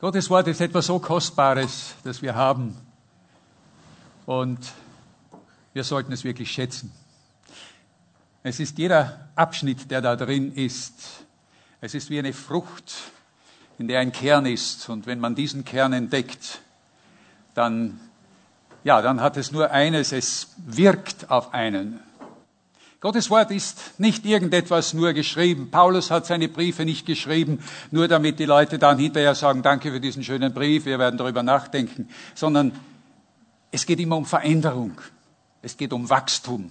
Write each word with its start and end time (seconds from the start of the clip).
Gottes 0.00 0.30
Wort 0.30 0.48
ist 0.48 0.62
etwas 0.62 0.86
so 0.86 0.98
Kostbares, 0.98 1.94
das 2.04 2.22
wir 2.22 2.34
haben. 2.34 2.74
Und 4.24 4.58
wir 5.74 5.84
sollten 5.84 6.10
es 6.10 6.24
wirklich 6.24 6.50
schätzen. 6.50 6.90
Es 8.42 8.60
ist 8.60 8.78
jeder 8.78 9.28
Abschnitt, 9.34 9.90
der 9.90 10.00
da 10.00 10.16
drin 10.16 10.54
ist. 10.54 10.94
Es 11.82 11.92
ist 11.92 12.08
wie 12.08 12.18
eine 12.18 12.32
Frucht, 12.32 12.94
in 13.78 13.88
der 13.88 14.00
ein 14.00 14.10
Kern 14.10 14.46
ist. 14.46 14.88
Und 14.88 15.04
wenn 15.04 15.20
man 15.20 15.34
diesen 15.34 15.66
Kern 15.66 15.92
entdeckt, 15.92 16.62
dann, 17.52 18.00
ja, 18.84 19.02
dann 19.02 19.20
hat 19.20 19.36
es 19.36 19.52
nur 19.52 19.70
eines, 19.70 20.12
es 20.12 20.54
wirkt 20.56 21.30
auf 21.30 21.52
einen. 21.52 22.00
Gottes 23.00 23.30
Wort 23.30 23.50
ist 23.50 23.98
nicht 23.98 24.26
irgendetwas 24.26 24.92
nur 24.92 25.14
geschrieben. 25.14 25.70
Paulus 25.70 26.10
hat 26.10 26.26
seine 26.26 26.48
Briefe 26.48 26.84
nicht 26.84 27.06
geschrieben, 27.06 27.60
nur 27.90 28.08
damit 28.08 28.38
die 28.38 28.44
Leute 28.44 28.78
dann 28.78 28.98
hinterher 28.98 29.34
sagen, 29.34 29.62
danke 29.62 29.90
für 29.90 30.00
diesen 30.00 30.22
schönen 30.22 30.52
Brief, 30.52 30.84
wir 30.84 30.98
werden 30.98 31.16
darüber 31.16 31.42
nachdenken, 31.42 32.10
sondern 32.34 32.72
es 33.70 33.86
geht 33.86 34.00
immer 34.00 34.18
um 34.18 34.26
Veränderung. 34.26 35.00
Es 35.62 35.78
geht 35.78 35.94
um 35.94 36.10
Wachstum. 36.10 36.70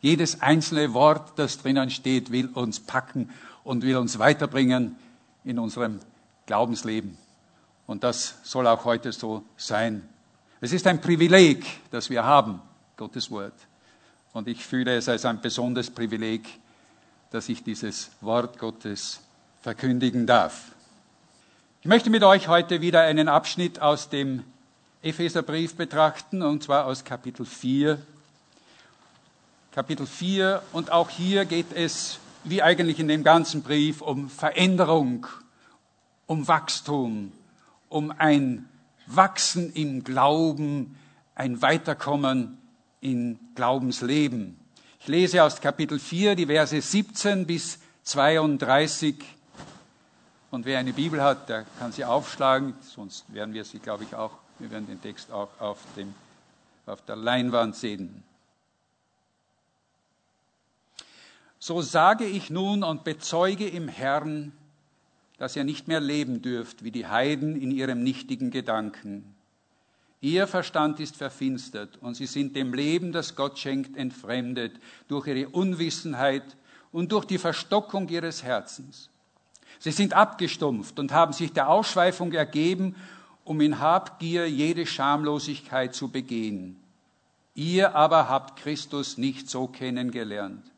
Jedes 0.00 0.40
einzelne 0.40 0.94
Wort, 0.94 1.32
das 1.36 1.58
drinnen 1.58 1.90
steht, 1.90 2.30
will 2.30 2.46
uns 2.54 2.78
packen 2.78 3.30
und 3.64 3.82
will 3.82 3.96
uns 3.96 4.20
weiterbringen 4.20 4.96
in 5.44 5.58
unserem 5.58 5.98
Glaubensleben. 6.46 7.18
Und 7.86 8.04
das 8.04 8.36
soll 8.44 8.68
auch 8.68 8.84
heute 8.84 9.10
so 9.10 9.44
sein. 9.56 10.08
Es 10.60 10.72
ist 10.72 10.86
ein 10.86 11.00
Privileg, 11.00 11.64
das 11.90 12.08
wir 12.08 12.24
haben, 12.24 12.60
Gottes 12.96 13.30
Wort. 13.32 13.54
Und 14.32 14.46
ich 14.46 14.64
fühle 14.64 14.94
es 14.94 15.08
als 15.08 15.24
ein 15.24 15.40
besonderes 15.40 15.90
Privileg, 15.90 16.46
dass 17.30 17.48
ich 17.48 17.64
dieses 17.64 18.10
Wort 18.20 18.58
Gottes 18.58 19.20
verkündigen 19.62 20.26
darf. 20.26 20.72
Ich 21.80 21.86
möchte 21.86 22.10
mit 22.10 22.22
euch 22.22 22.46
heute 22.46 22.80
wieder 22.80 23.00
einen 23.00 23.28
Abschnitt 23.28 23.80
aus 23.80 24.08
dem 24.08 24.44
Epheserbrief 25.02 25.74
betrachten, 25.74 26.42
und 26.42 26.62
zwar 26.62 26.86
aus 26.86 27.04
Kapitel 27.04 27.44
4. 27.44 27.98
Kapitel 29.72 30.06
4, 30.06 30.62
und 30.72 30.92
auch 30.92 31.10
hier 31.10 31.44
geht 31.44 31.72
es, 31.74 32.18
wie 32.44 32.62
eigentlich 32.62 33.00
in 33.00 33.08
dem 33.08 33.24
ganzen 33.24 33.62
Brief, 33.62 34.00
um 34.00 34.30
Veränderung, 34.30 35.26
um 36.26 36.46
Wachstum, 36.46 37.32
um 37.88 38.12
ein 38.16 38.68
Wachsen 39.06 39.72
im 39.72 40.04
Glauben, 40.04 40.96
ein 41.34 41.62
Weiterkommen 41.62 42.59
in 43.00 43.38
Glaubensleben. 43.54 44.58
Ich 45.00 45.08
lese 45.08 45.42
aus 45.42 45.60
Kapitel 45.60 45.98
4 45.98 46.34
die 46.34 46.46
Verse 46.46 46.80
17 46.80 47.46
bis 47.46 47.78
32. 48.04 49.16
Und 50.50 50.66
wer 50.66 50.78
eine 50.78 50.92
Bibel 50.92 51.22
hat, 51.22 51.48
der 51.48 51.64
kann 51.78 51.92
sie 51.92 52.04
aufschlagen, 52.04 52.74
sonst 52.82 53.32
werden 53.32 53.54
wir 53.54 53.64
sie, 53.64 53.78
glaube 53.78 54.04
ich, 54.04 54.14
auch, 54.14 54.32
wir 54.58 54.70
werden 54.70 54.86
den 54.86 55.00
Text 55.00 55.30
auch 55.30 55.48
auf, 55.58 55.78
dem, 55.96 56.14
auf 56.86 57.02
der 57.04 57.16
Leinwand 57.16 57.76
sehen. 57.76 58.22
So 61.58 61.82
sage 61.82 62.24
ich 62.24 62.50
nun 62.50 62.82
und 62.82 63.04
bezeuge 63.04 63.68
im 63.68 63.88
Herrn, 63.88 64.52
dass 65.38 65.56
ihr 65.56 65.64
nicht 65.64 65.88
mehr 65.88 66.00
leben 66.00 66.42
dürft 66.42 66.84
wie 66.84 66.90
die 66.90 67.06
Heiden 67.06 67.60
in 67.60 67.70
ihrem 67.70 68.02
nichtigen 68.02 68.50
Gedanken 68.50 69.34
Ihr 70.20 70.46
Verstand 70.46 71.00
ist 71.00 71.16
verfinstert 71.16 71.96
und 72.02 72.14
sie 72.14 72.26
sind 72.26 72.54
dem 72.54 72.74
Leben, 72.74 73.10
das 73.10 73.36
Gott 73.36 73.58
schenkt, 73.58 73.96
entfremdet 73.96 74.78
durch 75.08 75.26
ihre 75.26 75.48
Unwissenheit 75.48 76.56
und 76.92 77.12
durch 77.12 77.24
die 77.24 77.38
Verstockung 77.38 78.08
ihres 78.08 78.42
Herzens. 78.42 79.08
Sie 79.78 79.92
sind 79.92 80.12
abgestumpft 80.12 80.98
und 80.98 81.12
haben 81.12 81.32
sich 81.32 81.52
der 81.52 81.70
Ausschweifung 81.70 82.32
ergeben, 82.32 82.96
um 83.44 83.62
in 83.62 83.80
Habgier 83.80 84.48
jede 84.48 84.84
Schamlosigkeit 84.84 85.94
zu 85.94 86.08
begehen. 86.08 86.76
Ihr 87.54 87.94
aber 87.94 88.28
habt 88.28 88.60
Christus 88.60 89.16
nicht 89.16 89.48
so 89.48 89.68
kennengelernt. 89.68 90.70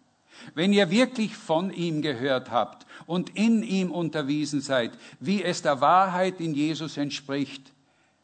Wenn 0.55 0.72
ihr 0.72 0.91
wirklich 0.91 1.37
von 1.37 1.72
ihm 1.72 2.00
gehört 2.00 2.50
habt 2.50 2.87
und 3.06 3.37
in 3.37 3.62
ihm 3.62 3.91
unterwiesen 3.91 4.61
seid, 4.61 4.93
wie 5.21 5.43
es 5.43 5.62
der 5.62 5.81
Wahrheit 5.81 6.41
in 6.41 6.55
Jesus 6.55 6.97
entspricht, 6.97 7.72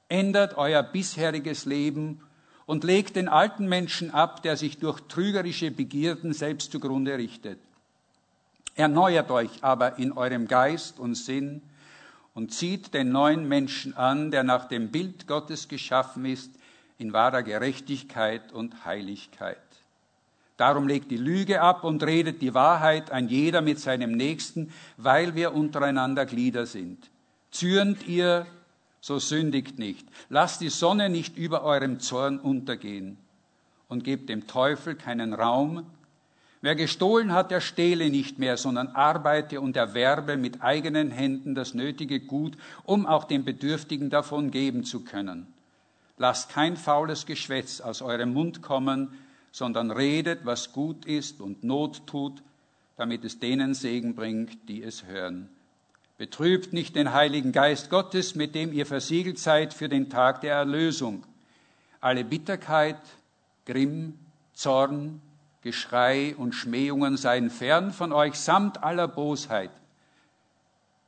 ändert 0.08 0.56
euer 0.56 0.82
bisheriges 0.82 1.64
Leben 1.64 2.20
und 2.66 2.84
legt 2.84 3.16
den 3.16 3.28
alten 3.28 3.69
Menschen 3.69 4.12
ab, 4.12 4.42
der 4.42 4.56
sich 4.56 4.78
durch 4.78 5.00
trügerische 5.08 5.70
Begierden 5.70 6.32
selbst 6.32 6.72
zugrunde 6.72 7.16
richtet. 7.16 7.58
Erneuert 8.74 9.30
euch 9.30 9.62
aber 9.62 9.98
in 9.98 10.12
eurem 10.12 10.47
Geist 10.47 10.98
und 10.98 11.14
Sinn 11.14 11.62
und 12.34 12.52
zieht 12.52 12.94
den 12.94 13.10
neuen 13.10 13.48
Menschen 13.48 13.97
an, 13.97 14.30
der 14.30 14.44
nach 14.44 14.66
dem 14.66 14.91
Bild 14.91 15.26
Gottes 15.26 15.66
geschaffen 15.66 16.24
ist, 16.24 16.52
in 16.98 17.12
wahrer 17.12 17.42
Gerechtigkeit 17.42 18.52
und 18.52 18.84
Heiligkeit. 18.84 19.56
Darum 20.56 20.88
legt 20.88 21.10
die 21.10 21.16
Lüge 21.16 21.60
ab 21.62 21.84
und 21.84 22.02
redet 22.02 22.42
die 22.42 22.52
Wahrheit 22.52 23.12
ein 23.12 23.28
jeder 23.28 23.62
mit 23.62 23.78
seinem 23.78 24.12
Nächsten, 24.12 24.72
weil 24.97 25.34
wir 25.36 25.54
untereinander 25.54 26.26
Glieder 26.26 26.66
sind. 26.66 27.10
Zürnt 27.50 28.06
ihr 28.08 28.47
so 29.08 29.19
sündigt 29.19 29.78
nicht. 29.78 30.06
Lasst 30.28 30.60
die 30.60 30.69
Sonne 30.69 31.08
nicht 31.08 31.36
über 31.36 31.64
eurem 31.64 31.98
Zorn 31.98 32.38
untergehen 32.38 33.16
und 33.88 34.04
gebt 34.04 34.28
dem 34.28 34.46
Teufel 34.46 34.94
keinen 34.94 35.32
Raum. 35.32 35.86
Wer 36.60 36.76
gestohlen 36.76 37.32
hat, 37.32 37.50
der 37.50 37.60
stehle 37.60 38.10
nicht 38.10 38.38
mehr, 38.38 38.56
sondern 38.56 38.88
arbeite 38.88 39.60
und 39.60 39.76
erwerbe 39.76 40.36
mit 40.36 40.62
eigenen 40.62 41.10
Händen 41.10 41.54
das 41.54 41.72
nötige 41.72 42.20
Gut, 42.20 42.56
um 42.84 43.06
auch 43.06 43.24
den 43.24 43.44
Bedürftigen 43.44 44.10
davon 44.10 44.50
geben 44.50 44.84
zu 44.84 45.04
können. 45.04 45.47
Lasst 46.18 46.50
kein 46.50 46.76
faules 46.76 47.26
Geschwätz 47.26 47.80
aus 47.80 48.02
eurem 48.02 48.34
Mund 48.34 48.60
kommen, 48.60 49.14
sondern 49.52 49.91
redet, 49.91 50.44
was 50.44 50.72
gut 50.72 51.06
ist 51.06 51.41
und 51.41 51.64
Not 51.64 52.06
tut, 52.06 52.42
damit 52.97 53.24
es 53.24 53.38
denen 53.38 53.72
Segen 53.72 54.14
bringt, 54.14 54.68
die 54.68 54.82
es 54.82 55.06
hören. 55.06 55.48
Betrübt 56.18 56.72
nicht 56.72 56.96
den 56.96 57.12
Heiligen 57.12 57.52
Geist 57.52 57.90
Gottes, 57.90 58.34
mit 58.34 58.56
dem 58.56 58.72
ihr 58.72 58.86
versiegelt 58.86 59.38
seid 59.38 59.72
für 59.72 59.88
den 59.88 60.10
Tag 60.10 60.40
der 60.40 60.54
Erlösung. 60.54 61.24
Alle 62.00 62.24
Bitterkeit, 62.24 63.00
Grimm, 63.64 64.18
Zorn, 64.52 65.22
Geschrei 65.62 66.34
und 66.36 66.54
Schmähungen 66.54 67.16
seien 67.16 67.50
fern 67.50 67.92
von 67.92 68.12
euch 68.12 68.34
samt 68.34 68.82
aller 68.82 69.06
Bosheit. 69.06 69.70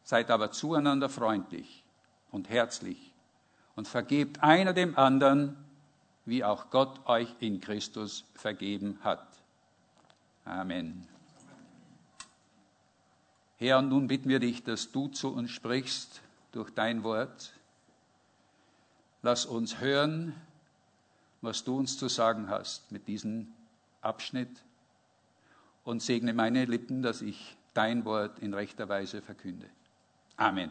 Seid 0.05 0.31
aber 0.31 0.53
zueinander 0.53 1.09
freundlich 1.09 1.83
und 2.31 2.49
herzlich 2.49 3.13
und 3.75 3.89
vergebt 3.89 4.43
einer 4.43 4.73
dem 4.73 4.97
anderen, 4.97 5.57
wie 6.25 6.45
auch 6.45 6.71
Gott 6.71 7.01
euch 7.09 7.35
in 7.41 7.61
Christus 7.61 8.25
vergeben 8.35 8.99
hat. 9.03 9.27
Amen. 10.45 11.10
Herr, 13.61 13.83
nun 13.83 14.07
bitten 14.07 14.31
wir 14.31 14.39
dich, 14.39 14.65
dass 14.65 14.91
du 14.91 15.09
zu 15.09 15.35
uns 15.35 15.51
sprichst 15.51 16.23
durch 16.53 16.71
dein 16.71 17.05
Wort. 17.05 17.53
Lass 19.21 19.45
uns 19.45 19.81
hören, 19.81 20.35
was 21.43 21.63
du 21.63 21.77
uns 21.77 21.99
zu 21.99 22.09
sagen 22.09 22.49
hast 22.49 22.91
mit 22.91 23.07
diesem 23.07 23.49
Abschnitt 24.01 24.49
und 25.85 26.01
segne 26.01 26.33
meine 26.33 26.65
Lippen, 26.65 27.03
dass 27.03 27.21
ich 27.21 27.59
dein 27.75 28.07
Wort 28.07 28.39
in 28.39 28.55
rechter 28.55 28.89
Weise 28.89 29.21
verkünde. 29.21 29.69
Amen. 30.39 30.71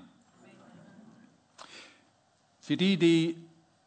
Für 2.59 2.75
die, 2.75 2.97
die 2.97 3.38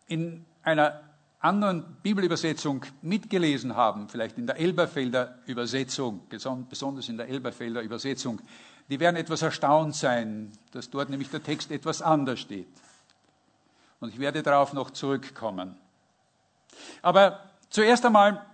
in 0.07 0.45
einer 0.63 1.03
anderen 1.41 1.97
Bibelübersetzung 2.05 2.85
mitgelesen 3.03 3.75
haben, 3.75 4.09
vielleicht 4.09 4.39
in 4.39 4.47
der 4.47 4.61
Elberfelder 4.61 5.41
Übersetzung, 5.47 6.21
besonders 6.29 7.09
in 7.09 7.17
der 7.17 7.29
Elberfelder 7.29 7.83
Übersetzung, 7.83 8.41
die 8.93 9.01
werden 9.01 9.17
etwas 9.17 9.41
erstaunt 9.41 9.97
sein, 9.97 10.53
dass 10.73 10.91
dort 10.91 11.09
nämlich 11.09 11.31
der 11.31 11.43
Text 11.43 11.71
etwas 11.71 12.03
anders 12.03 12.41
steht. 12.41 12.69
Und 14.01 14.11
ich 14.11 14.19
werde 14.19 14.43
darauf 14.43 14.75
noch 14.75 14.91
zurückkommen. 14.91 15.79
Aber 17.01 17.41
zuerst 17.71 18.05
einmal, 18.05 18.45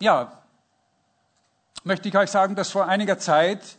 ja, 0.00 0.42
möchte 1.84 2.08
ich 2.08 2.16
euch 2.16 2.32
sagen, 2.32 2.56
dass 2.56 2.72
vor 2.72 2.86
einiger 2.86 3.16
Zeit 3.20 3.76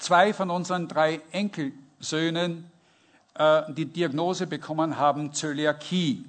zwei 0.00 0.34
von 0.34 0.50
unseren 0.50 0.88
drei 0.88 1.20
Enkelsöhnen 1.30 2.68
äh, 3.34 3.62
die 3.72 3.86
Diagnose 3.86 4.48
bekommen 4.48 4.98
haben, 4.98 5.32
Zöliakie, 5.32 6.28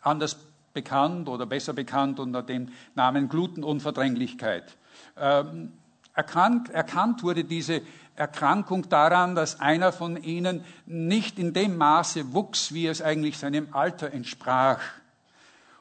anders 0.00 0.38
bekannt 0.72 1.28
oder 1.28 1.44
besser 1.44 1.74
bekannt 1.74 2.18
unter 2.18 2.42
dem 2.42 2.72
Namen 2.94 3.28
Glutenunverdränglichkeit. 3.28 4.74
Ähm, 5.18 5.74
Erkannt, 6.14 6.70
erkannt 6.70 7.22
wurde 7.22 7.44
diese 7.44 7.82
Erkrankung 8.16 8.88
daran, 8.88 9.34
dass 9.34 9.60
einer 9.60 9.92
von 9.92 10.22
ihnen 10.22 10.64
nicht 10.86 11.38
in 11.38 11.52
dem 11.52 11.76
Maße 11.76 12.32
wuchs, 12.32 12.74
wie 12.74 12.86
es 12.86 13.00
eigentlich 13.00 13.38
seinem 13.38 13.68
Alter 13.72 14.12
entsprach. 14.12 14.80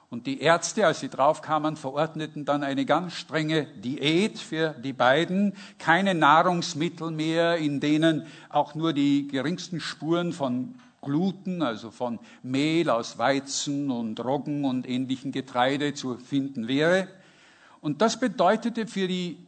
Und 0.10 0.26
die 0.26 0.42
Ärzte, 0.42 0.88
als 0.88 1.02
sie 1.02 1.10
draufkamen, 1.10 1.76
verordneten 1.76 2.44
dann 2.44 2.64
eine 2.64 2.86
ganz 2.86 3.14
strenge 3.14 3.66
Diät 3.66 4.40
für 4.40 4.70
die 4.70 4.94
beiden. 4.94 5.54
Keine 5.78 6.16
Nahrungsmittel 6.16 7.12
mehr, 7.12 7.58
in 7.58 7.80
denen 7.80 8.26
auch 8.50 8.74
nur 8.74 8.94
die 8.94 9.28
geringsten 9.28 9.80
Spuren 9.80 10.34
von 10.34 10.76
Gluten, 11.02 11.62
also 11.62 11.92
von 11.92 12.20
Mehl 12.42 12.90
aus 12.90 13.18
Weizen 13.18 13.92
und 13.92 14.20
Roggen 14.20 14.66
und 14.66 14.90
ähnlichen 14.90 15.32
Getreide 15.32 15.94
zu 15.94 16.18
finden 16.18 16.68
wäre. 16.68 17.08
Und 17.80 18.02
das 18.02 18.20
bedeutete 18.20 18.88
für 18.88 19.08
die 19.08 19.46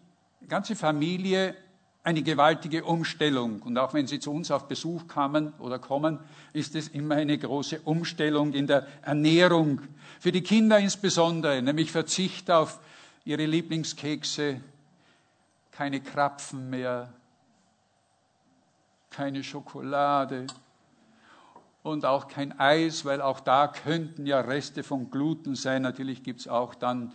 ganze 0.48 0.76
Familie 0.76 1.56
eine 2.04 2.24
gewaltige 2.24 2.84
Umstellung. 2.84 3.62
Und 3.62 3.78
auch 3.78 3.94
wenn 3.94 4.08
Sie 4.08 4.20
zu 4.20 4.32
uns 4.32 4.50
auf 4.50 4.68
Besuch 4.68 5.08
kamen 5.08 5.54
oder 5.60 5.78
kommen, 5.80 6.20
ist 6.54 6.76
es 6.76 6.88
immer 6.88 7.16
eine 7.16 7.38
große 7.38 7.82
Umstellung 7.82 8.54
in 8.54 8.68
der 8.68 8.88
Ernährung. 9.04 9.82
Für 10.20 10.32
die 10.32 10.42
Kinder 10.42 10.80
insbesondere, 10.80 11.62
nämlich 11.62 11.92
Verzicht 11.92 12.50
auf 12.50 12.80
ihre 13.24 13.46
Lieblingskekse, 13.46 14.62
keine 15.72 16.02
Krapfen 16.02 16.70
mehr, 16.70 17.14
keine 19.12 19.44
Schokolade 19.44 20.48
und 21.84 22.06
auch 22.06 22.28
kein 22.28 22.60
Eis, 22.60 23.06
weil 23.06 23.22
auch 23.22 23.40
da 23.40 23.68
könnten 23.68 24.26
ja 24.26 24.40
Reste 24.40 24.84
von 24.84 25.12
Gluten 25.12 25.56
sein. 25.56 25.82
Natürlich 25.84 26.24
gibt 26.24 26.42
es 26.42 26.48
auch 26.48 26.74
dann 26.74 27.14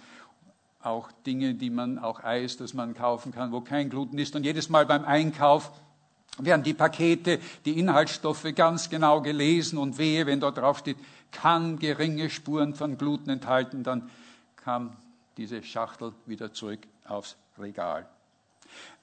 auch 0.86 1.10
Dinge, 1.26 1.54
die 1.54 1.70
man, 1.70 1.98
auch 1.98 2.22
Eis, 2.22 2.56
das 2.56 2.72
man 2.72 2.94
kaufen 2.94 3.32
kann, 3.32 3.50
wo 3.52 3.60
kein 3.60 3.90
Gluten 3.90 4.18
ist. 4.18 4.36
Und 4.36 4.44
jedes 4.44 4.68
Mal 4.68 4.86
beim 4.86 5.04
Einkauf 5.04 5.72
werden 6.38 6.62
die 6.62 6.74
Pakete, 6.74 7.40
die 7.64 7.78
Inhaltsstoffe 7.78 8.46
ganz 8.54 8.88
genau 8.88 9.20
gelesen 9.20 9.78
und 9.78 9.98
wehe, 9.98 10.26
wenn 10.26 10.40
dort 10.40 10.58
drauf 10.58 10.78
steht, 10.78 10.98
kann 11.32 11.78
geringe 11.78 12.30
Spuren 12.30 12.74
von 12.74 12.98
Gluten 12.98 13.30
enthalten, 13.30 13.82
dann 13.82 14.08
kam 14.56 14.96
diese 15.36 15.62
Schachtel 15.62 16.12
wieder 16.24 16.52
zurück 16.52 16.80
aufs 17.04 17.36
Regal. 17.58 18.06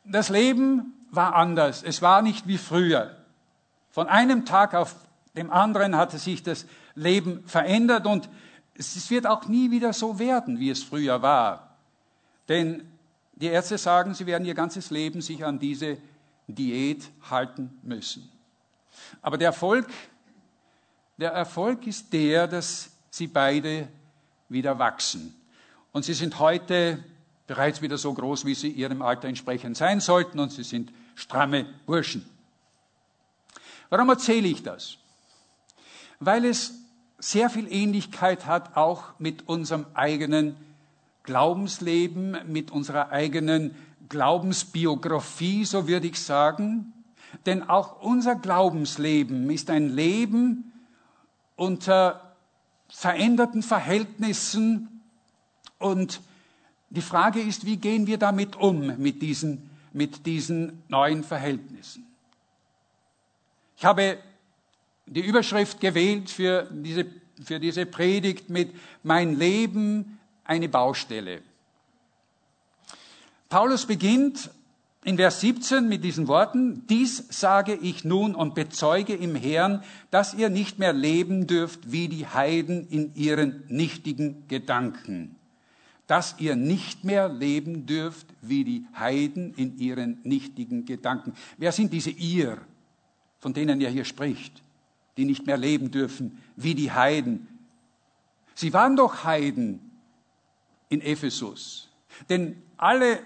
Das 0.05 0.29
Leben 0.29 0.93
war 1.11 1.35
anders. 1.35 1.83
Es 1.83 2.01
war 2.01 2.21
nicht 2.21 2.47
wie 2.47 2.57
früher. 2.57 3.17
Von 3.89 4.07
einem 4.07 4.45
Tag 4.45 4.73
auf 4.73 4.95
dem 5.35 5.51
anderen 5.51 5.95
hatte 5.95 6.17
sich 6.17 6.43
das 6.43 6.65
Leben 6.95 7.43
verändert 7.45 8.05
und 8.05 8.29
es 8.75 9.09
wird 9.09 9.27
auch 9.27 9.47
nie 9.47 9.71
wieder 9.71 9.93
so 9.93 10.17
werden, 10.19 10.59
wie 10.59 10.69
es 10.69 10.83
früher 10.83 11.21
war. 11.21 11.72
Denn 12.49 12.87
die 13.33 13.47
Ärzte 13.47 13.77
sagen, 13.77 14.13
sie 14.13 14.25
werden 14.25 14.45
ihr 14.45 14.53
ganzes 14.53 14.89
Leben 14.89 15.21
sich 15.21 15.43
an 15.45 15.59
diese 15.59 15.97
Diät 16.47 17.09
halten 17.29 17.77
müssen. 17.83 18.29
Aber 19.21 19.37
der 19.37 19.47
Erfolg, 19.47 19.87
der 21.17 21.31
Erfolg 21.31 21.87
ist 21.87 22.11
der, 22.13 22.47
dass 22.47 22.91
sie 23.09 23.27
beide 23.27 23.87
wieder 24.49 24.77
wachsen. 24.77 25.33
Und 25.91 26.05
sie 26.05 26.13
sind 26.13 26.39
heute 26.39 27.03
bereits 27.47 27.81
wieder 27.81 27.97
so 27.97 28.13
groß, 28.13 28.45
wie 28.45 28.55
sie 28.55 28.69
ihrem 28.69 29.01
Alter 29.01 29.27
entsprechend 29.27 29.77
sein 29.77 29.99
sollten, 29.99 30.39
und 30.39 30.51
sie 30.51 30.63
sind 30.63 30.91
stramme 31.15 31.65
Burschen. 31.85 32.27
Warum 33.89 34.09
erzähle 34.09 34.47
ich 34.47 34.63
das? 34.63 34.97
Weil 36.19 36.45
es 36.45 36.73
sehr 37.19 37.49
viel 37.49 37.71
Ähnlichkeit 37.71 38.45
hat 38.45 38.75
auch 38.75 39.19
mit 39.19 39.47
unserem 39.47 39.85
eigenen 39.93 40.55
Glaubensleben, 41.23 42.37
mit 42.47 42.71
unserer 42.71 43.11
eigenen 43.11 43.75
Glaubensbiografie, 44.09 45.65
so 45.65 45.87
würde 45.87 46.07
ich 46.07 46.19
sagen. 46.19 46.93
Denn 47.45 47.63
auch 47.63 48.01
unser 48.01 48.35
Glaubensleben 48.35 49.49
ist 49.49 49.69
ein 49.69 49.89
Leben 49.89 50.71
unter 51.55 52.35
veränderten 52.89 53.63
Verhältnissen 53.63 55.01
und 55.79 56.21
die 56.89 57.01
Frage 57.01 57.41
ist, 57.41 57.65
wie 57.65 57.77
gehen 57.77 58.05
wir 58.05 58.19
damit 58.19 58.55
um, 58.55 58.97
mit 58.97 59.21
diesen, 59.21 59.69
mit 59.93 60.27
diesen 60.27 60.83
neuen 60.89 61.23
Verhältnissen? 61.23 62.05
Ich 63.77 63.83
habe 63.83 64.19
die 65.07 65.25
Überschrift 65.25 65.81
gewählt 65.81 66.29
für 66.29 66.69
diese, 66.71 67.07
für 67.43 67.59
diese 67.59 67.87
Predigt 67.87 68.49
mit 68.49 68.75
Mein 69.01 69.37
Leben 69.37 70.12
eine 70.43 70.69
Baustelle. 70.69 71.41
Paulus 73.49 73.85
beginnt 73.85 74.49
in 75.05 75.17
Vers 75.17 75.41
17 75.41 75.87
mit 75.87 76.03
diesen 76.03 76.27
Worten, 76.27 76.87
dies 76.87 77.25
sage 77.29 77.75
ich 77.75 78.03
nun 78.03 78.35
und 78.35 78.55
bezeuge 78.55 79.13
im 79.13 79.35
Herrn, 79.35 79.83
dass 80.11 80.33
ihr 80.33 80.49
nicht 80.49 80.79
mehr 80.79 80.93
leben 80.93 81.45
dürft 81.45 81.91
wie 81.91 82.07
die 82.07 82.25
Heiden 82.25 82.87
in 82.87 83.13
ihren 83.15 83.63
nichtigen 83.67 84.47
Gedanken. 84.47 85.35
Dass 86.07 86.35
ihr 86.39 86.55
nicht 86.55 87.03
mehr 87.03 87.29
leben 87.29 87.85
dürft 87.85 88.27
wie 88.41 88.63
die 88.63 88.85
Heiden 88.97 89.53
in 89.55 89.77
ihren 89.77 90.19
nichtigen 90.23 90.85
Gedanken. 90.85 91.33
Wer 91.57 91.71
sind 91.71 91.91
diese 91.93 92.09
ihr, 92.09 92.57
von 93.39 93.53
denen 93.53 93.81
er 93.81 93.89
hier 93.89 94.05
spricht, 94.05 94.63
die 95.17 95.25
nicht 95.25 95.45
mehr 95.45 95.57
leben 95.57 95.91
dürfen 95.91 96.39
wie 96.55 96.75
die 96.75 96.91
Heiden? 96.91 97.47
Sie 98.55 98.73
waren 98.73 98.95
doch 98.95 99.23
Heiden 99.23 99.92
in 100.93 101.01
Ephesus. 101.01 101.89
Denn 102.29 102.61
alle 102.77 103.19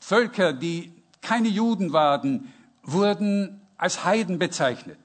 Völker, 0.00 0.52
die 0.52 0.92
keine 1.20 1.48
Juden 1.48 1.92
waren, 1.92 2.52
wurden 2.82 3.60
als 3.76 4.04
Heiden 4.04 4.38
bezeichnet. 4.38 4.98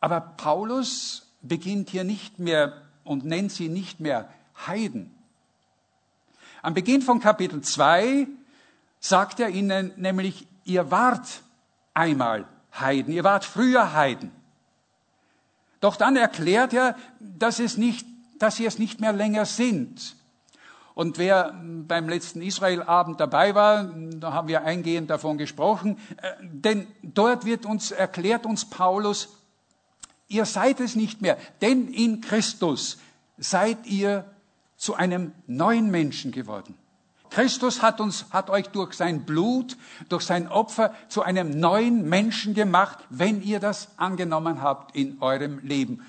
Aber 0.00 0.20
Paulus 0.20 1.30
beginnt 1.42 1.90
hier 1.90 2.04
nicht 2.04 2.38
mehr 2.38 2.82
und 3.04 3.24
nennt 3.24 3.52
sie 3.52 3.68
nicht 3.68 4.00
mehr 4.00 4.28
Heiden. 4.66 5.14
Am 6.62 6.74
Beginn 6.74 7.02
von 7.02 7.20
Kapitel 7.20 7.60
2 7.60 8.26
sagt 9.00 9.40
er 9.40 9.48
ihnen 9.48 9.92
nämlich, 9.96 10.46
ihr 10.64 10.90
wart 10.90 11.42
einmal 11.92 12.46
Heiden, 12.78 13.12
ihr 13.12 13.24
wart 13.24 13.44
früher 13.44 13.92
Heiden. 13.92 14.30
Doch 15.80 15.96
dann 15.96 16.16
erklärt 16.16 16.72
er, 16.72 16.96
dass 17.18 17.58
es 17.58 17.76
nicht 17.76 18.06
dass 18.38 18.56
sie 18.56 18.66
es 18.66 18.78
nicht 18.78 19.00
mehr 19.00 19.12
länger 19.12 19.44
sind. 19.44 20.16
Und 20.94 21.16
wer 21.16 21.54
beim 21.62 22.08
letzten 22.08 22.42
Israelabend 22.42 23.18
dabei 23.18 23.54
war, 23.54 23.84
da 23.84 24.32
haben 24.32 24.48
wir 24.48 24.64
eingehend 24.64 25.08
davon 25.08 25.38
gesprochen, 25.38 25.98
äh, 26.18 26.32
denn 26.42 26.86
dort 27.02 27.44
wird 27.44 27.64
uns, 27.64 27.90
erklärt 27.90 28.44
uns 28.44 28.66
Paulus, 28.66 29.36
ihr 30.28 30.44
seid 30.44 30.80
es 30.80 30.94
nicht 30.94 31.22
mehr, 31.22 31.38
denn 31.62 31.88
in 31.88 32.20
Christus 32.20 32.98
seid 33.38 33.86
ihr 33.86 34.24
zu 34.76 34.94
einem 34.94 35.32
neuen 35.46 35.90
Menschen 35.90 36.32
geworden. 36.32 36.74
Christus 37.30 37.80
hat 37.80 38.00
uns, 38.00 38.26
hat 38.30 38.50
euch 38.50 38.68
durch 38.68 38.92
sein 38.92 39.24
Blut, 39.24 39.78
durch 40.10 40.24
sein 40.24 40.48
Opfer 40.48 40.94
zu 41.08 41.22
einem 41.22 41.58
neuen 41.58 42.06
Menschen 42.06 42.52
gemacht, 42.52 42.98
wenn 43.08 43.42
ihr 43.42 43.58
das 43.58 43.88
angenommen 43.96 44.60
habt 44.60 44.94
in 44.94 45.22
eurem 45.22 45.60
Leben. 45.60 46.04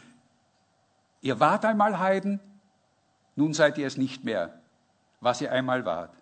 Ihr 1.23 1.39
wart 1.39 1.63
einmal 1.63 1.99
Heiden, 1.99 2.41
nun 3.35 3.53
seid 3.53 3.77
ihr 3.77 3.87
es 3.87 3.97
nicht 3.97 4.25
mehr, 4.25 4.53
was 5.21 5.39
ihr 5.39 5.51
einmal 5.51 5.85
wart. 5.85 6.13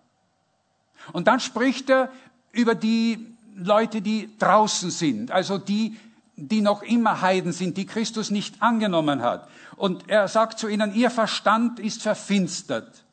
Und 1.12 1.28
dann 1.28 1.40
spricht 1.40 1.90
er 1.90 2.12
über 2.52 2.76
die 2.76 3.36
Leute, 3.56 4.04
die 4.04 4.30
draußen 4.38 4.92
sind, 4.92 5.32
also 5.32 5.58
die, 5.58 5.98
die 6.36 6.62
noch 6.62 6.84
immer 6.84 7.22
Heiden 7.22 7.52
sind, 7.52 7.78
die 7.78 7.88
Christus 7.88 8.30
nicht 8.30 8.62
angenommen 8.62 9.24
hat. 9.24 9.50
Und 9.76 10.08
er 10.08 10.28
sagt 10.28 10.60
zu 10.60 10.68
ihnen, 10.68 10.94
ihr 10.94 11.10
Verstand 11.10 11.80
ist 11.80 12.04
verfinstert. 12.04 13.04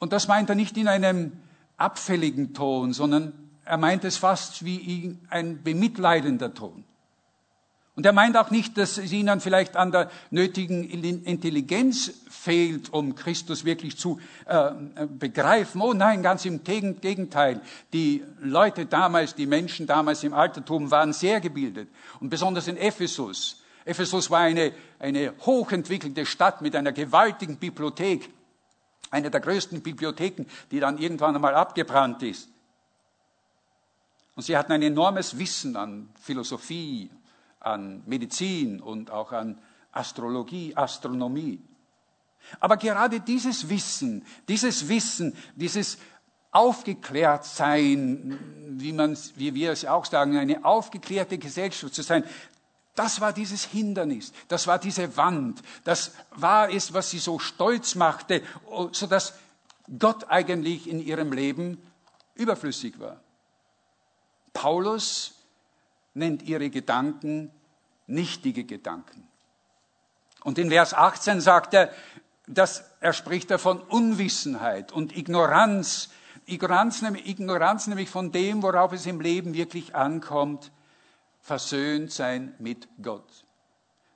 Und 0.00 0.12
das 0.12 0.26
meint 0.26 0.48
er 0.48 0.56
nicht 0.56 0.76
in 0.76 0.88
einem 0.88 1.32
abfälligen 1.76 2.52
Ton, 2.52 2.92
sondern 2.92 3.32
er 3.64 3.76
meint 3.76 4.04
es 4.04 4.16
fast 4.16 4.64
wie 4.64 5.16
ein 5.28 5.62
bemitleidender 5.62 6.52
Ton. 6.52 6.84
Und 7.96 8.06
er 8.06 8.12
meint 8.12 8.36
auch 8.36 8.50
nicht, 8.50 8.78
dass 8.78 8.98
es 8.98 9.12
ihnen 9.12 9.40
vielleicht 9.40 9.76
an 9.76 9.90
der 9.90 10.10
nötigen 10.30 10.84
Intelligenz 10.84 12.12
fehlt, 12.28 12.92
um 12.92 13.14
Christus 13.14 13.64
wirklich 13.64 13.98
zu 13.98 14.20
äh, 14.46 14.70
begreifen. 15.06 15.82
Oh 15.82 15.92
nein, 15.92 16.22
ganz 16.22 16.44
im 16.44 16.62
Gegenteil. 16.62 17.60
Die 17.92 18.24
Leute 18.40 18.86
damals, 18.86 19.34
die 19.34 19.46
Menschen 19.46 19.86
damals 19.86 20.22
im 20.22 20.32
Altertum 20.32 20.90
waren 20.90 21.12
sehr 21.12 21.40
gebildet. 21.40 21.88
Und 22.20 22.30
besonders 22.30 22.68
in 22.68 22.76
Ephesus. 22.76 23.62
Ephesus 23.84 24.30
war 24.30 24.40
eine, 24.40 24.72
eine 24.98 25.34
hochentwickelte 25.40 26.24
Stadt 26.24 26.62
mit 26.62 26.76
einer 26.76 26.92
gewaltigen 26.92 27.56
Bibliothek. 27.56 28.30
Eine 29.10 29.30
der 29.30 29.40
größten 29.40 29.82
Bibliotheken, 29.82 30.46
die 30.70 30.78
dann 30.78 30.98
irgendwann 30.98 31.34
einmal 31.34 31.54
abgebrannt 31.54 32.22
ist. 32.22 32.48
Und 34.36 34.44
sie 34.44 34.56
hatten 34.56 34.72
ein 34.72 34.82
enormes 34.82 35.38
Wissen 35.38 35.76
an 35.76 36.08
Philosophie, 36.22 37.10
an 37.60 38.02
Medizin 38.06 38.80
und 38.80 39.10
auch 39.10 39.32
an 39.32 39.60
Astrologie, 39.92 40.74
Astronomie. 40.76 41.60
Aber 42.58 42.76
gerade 42.76 43.20
dieses 43.20 43.68
Wissen, 43.68 44.24
dieses 44.48 44.88
Wissen, 44.88 45.36
dieses 45.54 45.98
Aufgeklärtsein, 46.52 48.38
wie, 48.70 48.92
man, 48.92 49.16
wie 49.36 49.54
wir 49.54 49.72
es 49.72 49.84
auch 49.84 50.04
sagen, 50.04 50.36
eine 50.36 50.64
aufgeklärte 50.64 51.38
Gesellschaft 51.38 51.94
zu 51.94 52.02
sein, 52.02 52.24
Das 52.94 53.20
war 53.20 53.32
dieses 53.32 53.64
Hindernis, 53.64 54.32
das 54.48 54.66
war 54.66 54.78
diese 54.78 55.16
Wand, 55.16 55.62
das 55.84 56.12
war 56.32 56.70
es, 56.70 56.92
was 56.92 57.08
sie 57.10 57.18
so 57.18 57.38
stolz 57.38 57.94
machte, 57.94 58.42
sodass 58.92 59.34
Gott 59.98 60.28
eigentlich 60.28 60.88
in 60.88 61.00
ihrem 61.00 61.32
Leben 61.32 61.78
überflüssig 62.34 62.98
war. 62.98 63.20
Paulus 64.52 65.34
nennt 66.14 66.42
ihre 66.42 66.70
Gedanken 66.70 67.50
nichtige 68.06 68.64
Gedanken. 68.64 69.26
Und 70.42 70.58
in 70.58 70.70
Vers 70.70 70.94
18 70.94 71.40
sagt 71.40 71.74
er, 71.74 71.92
dass 72.46 72.84
er 73.00 73.12
spricht 73.12 73.50
er 73.50 73.58
von 73.58 73.80
Unwissenheit 73.80 74.92
und 74.92 75.16
Ignoranz, 75.16 76.10
Ignoranz, 76.46 77.02
Ignoranz 77.02 77.86
nämlich 77.86 78.10
von 78.10 78.32
dem, 78.32 78.62
worauf 78.62 78.92
es 78.92 79.06
im 79.06 79.20
Leben 79.20 79.54
wirklich 79.54 79.94
ankommt, 79.94 80.72
versöhnt 81.40 82.12
sein 82.12 82.54
mit 82.58 82.88
Gott. 83.02 83.44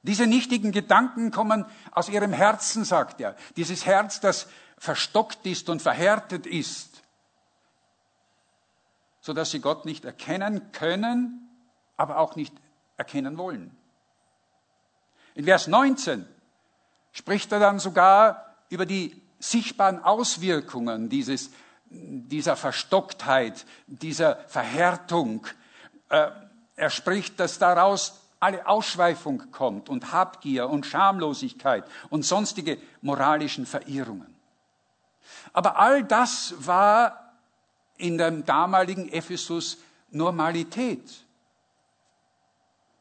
Diese 0.02 0.26
nichtigen 0.26 0.72
Gedanken 0.72 1.30
kommen 1.30 1.64
aus 1.92 2.08
ihrem 2.08 2.32
Herzen, 2.32 2.84
sagt 2.84 3.20
er. 3.20 3.36
Dieses 3.56 3.86
Herz, 3.86 4.20
das 4.20 4.48
verstockt 4.76 5.46
ist 5.46 5.70
und 5.70 5.80
verhärtet 5.80 6.46
ist, 6.46 7.02
sodass 9.20 9.50
sie 9.50 9.60
Gott 9.60 9.86
nicht 9.86 10.04
erkennen 10.04 10.72
können, 10.72 11.48
aber 11.96 12.18
auch 12.18 12.36
nicht 12.36 12.54
erkennen 12.96 13.38
wollen. 13.38 13.76
In 15.34 15.44
Vers 15.44 15.66
19 15.66 16.26
spricht 17.12 17.52
er 17.52 17.58
dann 17.58 17.78
sogar 17.78 18.54
über 18.68 18.86
die 18.86 19.20
sichtbaren 19.38 20.02
Auswirkungen 20.02 21.08
dieses, 21.08 21.50
dieser 21.86 22.56
Verstocktheit, 22.56 23.66
dieser 23.86 24.36
Verhärtung. 24.46 25.46
Äh, 26.08 26.30
er 26.76 26.90
spricht, 26.90 27.38
dass 27.40 27.58
daraus 27.58 28.20
alle 28.40 28.66
Ausschweifung 28.66 29.50
kommt 29.52 29.88
und 29.88 30.12
Habgier 30.12 30.68
und 30.68 30.86
Schamlosigkeit 30.86 31.84
und 32.10 32.24
sonstige 32.24 32.78
moralischen 33.00 33.64
Verirrungen. 33.64 34.34
Aber 35.52 35.78
all 35.78 36.04
das 36.04 36.54
war 36.58 37.32
in 37.96 38.18
dem 38.18 38.44
damaligen 38.44 39.08
Ephesus 39.08 39.78
Normalität. 40.10 41.24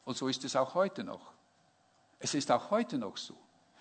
Und 0.04 0.16
so 0.16 0.28
ist 0.28 0.44
es 0.44 0.56
auch 0.56 0.74
heute 0.74 1.04
noch. 1.04 1.32
Es 2.18 2.34
ist 2.34 2.50
auch 2.50 2.70
heute 2.70 2.98
noch 2.98 3.16
so. 3.16 3.34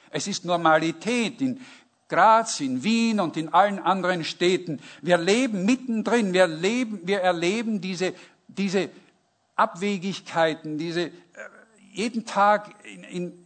Es 0.09 0.27
ist 0.27 0.45
Normalität 0.45 1.41
in 1.41 1.59
Graz, 2.07 2.59
in 2.59 2.83
Wien 2.83 3.19
und 3.19 3.37
in 3.37 3.53
allen 3.53 3.79
anderen 3.79 4.23
Städten. 4.23 4.81
Wir 5.01 5.17
leben 5.17 5.65
mittendrin, 5.65 6.33
wir, 6.33 6.47
leben, 6.47 7.01
wir 7.05 7.21
erleben 7.21 7.81
diese, 7.81 8.13
diese 8.47 8.89
Abwegigkeiten, 9.55 10.77
diese, 10.77 11.01
äh, 11.01 11.11
jeden 11.91 12.25
Tag 12.25 12.75
in, 12.85 13.03
in, 13.03 13.45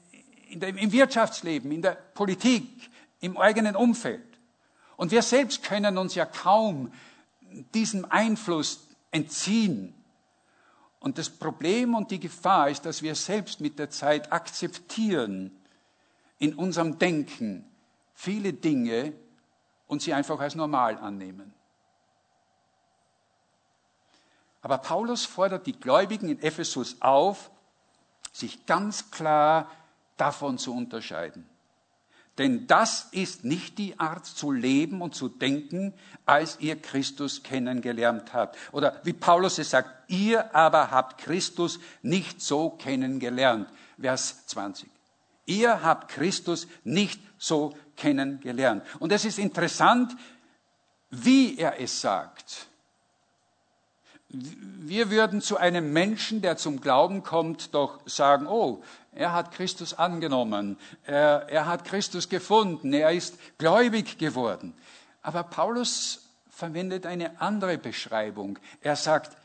in 0.50 0.60
der, 0.60 0.70
im 0.70 0.92
Wirtschaftsleben, 0.92 1.72
in 1.72 1.82
der 1.82 1.92
Politik, 1.92 2.68
im 3.22 3.38
eigenen 3.38 3.76
Umfeld. 3.76 4.22
Und 4.96 5.12
wir 5.12 5.22
selbst 5.22 5.64
können 5.64 5.98
uns 5.98 6.16
ja 6.16 6.26
kaum 6.26 6.92
diesem 7.74 8.06
Einfluss 8.06 8.88
entziehen. 9.12 9.94
Und 11.00 11.18
das 11.18 11.30
Problem 11.30 11.96
und 11.96 12.12
die 12.12 12.20
Gefahr 12.20 12.70
ist, 12.70 12.86
dass 12.86 13.02
wir 13.02 13.16
selbst 13.16 13.62
mit 13.62 13.78
der 13.80 13.90
Zeit 13.90 14.32
akzeptieren 14.32 15.52
in 16.40 16.56
unserem 16.56 16.98
Denken 16.98 17.70
viele 18.14 18.54
Dinge 18.54 19.14
und 19.88 20.02
sie 20.02 20.14
einfach 20.14 20.40
als 20.40 20.56
normal 20.56 20.98
annehmen. 20.98 21.54
Aber 24.62 24.80
Paulus 24.80 25.24
fordert 25.24 25.66
die 25.68 25.80
Gläubigen 25.80 26.30
in 26.30 26.42
Ephesus 26.42 27.02
auf, 27.02 27.52
sich 28.34 28.66
ganz 28.66 29.12
klar 29.12 29.72
davon 30.18 30.58
zu 30.58 30.74
unterscheiden. 30.74 31.48
Denn 32.38 32.68
das 32.68 33.08
ist 33.12 33.44
nicht 33.44 33.78
die 33.80 34.00
Art 34.00 34.26
zu 34.26 34.52
leben 34.52 35.02
und 35.02 35.16
zu 35.16 35.28
denken, 35.28 35.94
als 36.26 36.60
ihr 36.60 36.76
Christus 36.76 37.42
kennengelernt 37.42 38.34
habt. 38.34 38.58
Oder 38.72 39.00
wie 39.04 39.14
Paulus 39.14 39.58
es 39.58 39.72
sagt, 39.72 39.90
ihr 40.10 40.54
aber 40.56 40.92
habt 40.92 41.20
Christus 41.20 41.80
nicht 42.04 42.42
so 42.42 42.70
kennengelernt. 42.70 43.70
Vers 44.00 44.46
20. 44.48 44.88
Ihr 45.48 45.82
habt 45.82 46.10
Christus 46.10 46.68
nicht 46.84 47.20
so 47.40 47.74
kennengelernt. 47.96 48.84
Und 49.00 49.12
es 49.12 49.26
ist 49.26 49.40
interessant, 49.40 50.16
wie 51.10 51.58
er 51.58 51.80
es 51.80 52.02
sagt. 52.02 52.68
Wir 54.30 55.10
würden 55.10 55.42
zu 55.42 55.58
einem 55.58 55.94
Menschen, 55.94 56.42
der 56.42 56.58
zum 56.58 56.82
Glauben 56.82 57.24
kommt, 57.24 57.74
doch 57.74 58.02
sagen, 58.06 58.46
oh, 58.46 58.84
er 59.18 59.34
hat 59.34 59.52
Christus 59.52 59.94
angenommen, 59.94 60.78
er, 61.04 61.48
er 61.50 61.66
hat 61.66 61.86
Christus 61.86 62.30
gefunden, 62.30 62.94
er 62.94 63.12
ist 63.12 63.38
gläubig 63.58 64.18
geworden. 64.18 64.74
Aber 65.22 65.44
Paulus 65.44 66.28
verwendet 66.50 67.06
eine 67.06 67.42
andere 67.42 67.78
Beschreibung. 67.78 68.60
Er 68.82 68.96
sagt, 68.96 69.36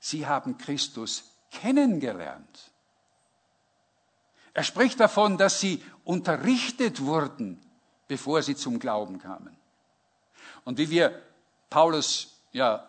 sie 0.00 0.26
haben 0.26 0.58
Christus 0.58 1.24
kennengelernt. 1.50 2.70
Er 4.54 4.64
spricht 4.64 4.98
davon, 4.98 5.38
dass 5.38 5.60
sie 5.60 5.82
unterrichtet 6.04 7.02
wurden, 7.04 7.60
bevor 8.08 8.42
sie 8.42 8.56
zum 8.56 8.78
Glauben 8.78 9.18
kamen. 9.18 9.56
Und 10.64 10.78
wie 10.78 10.90
wir 10.90 11.22
Paulus 11.70 12.40
ja 12.52 12.88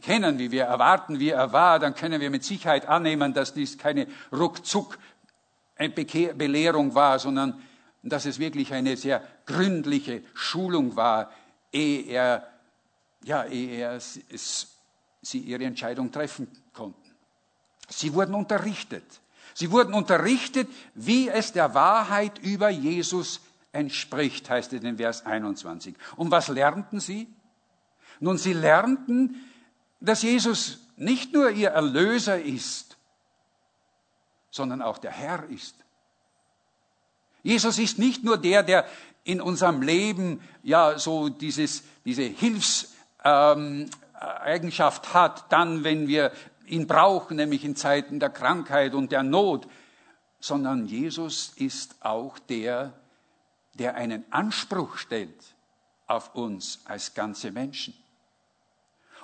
kennen, 0.00 0.38
wie 0.38 0.50
wir 0.50 0.64
erwarten, 0.64 1.18
wie 1.18 1.30
er 1.30 1.52
war, 1.52 1.78
dann 1.78 1.94
können 1.94 2.20
wir 2.20 2.30
mit 2.30 2.44
Sicherheit 2.44 2.86
annehmen, 2.86 3.34
dass 3.34 3.52
dies 3.52 3.78
keine 3.78 4.06
ruckzuck 4.32 4.98
Belehrung 5.76 6.94
war, 6.94 7.18
sondern 7.18 7.62
dass 8.02 8.26
es 8.26 8.38
wirklich 8.38 8.72
eine 8.72 8.96
sehr 8.96 9.22
gründliche 9.46 10.22
Schulung 10.34 10.96
war, 10.96 11.30
ehe 11.72 12.02
er, 12.02 12.48
ja, 13.24 13.44
ehe 13.44 13.76
er 13.76 13.94
es, 13.94 14.76
sie 15.22 15.38
ihre 15.38 15.64
Entscheidung 15.64 16.10
treffen 16.10 16.48
konnten. 16.72 16.98
Sie 17.88 18.12
wurden 18.12 18.34
unterrichtet. 18.34 19.04
Sie 19.54 19.70
wurden 19.70 19.94
unterrichtet, 19.94 20.68
wie 20.94 21.28
es 21.28 21.52
der 21.52 21.74
Wahrheit 21.74 22.38
über 22.38 22.70
Jesus 22.70 23.40
entspricht, 23.70 24.48
heißt 24.48 24.72
es 24.72 24.82
in 24.82 24.96
Vers 24.96 25.24
21. 25.26 25.94
Und 26.16 26.30
was 26.30 26.48
lernten 26.48 27.00
sie? 27.00 27.28
Nun, 28.20 28.38
sie 28.38 28.52
lernten, 28.52 29.36
dass 30.00 30.22
Jesus 30.22 30.80
nicht 30.96 31.32
nur 31.32 31.50
ihr 31.50 31.70
Erlöser 31.70 32.40
ist, 32.40 32.91
sondern 34.52 34.82
auch 34.82 34.98
der 34.98 35.10
Herr 35.10 35.48
ist. 35.48 35.74
Jesus 37.42 37.80
ist 37.80 37.98
nicht 37.98 38.22
nur 38.22 38.38
der, 38.38 38.62
der 38.62 38.86
in 39.24 39.40
unserem 39.40 39.82
Leben 39.82 40.40
ja 40.62 40.96
so 40.98 41.28
dieses, 41.28 41.82
diese 42.04 42.22
Hilfseigenschaft 42.22 45.06
ähm, 45.06 45.14
hat, 45.14 45.50
dann, 45.50 45.82
wenn 45.82 46.06
wir 46.06 46.30
ihn 46.66 46.86
brauchen, 46.86 47.38
nämlich 47.38 47.64
in 47.64 47.74
Zeiten 47.74 48.20
der 48.20 48.30
Krankheit 48.30 48.94
und 48.94 49.10
der 49.10 49.24
Not, 49.24 49.66
sondern 50.38 50.86
Jesus 50.86 51.54
ist 51.56 52.04
auch 52.04 52.38
der, 52.38 52.92
der 53.74 53.96
einen 53.96 54.24
Anspruch 54.30 54.98
stellt 54.98 55.56
auf 56.06 56.32
uns 56.34 56.82
als 56.84 57.14
ganze 57.14 57.50
Menschen 57.50 57.94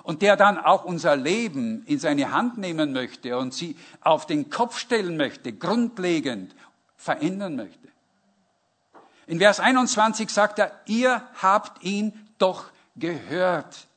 und 0.03 0.21
der 0.21 0.35
dann 0.35 0.57
auch 0.57 0.85
unser 0.85 1.15
Leben 1.15 1.83
in 1.85 1.99
seine 1.99 2.31
Hand 2.31 2.57
nehmen 2.57 2.93
möchte 2.93 3.37
und 3.37 3.53
sie 3.53 3.75
auf 4.01 4.25
den 4.25 4.49
Kopf 4.49 4.77
stellen 4.77 5.17
möchte, 5.17 5.53
grundlegend 5.53 6.55
verändern 6.95 7.55
möchte. 7.55 7.87
In 9.27 9.39
Vers 9.39 9.59
21 9.59 10.29
sagt 10.29 10.59
er, 10.59 10.71
ihr 10.85 11.21
habt 11.41 11.83
ihn 11.83 12.29
doch 12.39 12.65
gehört. 12.95 13.87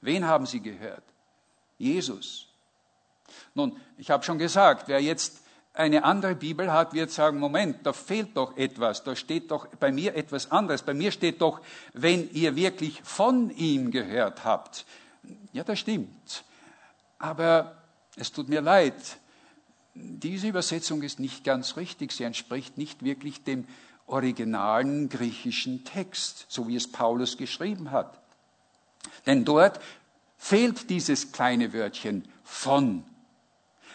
Wen 0.00 0.26
haben 0.26 0.46
sie 0.46 0.60
gehört? 0.60 1.02
Jesus. 1.78 2.46
Nun, 3.54 3.80
ich 3.98 4.10
habe 4.10 4.22
schon 4.24 4.38
gesagt, 4.38 4.86
wer 4.86 5.00
jetzt 5.00 5.40
eine 5.74 6.04
andere 6.04 6.34
Bibel 6.34 6.72
hat, 6.72 6.94
wird 6.94 7.10
sagen, 7.10 7.38
Moment, 7.38 7.84
da 7.84 7.92
fehlt 7.92 8.36
doch 8.36 8.56
etwas, 8.56 9.04
da 9.04 9.14
steht 9.14 9.50
doch 9.50 9.66
bei 9.66 9.92
mir 9.92 10.14
etwas 10.14 10.50
anderes. 10.50 10.82
Bei 10.82 10.94
mir 10.94 11.12
steht 11.12 11.40
doch, 11.40 11.60
wenn 11.92 12.30
ihr 12.30 12.56
wirklich 12.56 13.02
von 13.02 13.50
ihm 13.50 13.90
gehört 13.90 14.44
habt. 14.44 14.86
Ja, 15.52 15.64
das 15.64 15.78
stimmt. 15.78 16.44
Aber 17.18 17.76
es 18.16 18.32
tut 18.32 18.48
mir 18.48 18.60
leid, 18.60 18.94
diese 19.94 20.48
Übersetzung 20.48 21.02
ist 21.02 21.20
nicht 21.20 21.44
ganz 21.44 21.76
richtig. 21.76 22.12
Sie 22.12 22.24
entspricht 22.24 22.76
nicht 22.76 23.02
wirklich 23.02 23.44
dem 23.44 23.66
originalen 24.06 25.08
griechischen 25.08 25.84
Text, 25.84 26.46
so 26.48 26.68
wie 26.68 26.76
es 26.76 26.90
Paulus 26.90 27.36
geschrieben 27.36 27.90
hat. 27.90 28.20
Denn 29.24 29.44
dort 29.44 29.80
fehlt 30.36 30.90
dieses 30.90 31.32
kleine 31.32 31.72
Wörtchen 31.72 32.28
von. 32.44 33.04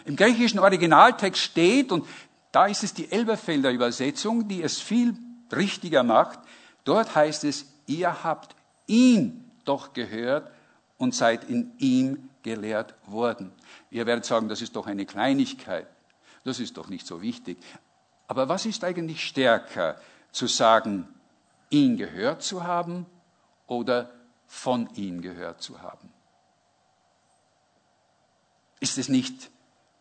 Im 0.05 0.15
griechischen 0.15 0.59
Originaltext 0.59 1.41
steht, 1.41 1.91
und 1.91 2.07
da 2.51 2.65
ist 2.65 2.83
es 2.83 2.93
die 2.93 3.11
Elberfelder 3.11 3.71
Übersetzung, 3.71 4.47
die 4.47 4.63
es 4.63 4.81
viel 4.81 5.15
richtiger 5.51 6.03
macht, 6.03 6.39
dort 6.83 7.15
heißt 7.15 7.43
es, 7.43 7.65
ihr 7.85 8.23
habt 8.23 8.55
ihn 8.87 9.51
doch 9.63 9.93
gehört 9.93 10.51
und 11.01 11.15
seid 11.15 11.49
in 11.49 11.71
ihm 11.79 12.29
gelehrt 12.43 12.93
worden. 13.07 13.51
Ihr 13.89 14.05
werdet 14.05 14.23
sagen, 14.23 14.49
das 14.49 14.61
ist 14.61 14.75
doch 14.75 14.85
eine 14.85 15.07
Kleinigkeit. 15.07 15.87
Das 16.43 16.59
ist 16.59 16.77
doch 16.77 16.89
nicht 16.89 17.07
so 17.07 17.23
wichtig. 17.23 17.57
Aber 18.27 18.49
was 18.49 18.67
ist 18.67 18.83
eigentlich 18.83 19.25
stärker, 19.25 19.99
zu 20.31 20.45
sagen, 20.45 21.07
ihn 21.71 21.97
gehört 21.97 22.43
zu 22.43 22.65
haben 22.65 23.07
oder 23.65 24.11
von 24.45 24.89
ihm 24.93 25.21
gehört 25.21 25.63
zu 25.63 25.81
haben? 25.81 26.13
Ist 28.79 28.99
es 28.99 29.09
nicht 29.09 29.49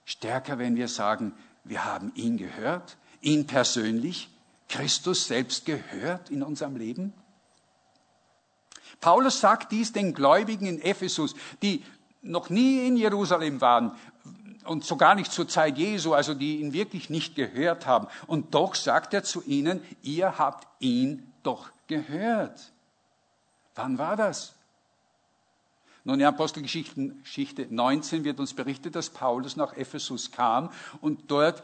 stärker, 0.05 0.59
wenn 0.59 0.77
wir 0.77 0.89
sagen, 0.89 1.33
wir 1.65 1.87
haben 1.87 2.13
ihn 2.15 2.37
gehört, 2.37 2.99
ihn 3.23 3.47
persönlich, 3.47 4.29
Christus 4.69 5.27
selbst 5.27 5.65
gehört 5.65 6.29
in 6.29 6.43
unserem 6.43 6.77
Leben? 6.77 7.15
Paulus 9.01 9.41
sagt 9.41 9.73
dies 9.73 9.93
den 9.93 10.15
Gläubigen 10.15 10.67
in 10.67 10.81
Ephesus, 10.81 11.35
die 11.63 11.85
noch 12.23 12.51
nie 12.51 12.87
in 12.87 12.97
Jerusalem 12.97 13.61
waren 13.61 13.93
und 14.65 14.85
sogar 14.85 15.15
nicht 15.15 15.33
zur 15.33 15.49
Zeit 15.49 15.79
Jesu, 15.79 16.15
also 16.15 16.35
die 16.35 16.61
ihn 16.61 16.73
wirklich 16.73 17.11
nicht 17.11 17.35
gehört 17.35 17.87
haben. 17.87 18.07
Und 18.27 18.55
doch 18.55 18.75
sagt 18.75 19.15
er 19.15 19.25
zu 19.25 19.43
ihnen, 19.43 19.83
ihr 20.03 20.39
habt 20.39 20.67
ihn 20.81 21.33
doch 21.43 21.71
gehört. 21.87 22.73
Wann 23.75 23.99
war 23.99 24.17
das? 24.17 24.55
Nun, 26.05 26.19
in 26.21 26.27
Apostelgeschichte 26.27 27.67
19 27.69 28.25
wird 28.25 28.41
uns 28.41 28.55
berichtet, 28.55 28.95
dass 28.95 29.11
Paulus 29.11 29.57
nach 29.57 29.77
Ephesus 29.77 30.31
kam 30.31 30.71
und 31.01 31.31
dort 31.31 31.63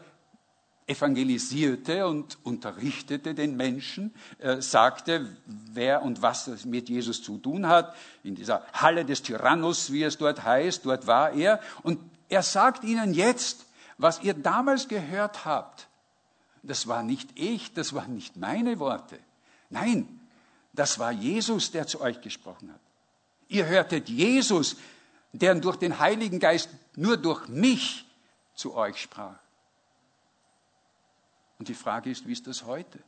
evangelisierte 0.87 2.07
und 2.07 2.37
unterrichtete 2.43 3.35
den 3.35 3.57
Menschen, 3.57 4.13
äh, 4.39 4.61
sagte, 4.61 5.35
wer 5.45 6.01
und 6.01 6.21
was 6.21 6.47
es 6.47 6.65
mit 6.65 6.89
Jesus 6.89 7.21
zu 7.21 7.37
tun 7.37 7.67
hat. 7.67 7.93
In 8.23 8.35
dieser 8.35 8.65
Halle 8.73 9.03
des 9.03 9.21
Tyrannus, 9.21 9.91
wie 9.91 10.03
es 10.03 10.17
dort 10.17 10.43
heißt, 10.43 10.85
dort 10.85 11.05
war 11.05 11.33
er. 11.33 11.59
Und 11.83 11.99
er 12.29 12.41
sagt 12.41 12.85
ihnen 12.85 13.13
jetzt, 13.13 13.65
was 13.97 14.21
ihr 14.23 14.33
damals 14.33 14.87
gehört 14.87 15.45
habt, 15.45 15.87
das 16.63 16.87
war 16.87 17.03
nicht 17.03 17.29
ich, 17.35 17.73
das 17.73 17.93
waren 17.93 18.15
nicht 18.15 18.37
meine 18.37 18.79
Worte. 18.79 19.19
Nein, 19.69 20.19
das 20.73 20.99
war 20.99 21.11
Jesus, 21.11 21.71
der 21.71 21.87
zu 21.87 21.99
euch 22.01 22.21
gesprochen 22.21 22.71
hat. 22.71 22.79
Ihr 23.49 23.65
hörtet 23.65 24.09
Jesus, 24.09 24.77
der 25.33 25.55
durch 25.55 25.77
den 25.77 25.99
Heiligen 25.99 26.39
Geist 26.39 26.69
nur 26.95 27.17
durch 27.17 27.47
mich 27.47 28.05
zu 28.53 28.75
euch 28.75 29.01
sprach. 29.01 29.37
Und 31.59 31.67
die 31.67 31.73
Frage 31.73 32.09
ist, 32.09 32.27
wie 32.27 32.33
ist 32.33 32.47
das 32.47 32.65
heute? 32.65 32.99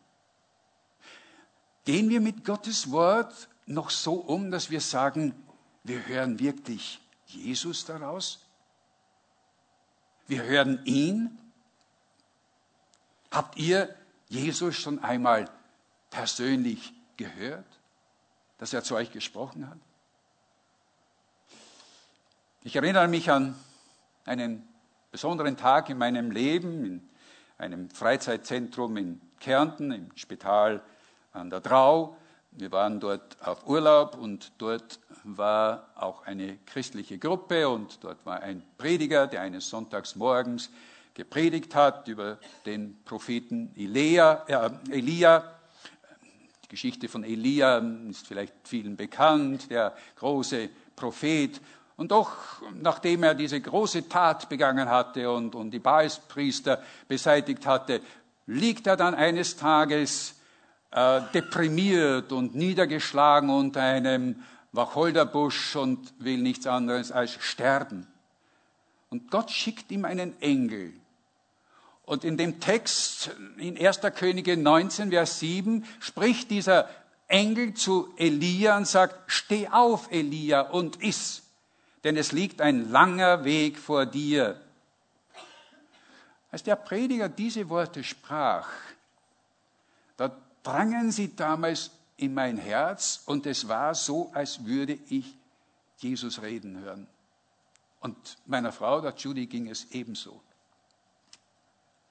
Gehen 1.85 2.09
wir 2.09 2.21
mit 2.21 2.43
Gottes 2.43 2.91
Wort 2.91 3.49
noch 3.65 3.89
so 3.89 4.13
um, 4.13 4.51
dass 4.51 4.69
wir 4.69 4.81
sagen, 4.81 5.33
wir 5.83 6.07
hören 6.07 6.39
wirklich 6.39 6.99
Jesus 7.27 7.85
daraus? 7.85 8.45
Wir 10.27 10.43
hören 10.43 10.83
ihn? 10.85 11.37
Habt 13.31 13.57
ihr 13.57 13.95
Jesus 14.27 14.75
schon 14.75 14.99
einmal 14.99 15.49
persönlich 16.09 16.93
gehört, 17.17 17.65
dass 18.57 18.73
er 18.73 18.83
zu 18.83 18.95
euch 18.95 19.11
gesprochen 19.11 19.69
hat? 19.69 19.79
Ich 22.63 22.75
erinnere 22.75 23.07
mich 23.07 23.31
an 23.31 23.55
einen 24.25 24.67
besonderen 25.11 25.57
Tag 25.57 25.89
in 25.89 25.97
meinem 25.97 26.29
Leben, 26.29 26.85
in 26.85 27.08
einem 27.59 27.89
Freizeitzentrum 27.89 28.97
in 28.97 29.21
Kärnten, 29.39 29.91
im 29.91 30.09
Spital 30.15 30.81
an 31.33 31.49
der 31.49 31.59
Drau. 31.59 32.15
Wir 32.51 32.71
waren 32.71 32.99
dort 32.99 33.37
auf 33.45 33.67
Urlaub 33.67 34.17
und 34.17 34.53
dort 34.57 34.99
war 35.23 35.89
auch 35.95 36.25
eine 36.25 36.57
christliche 36.65 37.19
Gruppe 37.19 37.69
und 37.69 38.03
dort 38.03 38.25
war 38.25 38.41
ein 38.41 38.63
Prediger, 38.77 39.27
der 39.27 39.41
eines 39.41 39.69
Sonntags 39.69 40.15
morgens 40.15 40.71
gepredigt 41.13 41.75
hat 41.75 42.07
über 42.07 42.39
den 42.65 43.03
Propheten 43.03 43.71
Elia. 43.75 44.45
Äh, 44.47 44.97
Elia. 44.97 45.55
Die 46.63 46.69
Geschichte 46.69 47.09
von 47.09 47.23
Elia 47.23 47.79
ist 48.09 48.25
vielleicht 48.25 48.53
vielen 48.63 48.95
bekannt, 48.95 49.69
der 49.69 49.95
große 50.15 50.69
Prophet. 50.95 51.59
Und 51.99 52.11
doch, 52.11 52.31
nachdem 52.81 53.23
er 53.23 53.35
diese 53.35 53.59
große 53.59 54.07
Tat 54.07 54.47
begangen 54.47 54.87
hatte 54.87 55.29
und, 55.29 55.53
und 55.53 55.71
die 55.71 55.79
Baalspriester 55.79 56.81
beseitigt 57.09 57.65
hatte, 57.65 57.99
liegt 58.47 58.87
er 58.87 58.95
dann 58.95 59.13
eines 59.13 59.57
Tages 59.57 60.35
äh, 60.91 61.19
deprimiert 61.33 62.31
und 62.31 62.55
niedergeschlagen 62.55 63.49
unter 63.49 63.81
einem 63.81 64.41
Wacholderbusch 64.71 65.75
und 65.75 66.13
will 66.19 66.37
nichts 66.37 66.67
anderes 66.67 67.11
als 67.11 67.33
sterben. 67.33 68.07
Und 69.09 69.29
Gott 69.29 69.51
schickt 69.51 69.91
ihm 69.91 70.05
einen 70.05 70.41
Engel. 70.41 70.93
Und 72.05 72.23
in 72.23 72.37
dem 72.37 72.61
Text 72.61 73.31
in 73.57 73.77
1. 73.77 73.99
Könige 74.15 74.55
19, 74.55 75.09
Vers 75.09 75.39
7 75.39 75.83
spricht 75.99 76.49
dieser 76.49 76.87
Engel 77.27 77.73
zu 77.73 78.13
Elia 78.15 78.77
und 78.77 78.87
sagt, 78.87 79.29
steh 79.29 79.67
auf, 79.67 80.09
Elia, 80.13 80.61
und 80.61 81.03
iss 81.03 81.43
denn 82.03 82.17
es 82.17 82.31
liegt 82.31 82.61
ein 82.61 82.89
langer 82.91 83.43
Weg 83.43 83.77
vor 83.77 84.05
dir. 84.05 84.59
Als 86.51 86.63
der 86.63 86.75
Prediger 86.75 87.29
diese 87.29 87.69
Worte 87.69 88.03
sprach, 88.03 88.69
da 90.17 90.35
drangen 90.63 91.11
sie 91.11 91.35
damals 91.35 91.91
in 92.17 92.33
mein 92.33 92.57
Herz 92.57 93.21
und 93.25 93.45
es 93.45 93.67
war 93.67 93.95
so, 93.95 94.31
als 94.33 94.65
würde 94.65 94.97
ich 95.09 95.35
Jesus 95.97 96.41
reden 96.41 96.79
hören. 96.79 97.07
Und 97.99 98.37
meiner 98.45 98.71
Frau, 98.71 99.01
der 99.01 99.13
Judy, 99.15 99.45
ging 99.45 99.69
es 99.69 99.91
ebenso. 99.91 100.41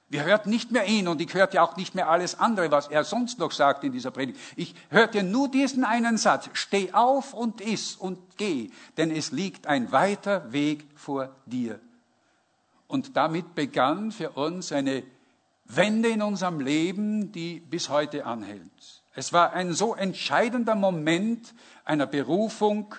Wir 0.09 0.23
hörten 0.23 0.49
nicht 0.49 0.71
mehr 0.71 0.85
ihn 0.85 1.07
und 1.07 1.21
ich 1.21 1.33
hörte 1.35 1.61
auch 1.61 1.77
nicht 1.77 1.93
mehr 1.93 2.09
alles 2.09 2.39
andere, 2.39 2.71
was 2.71 2.87
er 2.87 3.03
sonst 3.03 3.37
noch 3.37 3.51
sagt 3.51 3.83
in 3.83 3.91
dieser 3.91 4.09
Predigt. 4.09 4.39
Ich 4.55 4.73
hörte 4.89 5.21
nur 5.21 5.49
diesen 5.49 5.83
einen 5.83 6.17
Satz, 6.17 6.49
steh 6.53 6.91
auf 6.93 7.35
und 7.35 7.61
iss 7.61 7.95
und 7.95 8.17
geh, 8.37 8.71
denn 8.97 9.11
es 9.11 9.31
liegt 9.31 9.67
ein 9.67 9.91
weiter 9.91 10.51
Weg 10.51 10.87
vor 10.95 11.35
dir. 11.45 11.79
Und 12.87 13.15
damit 13.15 13.53
begann 13.53 14.11
für 14.11 14.31
uns 14.31 14.71
eine 14.71 15.03
Wende 15.65 16.09
in 16.09 16.23
unserem 16.23 16.59
Leben, 16.59 17.31
die 17.31 17.59
bis 17.59 17.89
heute 17.89 18.25
anhält. 18.25 19.03
Es 19.13 19.31
war 19.31 19.53
ein 19.53 19.73
so 19.73 19.93
entscheidender 19.93 20.73
Moment 20.73 21.53
einer 21.85 22.07
Berufung 22.07 22.95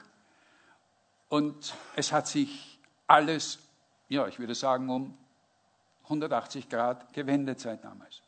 und 1.29 1.75
es 1.97 2.13
hat 2.13 2.29
sich 2.29 2.79
alles, 3.09 3.59
ja, 4.09 4.29
ich 4.29 4.39
würde 4.39 4.55
sagen, 4.55 4.89
um 4.91 5.19
180 6.11 6.69
Grad 6.69 7.13
gewendet 7.13 7.61
seit 7.61 7.85
damals. 7.85 8.23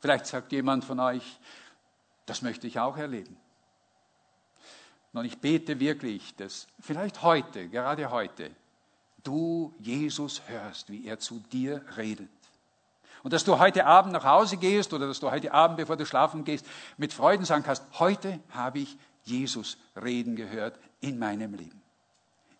Vielleicht 0.00 0.26
sagt 0.26 0.52
jemand 0.52 0.84
von 0.84 1.00
euch, 1.00 1.38
das 2.26 2.42
möchte 2.42 2.66
ich 2.66 2.78
auch 2.78 2.96
erleben. 2.96 3.36
Und 5.12 5.24
ich 5.24 5.38
bete 5.38 5.80
wirklich, 5.80 6.36
dass 6.36 6.66
vielleicht 6.78 7.22
heute, 7.22 7.68
gerade 7.68 8.10
heute, 8.10 8.50
du 9.24 9.74
Jesus 9.80 10.42
hörst, 10.46 10.90
wie 10.90 11.06
er 11.06 11.18
zu 11.18 11.40
dir 11.52 11.84
redet. 11.96 12.28
Und 13.24 13.32
dass 13.32 13.44
du 13.44 13.58
heute 13.58 13.84
Abend 13.84 14.12
nach 14.12 14.24
Hause 14.24 14.58
gehst 14.58 14.92
oder 14.92 15.08
dass 15.08 15.18
du 15.18 15.30
heute 15.30 15.52
Abend, 15.52 15.76
bevor 15.76 15.96
du 15.96 16.06
schlafen 16.06 16.44
gehst, 16.44 16.66
mit 16.98 17.12
Freuden 17.12 17.44
sagen 17.44 17.64
kannst, 17.64 17.82
heute 17.98 18.38
habe 18.50 18.80
ich 18.80 18.96
Jesus 19.24 19.76
reden 20.00 20.36
gehört 20.36 20.78
in 21.00 21.18
meinem 21.18 21.54
Leben. 21.54 21.82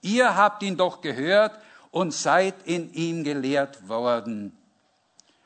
Ihr 0.01 0.37
habt 0.37 0.63
ihn 0.63 0.77
doch 0.77 1.01
gehört 1.01 1.59
und 1.91 2.13
seid 2.13 2.55
in 2.65 2.93
ihm 2.93 3.25
gelehrt 3.25 3.89
worden. 3.89 4.57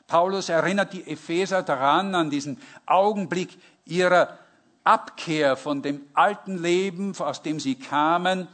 Paulus 0.07 0.49
erinnert 0.49 0.93
die 0.93 1.07
Epheser 1.07 1.63
daran, 1.63 2.13
an 2.13 2.29
diesen 2.29 2.59
Augenblick 2.85 3.57
ihrer 3.85 4.37
Abkehr 4.83 5.55
von 5.55 5.81
dem 5.81 6.01
alten 6.13 6.61
Leben, 6.61 7.15
aus 7.17 7.41
dem 7.41 7.59
sie 7.59 7.75
kamen, 7.75 8.47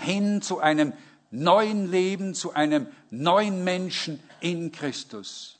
hin 0.00 0.42
zu 0.42 0.60
einem 0.60 0.92
neuen 1.30 1.90
Leben, 1.90 2.34
zu 2.34 2.54
einem 2.54 2.86
neuen 3.10 3.62
Menschen 3.62 4.20
in 4.40 4.72
Christus. 4.72 5.58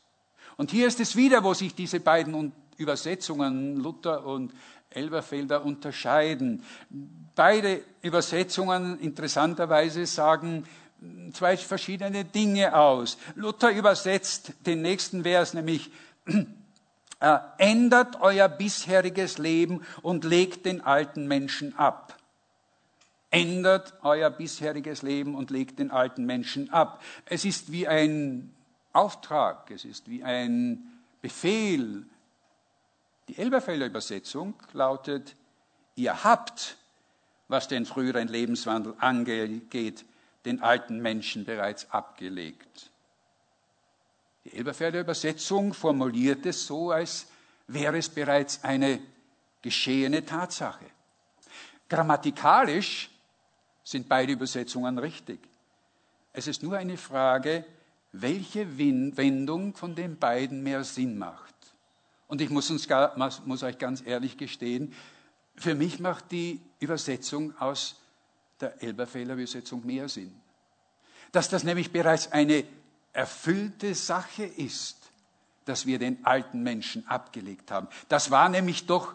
Und 0.56 0.70
hier 0.70 0.86
ist 0.86 1.00
es 1.00 1.16
wieder, 1.16 1.44
wo 1.44 1.54
sich 1.54 1.74
diese 1.74 2.00
beiden 2.00 2.52
Übersetzungen, 2.76 3.76
Luther 3.76 4.24
und 4.24 4.52
Elberfelder, 4.90 5.64
unterscheiden. 5.64 6.64
Beide 7.34 7.82
Übersetzungen 8.02 8.98
interessanterweise 8.98 10.06
sagen, 10.06 10.64
zwei 11.32 11.56
verschiedene 11.56 12.24
Dinge 12.24 12.76
aus. 12.76 13.18
Luther 13.34 13.70
übersetzt 13.70 14.52
den 14.66 14.82
nächsten 14.82 15.22
Vers 15.22 15.54
nämlich, 15.54 15.90
äh, 17.20 17.38
ändert 17.58 18.20
euer 18.20 18.48
bisheriges 18.48 19.38
Leben 19.38 19.84
und 20.02 20.24
legt 20.24 20.66
den 20.66 20.80
alten 20.80 21.26
Menschen 21.26 21.76
ab. 21.78 22.16
Ändert 23.30 23.94
euer 24.02 24.30
bisheriges 24.30 25.02
Leben 25.02 25.34
und 25.34 25.50
legt 25.50 25.78
den 25.78 25.90
alten 25.90 26.24
Menschen 26.26 26.70
ab. 26.70 27.02
Es 27.26 27.44
ist 27.44 27.70
wie 27.70 27.86
ein 27.86 28.52
Auftrag, 28.92 29.70
es 29.70 29.84
ist 29.84 30.08
wie 30.08 30.24
ein 30.24 30.82
Befehl. 31.22 32.04
Die 33.28 33.38
Elberfelder 33.38 33.86
Übersetzung 33.86 34.54
lautet, 34.72 35.36
ihr 35.94 36.24
habt, 36.24 36.76
was 37.46 37.68
den 37.68 37.86
früheren 37.86 38.26
Lebenswandel 38.26 38.94
angeht, 38.98 40.04
den 40.44 40.62
alten 40.62 41.00
Menschen 41.00 41.44
bereits 41.44 41.90
abgelegt. 41.90 42.90
Die 44.44 44.54
Elberfelder 44.54 45.00
Übersetzung 45.00 45.74
formuliert 45.74 46.46
es 46.46 46.66
so, 46.66 46.90
als 46.90 47.26
wäre 47.66 47.98
es 47.98 48.08
bereits 48.08 48.64
eine 48.64 49.00
geschehene 49.62 50.24
Tatsache. 50.24 50.86
Grammatikalisch 51.88 53.10
sind 53.84 54.08
beide 54.08 54.32
Übersetzungen 54.32 54.98
richtig. 54.98 55.40
Es 56.32 56.46
ist 56.46 56.62
nur 56.62 56.76
eine 56.76 56.96
Frage, 56.96 57.64
welche 58.12 58.78
Wendung 58.78 59.74
von 59.74 59.94
den 59.94 60.18
beiden 60.18 60.62
mehr 60.62 60.84
Sinn 60.84 61.18
macht. 61.18 61.54
Und 62.28 62.40
ich 62.40 62.50
muss, 62.50 62.70
uns, 62.70 62.88
muss 63.44 63.62
euch 63.62 63.78
ganz 63.78 64.02
ehrlich 64.06 64.36
gestehen, 64.36 64.94
für 65.56 65.74
mich 65.74 65.98
macht 65.98 66.30
die 66.32 66.60
Übersetzung 66.78 67.56
aus 67.58 67.99
der 68.60 68.82
Elberfelder 68.82 69.34
Übersetzung 69.34 69.84
mehr 69.84 70.08
Sinn. 70.08 70.34
Dass 71.32 71.48
das 71.48 71.64
nämlich 71.64 71.92
bereits 71.92 72.32
eine 72.32 72.64
erfüllte 73.12 73.94
Sache 73.94 74.44
ist, 74.44 74.96
dass 75.64 75.86
wir 75.86 75.98
den 75.98 76.24
alten 76.24 76.62
Menschen 76.62 77.06
abgelegt 77.08 77.70
haben. 77.70 77.88
Das 78.08 78.30
war 78.30 78.48
nämlich 78.48 78.86
doch 78.86 79.14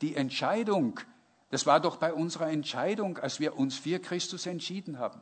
die 0.00 0.16
Entscheidung. 0.16 1.00
Das 1.50 1.66
war 1.66 1.80
doch 1.80 1.96
bei 1.96 2.12
unserer 2.12 2.50
Entscheidung, 2.50 3.18
als 3.18 3.40
wir 3.40 3.56
uns 3.58 3.78
für 3.78 3.98
Christus 3.98 4.46
entschieden 4.46 4.98
haben. 4.98 5.20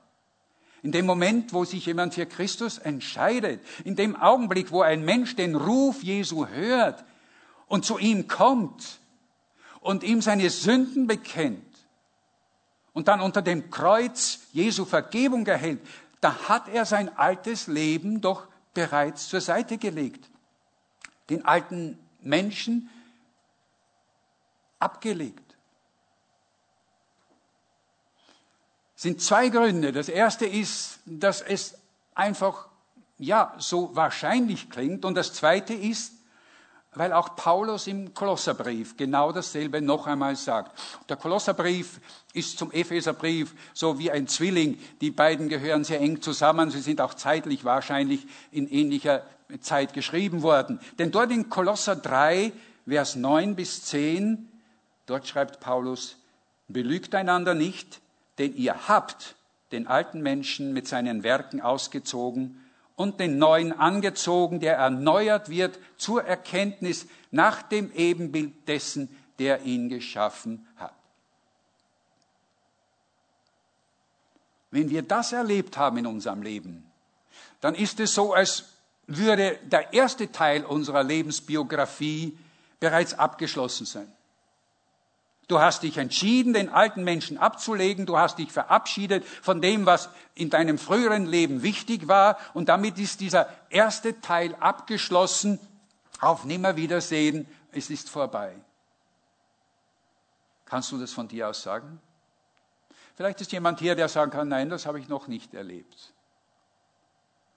In 0.82 0.90
dem 0.90 1.06
Moment, 1.06 1.52
wo 1.52 1.64
sich 1.64 1.86
jemand 1.86 2.14
für 2.14 2.26
Christus 2.26 2.78
entscheidet, 2.78 3.60
in 3.84 3.94
dem 3.94 4.16
Augenblick, 4.16 4.72
wo 4.72 4.82
ein 4.82 5.04
Mensch 5.04 5.36
den 5.36 5.54
Ruf 5.54 6.02
Jesu 6.02 6.48
hört 6.48 7.04
und 7.68 7.84
zu 7.84 7.98
ihm 7.98 8.26
kommt 8.26 8.98
und 9.80 10.02
ihm 10.02 10.20
seine 10.20 10.50
Sünden 10.50 11.06
bekennt 11.06 11.71
und 12.92 13.08
dann 13.08 13.20
unter 13.20 13.42
dem 13.42 13.70
Kreuz 13.70 14.40
Jesu 14.52 14.84
Vergebung 14.84 15.46
erhält, 15.46 15.80
da 16.20 16.48
hat 16.48 16.68
er 16.68 16.84
sein 16.84 17.16
altes 17.16 17.66
Leben 17.66 18.20
doch 18.20 18.46
bereits 18.74 19.28
zur 19.28 19.40
Seite 19.40 19.78
gelegt. 19.78 20.28
Den 21.30 21.44
alten 21.44 21.98
Menschen 22.20 22.90
abgelegt. 24.78 25.42
sind 29.02 29.20
zwei 29.20 29.48
Gründe. 29.48 29.90
Das 29.90 30.08
erste 30.08 30.46
ist, 30.46 31.00
dass 31.04 31.40
es 31.42 31.76
einfach, 32.14 32.68
ja, 33.18 33.52
so 33.58 33.96
wahrscheinlich 33.96 34.70
klingt. 34.70 35.04
Und 35.04 35.16
das 35.16 35.32
zweite 35.32 35.74
ist, 35.74 36.12
weil 36.94 37.12
auch 37.12 37.36
Paulus 37.36 37.86
im 37.86 38.12
Kolosserbrief 38.12 38.96
genau 38.96 39.32
dasselbe 39.32 39.80
noch 39.80 40.06
einmal 40.06 40.36
sagt. 40.36 40.78
Der 41.08 41.16
Kolosserbrief 41.16 42.00
ist 42.34 42.58
zum 42.58 42.70
Epheserbrief 42.70 43.54
so 43.72 43.98
wie 43.98 44.10
ein 44.10 44.26
Zwilling. 44.26 44.78
Die 45.00 45.10
beiden 45.10 45.48
gehören 45.48 45.84
sehr 45.84 46.00
eng 46.00 46.20
zusammen. 46.20 46.70
Sie 46.70 46.80
sind 46.80 47.00
auch 47.00 47.14
zeitlich 47.14 47.64
wahrscheinlich 47.64 48.26
in 48.50 48.68
ähnlicher 48.68 49.22
Zeit 49.60 49.94
geschrieben 49.94 50.42
worden. 50.42 50.80
Denn 50.98 51.10
dort 51.10 51.30
in 51.30 51.48
Kolosser 51.48 51.96
3, 51.96 52.52
Vers 52.86 53.16
9 53.16 53.56
bis 53.56 53.84
10, 53.84 54.48
dort 55.06 55.26
schreibt 55.26 55.60
Paulus, 55.60 56.16
belügt 56.68 57.14
einander 57.14 57.54
nicht, 57.54 58.00
denn 58.38 58.54
ihr 58.54 58.88
habt 58.88 59.36
den 59.72 59.86
alten 59.86 60.20
Menschen 60.20 60.72
mit 60.74 60.88
seinen 60.88 61.22
Werken 61.22 61.60
ausgezogen 61.60 62.61
und 62.96 63.20
den 63.20 63.38
neuen 63.38 63.72
angezogen, 63.72 64.60
der 64.60 64.76
erneuert 64.76 65.48
wird 65.48 65.78
zur 65.96 66.24
Erkenntnis 66.24 67.06
nach 67.30 67.62
dem 67.62 67.90
Ebenbild 67.92 68.68
dessen, 68.68 69.08
der 69.38 69.62
ihn 69.62 69.88
geschaffen 69.88 70.66
hat. 70.76 70.94
Wenn 74.70 74.90
wir 74.90 75.02
das 75.02 75.32
erlebt 75.32 75.76
haben 75.76 75.98
in 75.98 76.06
unserem 76.06 76.42
Leben, 76.42 76.90
dann 77.60 77.74
ist 77.74 78.00
es 78.00 78.14
so, 78.14 78.32
als 78.32 78.64
würde 79.06 79.58
der 79.64 79.92
erste 79.92 80.32
Teil 80.32 80.64
unserer 80.64 81.02
Lebensbiografie 81.02 82.38
bereits 82.80 83.14
abgeschlossen 83.14 83.86
sein. 83.86 84.10
Du 85.48 85.60
hast 85.60 85.82
dich 85.82 85.98
entschieden, 85.98 86.52
den 86.52 86.68
alten 86.68 87.04
Menschen 87.04 87.36
abzulegen. 87.36 88.06
Du 88.06 88.16
hast 88.16 88.38
dich 88.38 88.50
verabschiedet 88.52 89.24
von 89.26 89.60
dem, 89.60 89.86
was 89.86 90.08
in 90.34 90.50
deinem 90.50 90.78
früheren 90.78 91.26
Leben 91.26 91.62
wichtig 91.62 92.08
war. 92.08 92.38
Und 92.54 92.68
damit 92.68 92.98
ist 92.98 93.20
dieser 93.20 93.48
erste 93.68 94.20
Teil 94.20 94.54
abgeschlossen. 94.56 95.58
Auf 96.20 96.44
Nimmerwiedersehen. 96.44 97.48
Es 97.72 97.90
ist 97.90 98.08
vorbei. 98.08 98.54
Kannst 100.64 100.92
du 100.92 100.98
das 100.98 101.12
von 101.12 101.28
dir 101.28 101.48
aus 101.48 101.62
sagen? 101.62 102.00
Vielleicht 103.14 103.40
ist 103.40 103.52
jemand 103.52 103.80
hier, 103.80 103.94
der 103.94 104.08
sagen 104.08 104.30
kann, 104.30 104.48
nein, 104.48 104.70
das 104.70 104.86
habe 104.86 104.98
ich 105.00 105.08
noch 105.08 105.26
nicht 105.26 105.52
erlebt. 105.52 106.12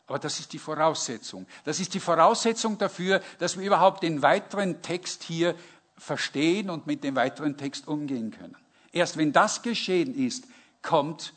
Aber 0.07 0.19
das 0.19 0.39
ist 0.39 0.53
die 0.53 0.59
Voraussetzung. 0.59 1.47
Das 1.63 1.79
ist 1.79 1.93
die 1.93 1.99
Voraussetzung 1.99 2.77
dafür, 2.77 3.21
dass 3.39 3.57
wir 3.57 3.65
überhaupt 3.65 4.03
den 4.03 4.21
weiteren 4.21 4.81
Text 4.81 5.23
hier 5.23 5.55
verstehen 5.97 6.69
und 6.69 6.87
mit 6.87 7.03
dem 7.03 7.15
weiteren 7.15 7.57
Text 7.57 7.87
umgehen 7.87 8.31
können. 8.31 8.55
Erst 8.91 9.17
wenn 9.17 9.33
das 9.33 9.61
geschehen 9.61 10.15
ist, 10.15 10.45
kommt 10.81 11.33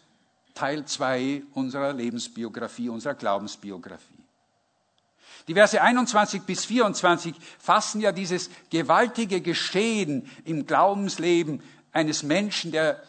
Teil 0.55 0.85
2 0.85 1.43
unserer 1.55 1.93
Lebensbiografie, 1.93 2.89
unserer 2.89 3.15
Glaubensbiografie. 3.15 4.19
Die 5.47 5.55
Verse 5.55 5.81
21 5.81 6.43
bis 6.43 6.67
24 6.67 7.35
fassen 7.59 8.01
ja 8.01 8.13
dieses 8.13 8.51
gewaltige 8.71 9.41
Geschehen 9.41 10.29
im 10.45 10.67
Glaubensleben 10.67 11.63
eines 11.93 12.23
Menschen, 12.23 12.71
der, 12.71 13.03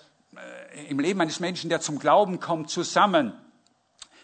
äh, 0.74 0.88
im 0.88 1.00
Leben 1.00 1.20
eines 1.20 1.40
Menschen, 1.40 1.70
der 1.70 1.82
zum 1.82 2.00
Glauben 2.00 2.40
kommt, 2.40 2.70
zusammen. 2.70 3.34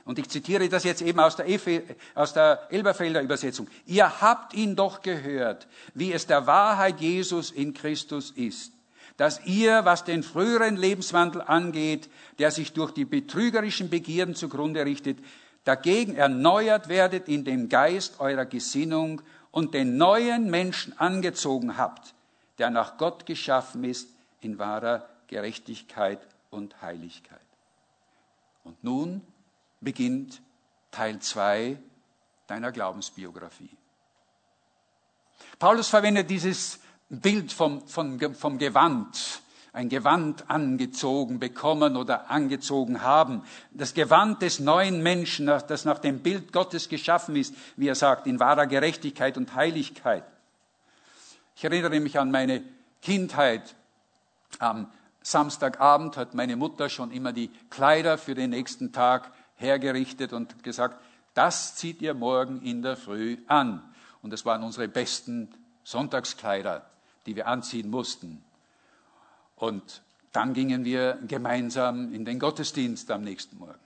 Und 0.06 0.20
ich 0.20 0.30
zitiere 0.30 0.70
das 0.70 0.84
jetzt 0.84 1.02
eben 1.02 1.20
aus 1.20 1.36
der, 1.36 1.50
Efe, 1.50 1.84
aus 2.14 2.32
der 2.32 2.68
Elberfelder 2.70 3.22
Übersetzung. 3.22 3.68
Ihr 3.88 4.22
habt 4.22 4.54
ihn 4.54 4.76
doch 4.76 5.02
gehört, 5.02 5.68
wie 5.96 6.14
es 6.14 6.28
der 6.28 6.46
Wahrheit 6.46 7.02
Jesus 7.02 7.50
in 7.50 7.74
Christus 7.74 8.30
ist, 8.30 8.72
dass 9.18 9.44
ihr, 9.46 9.84
was 9.84 10.04
den 10.04 10.22
früheren 10.22 10.76
Lebenswandel 10.76 11.42
angeht, 11.42 12.08
der 12.38 12.52
sich 12.52 12.74
durch 12.74 12.92
die 12.92 13.06
betrügerischen 13.06 13.90
Begierden 13.90 14.36
zugrunde 14.36 14.86
richtet, 14.86 15.18
dagegen 15.64 16.16
erneuert 16.16 16.88
werdet 16.88 17.28
in 17.28 17.44
dem 17.44 17.68
Geist 17.68 18.20
eurer 18.20 18.46
Gesinnung 18.46 19.24
und 19.50 19.74
den 19.74 19.98
neuen 19.98 20.52
Menschen 20.52 20.98
angezogen 21.00 21.78
habt, 21.78 22.14
der 22.60 22.70
nach 22.70 22.98
Gott 22.98 23.26
geschaffen 23.26 23.84
ist 23.84 24.10
in 24.42 24.60
wahrer 24.60 25.10
Gerechtigkeit 25.26 26.20
und 26.52 26.80
Heiligkeit. 26.84 27.40
Und 28.64 28.84
nun 28.84 29.22
beginnt 29.82 30.42
Teil 30.92 31.20
2 31.20 31.78
deiner 32.48 32.72
Glaubensbiografie. 32.72 33.76
Paulus 35.60 35.90
verwendet 35.90 36.30
dieses 36.30 36.80
Bild 37.10 37.52
vom, 37.52 37.88
vom, 37.88 38.20
vom 38.36 38.58
Gewand, 38.58 39.42
ein 39.74 39.90
Gewand 39.90 40.50
angezogen 40.50 41.40
bekommen 41.40 41.98
oder 41.98 42.30
angezogen 42.32 43.02
haben. 43.02 43.44
Das 43.72 43.94
Gewand 43.94 44.42
des 44.42 44.60
neuen 44.60 45.04
Menschen, 45.04 45.48
das 45.48 45.86
nach 45.86 46.00
dem 46.00 46.20
Bild 46.20 46.54
Gottes 46.54 46.88
geschaffen 46.88 47.36
ist, 47.36 47.54
wie 47.76 47.88
er 47.88 47.96
sagt, 47.96 48.26
in 48.26 48.40
wahrer 48.40 48.68
Gerechtigkeit 48.68 49.38
und 49.38 49.54
Heiligkeit. 49.54 50.24
Ich 51.56 51.64
erinnere 51.64 52.00
mich 52.00 52.18
an 52.20 52.32
meine 52.32 52.64
Kindheit. 53.02 53.76
Am 54.60 54.90
Samstagabend 55.22 56.18
hat 56.18 56.34
meine 56.34 56.56
Mutter 56.56 56.88
schon 56.88 57.12
immer 57.12 57.34
die 57.34 57.50
Kleider 57.70 58.18
für 58.18 58.36
den 58.36 58.52
nächsten 58.52 58.94
Tag 58.94 59.32
hergerichtet 59.56 60.34
und 60.34 60.64
gesagt, 60.64 61.02
das 61.34 61.76
zieht 61.76 62.02
ihr 62.02 62.14
morgen 62.14 62.62
in 62.62 62.82
der 62.82 62.98
Früh 62.98 63.38
an. 63.48 63.84
Und 64.22 64.32
das 64.32 64.46
waren 64.46 64.64
unsere 64.64 64.88
besten 64.88 65.50
Sonntagskleider, 65.84 66.86
die 67.26 67.36
wir 67.36 67.48
anziehen 67.48 67.90
mussten. 67.90 68.44
Und 69.56 70.02
dann 70.32 70.54
gingen 70.54 70.84
wir 70.84 71.20
gemeinsam 71.28 72.14
in 72.14 72.26
den 72.26 72.40
Gottesdienst 72.40 73.10
am 73.12 73.22
nächsten 73.24 73.58
Morgen. 73.58 73.80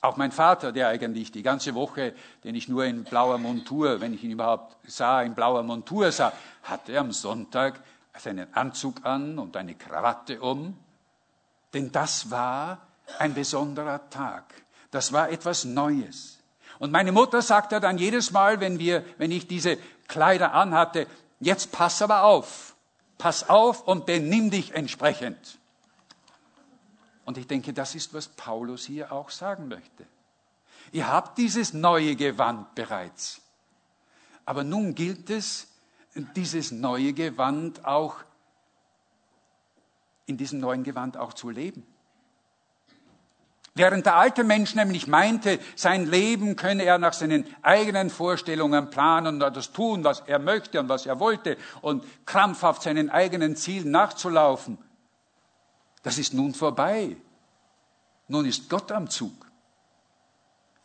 Auch 0.00 0.18
mein 0.18 0.32
Vater, 0.32 0.70
der 0.70 0.88
eigentlich 0.88 1.32
die 1.32 1.42
ganze 1.42 1.74
Woche, 1.74 2.14
den 2.44 2.54
ich 2.54 2.68
nur 2.68 2.84
in 2.84 3.04
blauer 3.04 3.38
Montur, 3.38 4.02
wenn 4.02 4.12
ich 4.12 4.22
ihn 4.22 4.32
überhaupt 4.32 4.76
sah, 4.86 5.22
in 5.22 5.34
blauer 5.34 5.62
Montur 5.62 6.12
sah, 6.12 6.32
hatte 6.62 6.98
am 6.98 7.10
Sonntag 7.10 7.80
seinen 8.18 8.52
Anzug 8.54 9.04
an 9.04 9.38
und 9.38 9.56
eine 9.56 9.74
Krawatte 9.74 10.40
um. 10.42 10.76
Denn 11.72 11.90
das 11.90 12.30
war 12.30 12.86
ein 13.18 13.34
besonderer 13.34 14.08
Tag. 14.10 14.54
Das 14.90 15.12
war 15.12 15.30
etwas 15.30 15.64
Neues. 15.64 16.38
Und 16.78 16.92
meine 16.92 17.12
Mutter 17.12 17.42
sagte 17.42 17.80
dann 17.80 17.98
jedes 17.98 18.30
Mal, 18.30 18.60
wenn 18.60 18.78
wir, 18.78 19.04
wenn 19.18 19.30
ich 19.30 19.46
diese 19.46 19.78
Kleider 20.08 20.54
anhatte, 20.54 21.06
jetzt 21.40 21.72
pass 21.72 22.02
aber 22.02 22.24
auf. 22.24 22.74
Pass 23.18 23.48
auf 23.48 23.86
und 23.86 24.06
benimm 24.06 24.50
dich 24.50 24.74
entsprechend. 24.74 25.58
Und 27.24 27.38
ich 27.38 27.46
denke, 27.46 27.72
das 27.72 27.94
ist, 27.94 28.12
was 28.12 28.28
Paulus 28.28 28.84
hier 28.84 29.12
auch 29.12 29.30
sagen 29.30 29.68
möchte. 29.68 30.06
Ihr 30.92 31.08
habt 31.08 31.38
dieses 31.38 31.72
neue 31.72 32.16
Gewand 32.16 32.74
bereits. 32.74 33.40
Aber 34.44 34.62
nun 34.62 34.94
gilt 34.94 35.30
es, 35.30 35.68
dieses 36.36 36.70
neue 36.70 37.12
Gewand 37.12 37.84
auch, 37.84 38.16
in 40.26 40.36
diesem 40.36 40.60
neuen 40.60 40.84
Gewand 40.84 41.16
auch 41.16 41.32
zu 41.32 41.50
leben. 41.50 41.86
Während 43.76 44.06
der 44.06 44.16
alte 44.16 44.44
Mensch 44.44 44.76
nämlich 44.76 45.08
meinte, 45.08 45.58
sein 45.74 46.06
Leben 46.06 46.54
könne 46.54 46.84
er 46.84 46.98
nach 46.98 47.12
seinen 47.12 47.44
eigenen 47.62 48.08
Vorstellungen 48.08 48.88
planen 48.88 49.42
und 49.42 49.56
das 49.56 49.72
tun, 49.72 50.04
was 50.04 50.20
er 50.20 50.38
möchte 50.38 50.78
und 50.78 50.88
was 50.88 51.06
er 51.06 51.18
wollte 51.18 51.56
und 51.82 52.04
krampfhaft 52.24 52.82
seinen 52.82 53.10
eigenen 53.10 53.56
Zielen 53.56 53.90
nachzulaufen, 53.90 54.78
das 56.04 56.18
ist 56.18 56.34
nun 56.34 56.54
vorbei. 56.54 57.16
Nun 58.28 58.46
ist 58.46 58.70
Gott 58.70 58.92
am 58.92 59.10
Zug. 59.10 59.50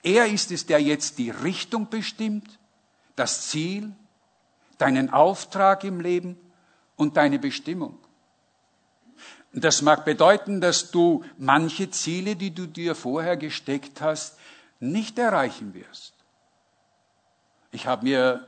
Er 0.01 0.25
ist 0.27 0.51
es, 0.51 0.65
der 0.65 0.81
jetzt 0.81 1.19
die 1.19 1.29
Richtung 1.29 1.89
bestimmt, 1.89 2.57
das 3.15 3.49
Ziel, 3.49 3.91
deinen 4.77 5.11
Auftrag 5.11 5.83
im 5.83 5.99
Leben 5.99 6.37
und 6.95 7.17
deine 7.17 7.37
Bestimmung. 7.37 7.99
Das 9.51 9.81
mag 9.81 10.05
bedeuten, 10.05 10.61
dass 10.61 10.91
du 10.91 11.23
manche 11.37 11.89
Ziele, 11.89 12.35
die 12.35 12.53
du 12.53 12.67
dir 12.67 12.93
vorher 12.93 13.35
gesteckt 13.35 14.01
hast, 14.01 14.37
nicht 14.79 15.17
erreichen 15.17 15.73
wirst. 15.73 16.13
Ich 17.71 17.87
habe 17.87 18.05
mir 18.05 18.47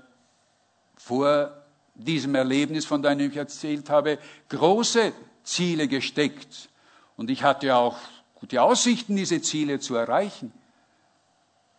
vor 0.95 1.63
diesem 1.95 2.35
Erlebnis, 2.35 2.85
von 2.85 3.01
dem 3.01 3.19
ich 3.19 3.35
erzählt 3.35 3.89
habe, 3.89 4.19
große 4.49 5.13
Ziele 5.43 5.87
gesteckt. 5.87 6.69
Und 7.17 7.29
ich 7.29 7.43
hatte 7.43 7.75
auch 7.75 7.97
gute 8.35 8.61
Aussichten, 8.61 9.15
diese 9.15 9.41
Ziele 9.41 9.79
zu 9.79 9.95
erreichen. 9.95 10.53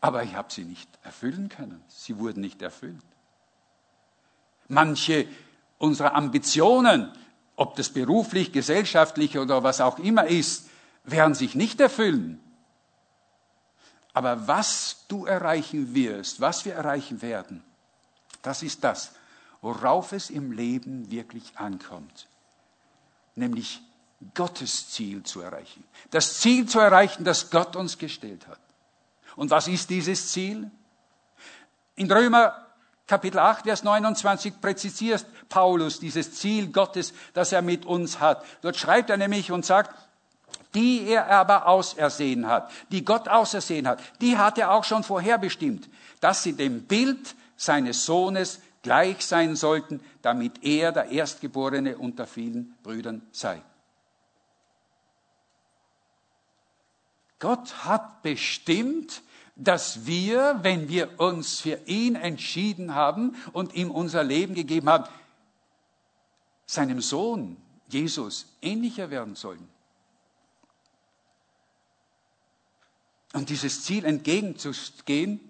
Aber 0.01 0.25
ich 0.25 0.35
habe 0.35 0.53
sie 0.53 0.65
nicht 0.65 0.89
erfüllen 1.05 1.49
können. 1.49 1.83
Sie 1.89 2.19
wurden 2.19 2.41
nicht 2.41 2.61
erfüllt. 2.61 3.05
Manche 4.69 5.27
unserer 5.79 6.15
Ambitionen, 6.15 7.13
ob 7.63 7.77
das 7.77 7.91
beruflich, 7.91 8.51
gesellschaftlich 8.51 9.39
oder 9.39 9.63
was 9.63 9.81
auch 9.81 10.01
immer 10.01 10.27
ist, 10.27 10.69
werden 11.05 11.35
sich 11.37 11.55
nicht 11.55 11.81
erfüllen. 11.81 12.41
Aber 14.13 14.49
was 14.49 15.05
du 15.07 15.27
erreichen 15.27 15.95
wirst, 15.95 16.41
was 16.41 16.65
wir 16.65 16.75
erreichen 16.75 17.23
werden, 17.23 17.63
das 18.43 18.65
ist 18.65 18.83
das, 18.83 19.13
worauf 19.61 20.11
es 20.11 20.29
im 20.29 20.51
Leben 20.51 21.09
wirklich 21.13 21.57
ankommt. 21.57 22.27
Nämlich 23.37 23.81
Gottes 24.35 24.91
Ziel 24.91 25.23
zu 25.23 25.41
erreichen. 25.41 25.85
Das 26.11 26.41
Ziel 26.41 26.69
zu 26.69 26.81
erreichen, 26.81 27.23
das 27.23 27.49
Gott 27.49 27.77
uns 27.77 27.97
gestellt 27.97 28.49
hat. 28.49 28.61
Und 29.37 29.51
was 29.51 29.69
ist 29.69 29.89
dieses 29.89 30.33
Ziel? 30.33 30.69
In 31.95 32.11
Römer 32.11 32.62
Kapitel 33.13 33.41
8, 33.41 33.65
Vers 33.65 33.85
29 33.85 34.59
präzisiert 34.63 35.27
Paulus 35.51 36.01
dieses 36.01 36.33
Ziel 36.33 36.69
Gottes, 36.73 37.13
das 37.35 37.53
er 37.53 37.61
mit 37.61 37.85
uns 37.85 38.21
hat. 38.21 38.43
Dort 38.63 38.79
schreibt 38.79 39.11
er 39.11 39.19
nämlich 39.19 39.53
und 39.53 39.67
sagt, 39.67 39.95
die 40.73 41.07
er 41.07 41.29
aber 41.31 41.67
ausersehen 41.67 42.49
hat, 42.49 42.71
die 42.91 43.05
Gott 43.05 43.29
ausersehen 43.29 43.87
hat, 43.87 44.01
die 44.23 44.39
hat 44.39 44.57
er 44.57 44.71
auch 44.71 44.85
schon 44.85 45.05
vorherbestimmt, 45.05 45.91
dass 46.21 46.43
sie 46.43 46.55
dem 46.55 46.85
Bild 46.85 47.35
seines 47.55 48.07
Sohnes 48.07 48.63
gleich 48.81 49.27
sein 49.27 49.57
sollten, 49.57 50.01
damit 50.23 50.65
er 50.65 50.91
der 50.93 51.11
Erstgeborene 51.11 51.99
unter 51.99 52.27
vielen 52.27 52.79
Brüdern 52.83 53.21
sei. 53.31 53.61
Gott 57.41 57.85
hat 57.85 58.23
bestimmt, 58.23 59.21
dass 59.57 60.07
wir, 60.07 60.59
wenn 60.63 60.89
wir 60.89 61.21
uns 61.21 61.61
für 61.61 61.79
ihn 61.87 62.15
entschieden 62.15 62.95
haben 62.95 63.37
und 63.53 63.75
ihm 63.75 63.91
unser 63.91 64.25
Leben 64.25 64.55
gegeben 64.55 64.89
haben, 64.89 65.05
seinem 66.67 67.01
Sohn 67.01 67.57
Jesus 67.89 68.47
ähnlicher 68.63 69.11
werden 69.11 69.35
sollen. 69.35 69.69
Und 73.35 73.51
dieses 73.51 73.83
Ziel 73.85 74.05
entgegenzugehen, 74.05 75.41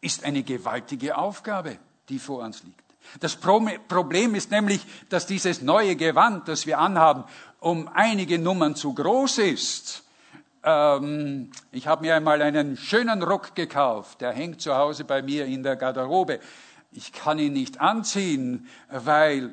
ist 0.00 0.24
eine 0.24 0.42
gewaltige 0.42 1.18
Aufgabe, 1.18 1.78
die 2.08 2.18
vor 2.18 2.44
uns 2.44 2.62
liegt. 2.62 2.80
Das 3.20 3.36
Problem 3.36 4.34
ist 4.34 4.50
nämlich, 4.50 4.84
dass 5.08 5.26
dieses 5.26 5.62
neue 5.62 5.96
Gewand, 5.96 6.46
das 6.48 6.66
wir 6.66 6.78
anhaben, 6.78 7.24
um 7.58 7.88
einige 7.88 8.38
Nummern 8.38 8.76
zu 8.76 8.94
groß 8.94 9.38
ist 9.38 10.04
ähm, 10.68 11.50
ich 11.72 11.86
habe 11.86 12.02
mir 12.02 12.14
einmal 12.14 12.42
einen 12.42 12.76
schönen 12.76 13.22
Rock 13.22 13.54
gekauft, 13.54 14.20
der 14.20 14.32
hängt 14.32 14.60
zu 14.60 14.74
Hause 14.74 15.04
bei 15.04 15.22
mir 15.22 15.46
in 15.46 15.62
der 15.62 15.76
Garderobe. 15.76 16.40
Ich 16.92 17.12
kann 17.12 17.38
ihn 17.38 17.54
nicht 17.54 17.80
anziehen, 17.80 18.68
weil 18.90 19.52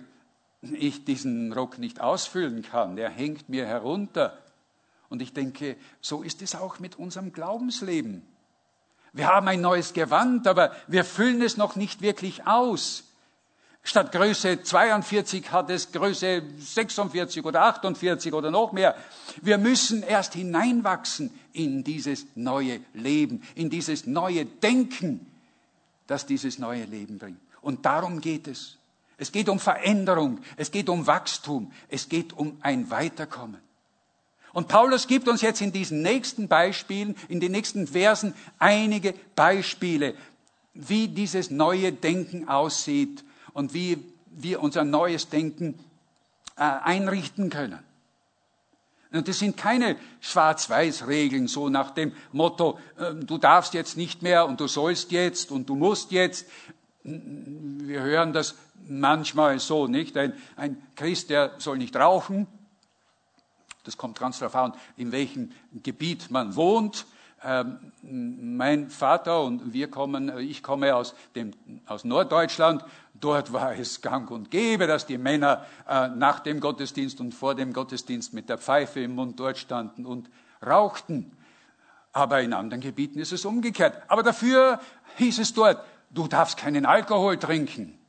ich 0.62 1.06
diesen 1.06 1.54
Rock 1.54 1.78
nicht 1.78 2.02
ausfüllen 2.02 2.64
kann. 2.64 2.96
Der 2.96 3.10
hängt 3.10 3.48
mir 3.48 3.66
herunter. 3.66 4.38
Und 5.08 5.22
ich 5.22 5.34
denke, 5.34 5.78
so 6.02 6.22
ist 6.22 6.42
es 6.42 6.56
auch 6.56 6.80
mit 6.80 6.98
unserem 6.98 7.32
Glaubensleben. 7.32 8.28
Wir 9.14 9.28
haben 9.28 9.48
ein 9.48 9.62
neues 9.62 9.94
Gewand, 9.94 10.48
aber 10.48 10.72
wir 10.88 11.06
füllen 11.06 11.42
es 11.42 11.56
noch 11.56 11.78
nicht 11.78 12.02
wirklich 12.02 12.46
aus. 12.48 13.05
Statt 13.88 14.12
Größe 14.12 14.64
42 14.64 15.52
hat 15.52 15.70
es 15.70 15.92
Größe 15.92 16.42
46 16.58 17.46
oder 17.46 17.62
48 17.66 18.34
oder 18.34 18.50
noch 18.50 18.72
mehr. 18.72 18.96
Wir 19.44 19.60
müssen 19.60 20.02
erst 20.02 20.34
hineinwachsen 20.34 21.30
in 21.54 21.84
dieses 21.84 22.26
neue 22.34 22.80
Leben, 22.96 23.44
in 23.54 23.70
dieses 23.70 24.08
neue 24.08 24.46
Denken, 24.46 25.32
das 26.08 26.26
dieses 26.26 26.58
neue 26.58 26.86
Leben 26.86 27.20
bringt. 27.20 27.40
Und 27.62 27.86
darum 27.86 28.22
geht 28.22 28.48
es. 28.48 28.78
Es 29.20 29.32
geht 29.32 29.50
um 29.50 29.60
Veränderung, 29.60 30.40
es 30.58 30.72
geht 30.72 30.90
um 30.90 31.06
Wachstum, 31.06 31.72
es 31.88 32.10
geht 32.10 32.34
um 32.34 32.58
ein 32.62 32.90
Weiterkommen. 32.90 33.62
Und 34.52 34.68
Paulus 34.68 35.06
gibt 35.06 35.28
uns 35.28 35.44
jetzt 35.44 35.62
in 35.62 35.72
diesen 35.72 36.02
nächsten 36.02 36.48
Beispielen, 36.48 37.16
in 37.28 37.40
den 37.40 37.52
nächsten 37.52 37.86
Versen 37.86 38.34
einige 38.58 39.14
Beispiele, 39.36 40.16
wie 40.74 41.08
dieses 41.08 41.52
neue 41.52 41.94
Denken 41.94 42.50
aussieht 42.50 43.24
und 43.56 43.74
wie 43.74 43.98
wir 44.28 44.62
unser 44.62 44.84
neues 44.84 45.30
Denken 45.30 45.80
äh, 46.58 46.62
einrichten 46.62 47.50
können. 47.50 47.80
Und 49.12 49.30
das 49.30 49.40
sind 49.40 49.56
keine 49.56 49.96
Schwarz-Weiß-Regeln, 50.20 51.48
so 51.48 51.70
nach 51.70 51.92
dem 51.92 52.12
Motto, 52.34 52.78
äh, 53.00 53.16
du 53.16 53.38
darfst 53.38 53.74
jetzt 53.74 53.96
nicht 53.98 54.22
mehr 54.22 54.46
und 54.46 54.60
du 54.60 54.68
sollst 54.68 55.12
jetzt 55.12 55.52
und 55.52 55.70
du 55.70 55.76
musst 55.76 56.12
jetzt. 56.12 56.48
Wir 57.04 58.02
hören 58.02 58.34
das 58.34 58.56
manchmal 58.88 59.60
so, 59.60 59.88
nicht? 59.88 60.18
Ein, 60.18 60.34
ein 60.58 60.82
Christ, 60.96 61.30
der 61.30 61.54
soll 61.58 61.78
nicht 61.78 61.96
rauchen. 61.96 62.48
Das 63.86 63.96
kommt 63.96 64.20
ganz 64.20 64.40
darauf 64.40 64.56
an, 64.56 64.74
in 64.98 65.14
welchem 65.14 65.52
Gebiet 65.82 66.30
man 66.30 66.58
wohnt. 66.58 67.06
Ähm, 67.46 67.78
mein 68.02 68.90
Vater 68.90 69.44
und 69.44 69.72
wir 69.72 69.92
kommen, 69.92 70.36
ich 70.40 70.64
komme 70.64 70.96
aus, 70.96 71.14
dem, 71.36 71.52
aus 71.86 72.04
Norddeutschland. 72.04 72.84
Dort 73.14 73.54
war 73.54 73.76
es 73.76 74.02
gang 74.02 74.32
und 74.32 74.50
gäbe, 74.50 74.88
dass 74.88 75.06
die 75.06 75.20
Männer 75.20 75.64
äh, 75.88 76.08
nach 76.08 76.40
dem 76.40 76.60
Gottesdienst 76.60 77.20
und 77.20 77.36
vor 77.36 77.54
dem 77.54 77.72
Gottesdienst 77.72 78.34
mit 78.34 78.50
der 78.50 78.58
Pfeife 78.58 79.00
im 79.00 79.14
Mund 79.14 79.40
dort 79.40 79.60
standen 79.60 80.08
und 80.08 80.28
rauchten. 80.66 81.38
Aber 82.14 82.42
in 82.42 82.54
anderen 82.54 82.82
Gebieten 82.82 83.20
ist 83.20 83.32
es 83.32 83.46
umgekehrt. 83.46 84.02
Aber 84.08 84.24
dafür 84.24 84.80
hieß 85.18 85.38
es 85.38 85.54
dort, 85.54 85.86
du 86.10 86.28
darfst 86.28 86.58
keinen 86.58 86.88
Alkohol 86.88 87.38
trinken. 87.38 88.00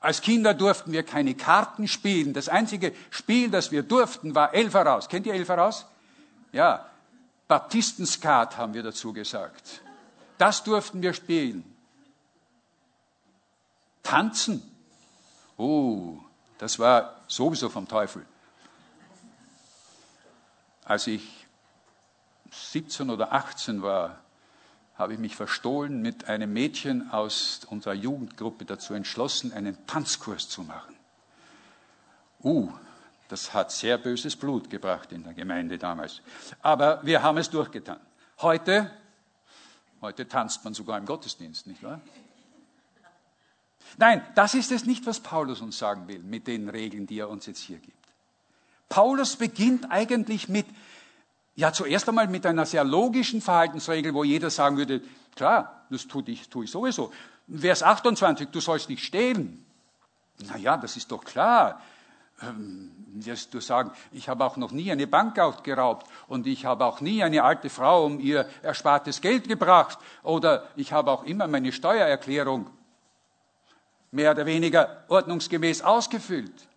Als 0.00 0.20
Kinder 0.20 0.52
durften 0.52 0.90
wir 0.90 1.04
keine 1.04 1.34
Karten 1.34 1.86
spielen. 1.86 2.32
Das 2.32 2.48
einzige 2.48 2.92
Spiel, 3.10 3.50
das 3.50 3.70
wir 3.70 3.84
durften, 3.84 4.34
war 4.34 4.52
Elfer 4.52 5.00
Kennt 5.08 5.26
ihr 5.26 5.34
Elfer 5.34 5.72
Ja, 6.52 6.86
Baptistenskat 7.48 8.58
haben 8.58 8.74
wir 8.74 8.82
dazu 8.82 9.12
gesagt. 9.12 9.80
Das 10.36 10.62
durften 10.62 11.02
wir 11.02 11.14
spielen. 11.14 11.64
Tanzen. 14.02 14.62
Oh, 15.56 16.18
das 16.58 16.78
war 16.78 17.16
sowieso 17.26 17.68
vom 17.68 17.88
Teufel. 17.88 18.24
Als 20.84 21.06
ich 21.06 21.46
17 22.50 23.10
oder 23.10 23.32
18 23.32 23.82
war, 23.82 24.20
habe 24.96 25.14
ich 25.14 25.18
mich 25.18 25.36
verstohlen 25.36 26.02
mit 26.02 26.28
einem 26.28 26.52
Mädchen 26.52 27.10
aus 27.10 27.60
unserer 27.70 27.94
Jugendgruppe 27.94 28.64
dazu 28.64 28.94
entschlossen, 28.94 29.52
einen 29.52 29.86
Tanzkurs 29.86 30.48
zu 30.48 30.62
machen. 30.62 30.96
Uh, 32.42 32.72
das 33.28 33.52
hat 33.52 33.70
sehr 33.70 33.98
böses 33.98 34.36
Blut 34.36 34.70
gebracht 34.70 35.12
in 35.12 35.22
der 35.22 35.34
Gemeinde 35.34 35.78
damals. 35.78 36.22
Aber 36.62 37.00
wir 37.04 37.22
haben 37.22 37.38
es 37.38 37.50
durchgetan. 37.50 38.00
Heute, 38.40 38.90
heute 40.00 40.26
tanzt 40.26 40.64
man 40.64 40.74
sogar 40.74 40.98
im 40.98 41.06
Gottesdienst, 41.06 41.66
nicht 41.66 41.82
wahr? 41.82 42.00
Nein, 43.96 44.24
das 44.34 44.54
ist 44.54 44.72
es 44.72 44.84
nicht, 44.84 45.06
was 45.06 45.20
Paulus 45.20 45.60
uns 45.60 45.78
sagen 45.78 46.08
will 46.08 46.20
mit 46.20 46.46
den 46.46 46.68
Regeln, 46.68 47.06
die 47.06 47.18
er 47.18 47.28
uns 47.28 47.46
jetzt 47.46 47.60
hier 47.60 47.78
gibt. 47.78 47.96
Paulus 48.88 49.36
beginnt 49.36 49.90
eigentlich 49.90 50.48
mit, 50.48 50.66
ja, 51.56 51.72
zuerst 51.72 52.08
einmal 52.08 52.28
mit 52.28 52.46
einer 52.46 52.64
sehr 52.64 52.84
logischen 52.84 53.42
Verhaltensregel, 53.42 54.14
wo 54.14 54.24
jeder 54.24 54.50
sagen 54.50 54.76
würde, 54.76 55.02
klar, 55.34 55.86
das 55.90 56.06
tue 56.06 56.22
ich, 56.26 56.48
tue 56.48 56.64
ich 56.64 56.70
sowieso. 56.70 57.12
Vers 57.48 57.82
28, 57.82 58.48
du 58.48 58.60
sollst 58.60 58.88
nicht 58.88 59.04
stehlen. 59.04 59.64
Na 60.46 60.56
ja, 60.56 60.76
das 60.76 60.96
ist 60.96 61.10
doch 61.10 61.24
klar. 61.24 61.82
Ähm, 62.42 62.90
wirst 63.14 63.54
du 63.54 63.60
sagen, 63.60 63.90
ich 64.12 64.28
habe 64.28 64.44
auch 64.44 64.56
noch 64.56 64.70
nie 64.70 64.90
eine 64.92 65.06
Bank 65.06 65.38
ausgeraubt 65.38 66.06
und 66.28 66.46
ich 66.46 66.64
habe 66.64 66.84
auch 66.84 67.00
nie 67.00 67.22
eine 67.22 67.42
alte 67.42 67.70
Frau 67.70 68.04
um 68.06 68.20
ihr 68.20 68.48
erspartes 68.62 69.20
Geld 69.20 69.48
gebracht 69.48 69.98
oder 70.22 70.68
ich 70.76 70.92
habe 70.92 71.10
auch 71.10 71.24
immer 71.24 71.48
meine 71.48 71.72
Steuererklärung 71.72 72.70
mehr 74.10 74.32
oder 74.32 74.46
weniger 74.46 75.04
ordnungsgemäß 75.08 75.82
ausgefüllt. 75.82 76.68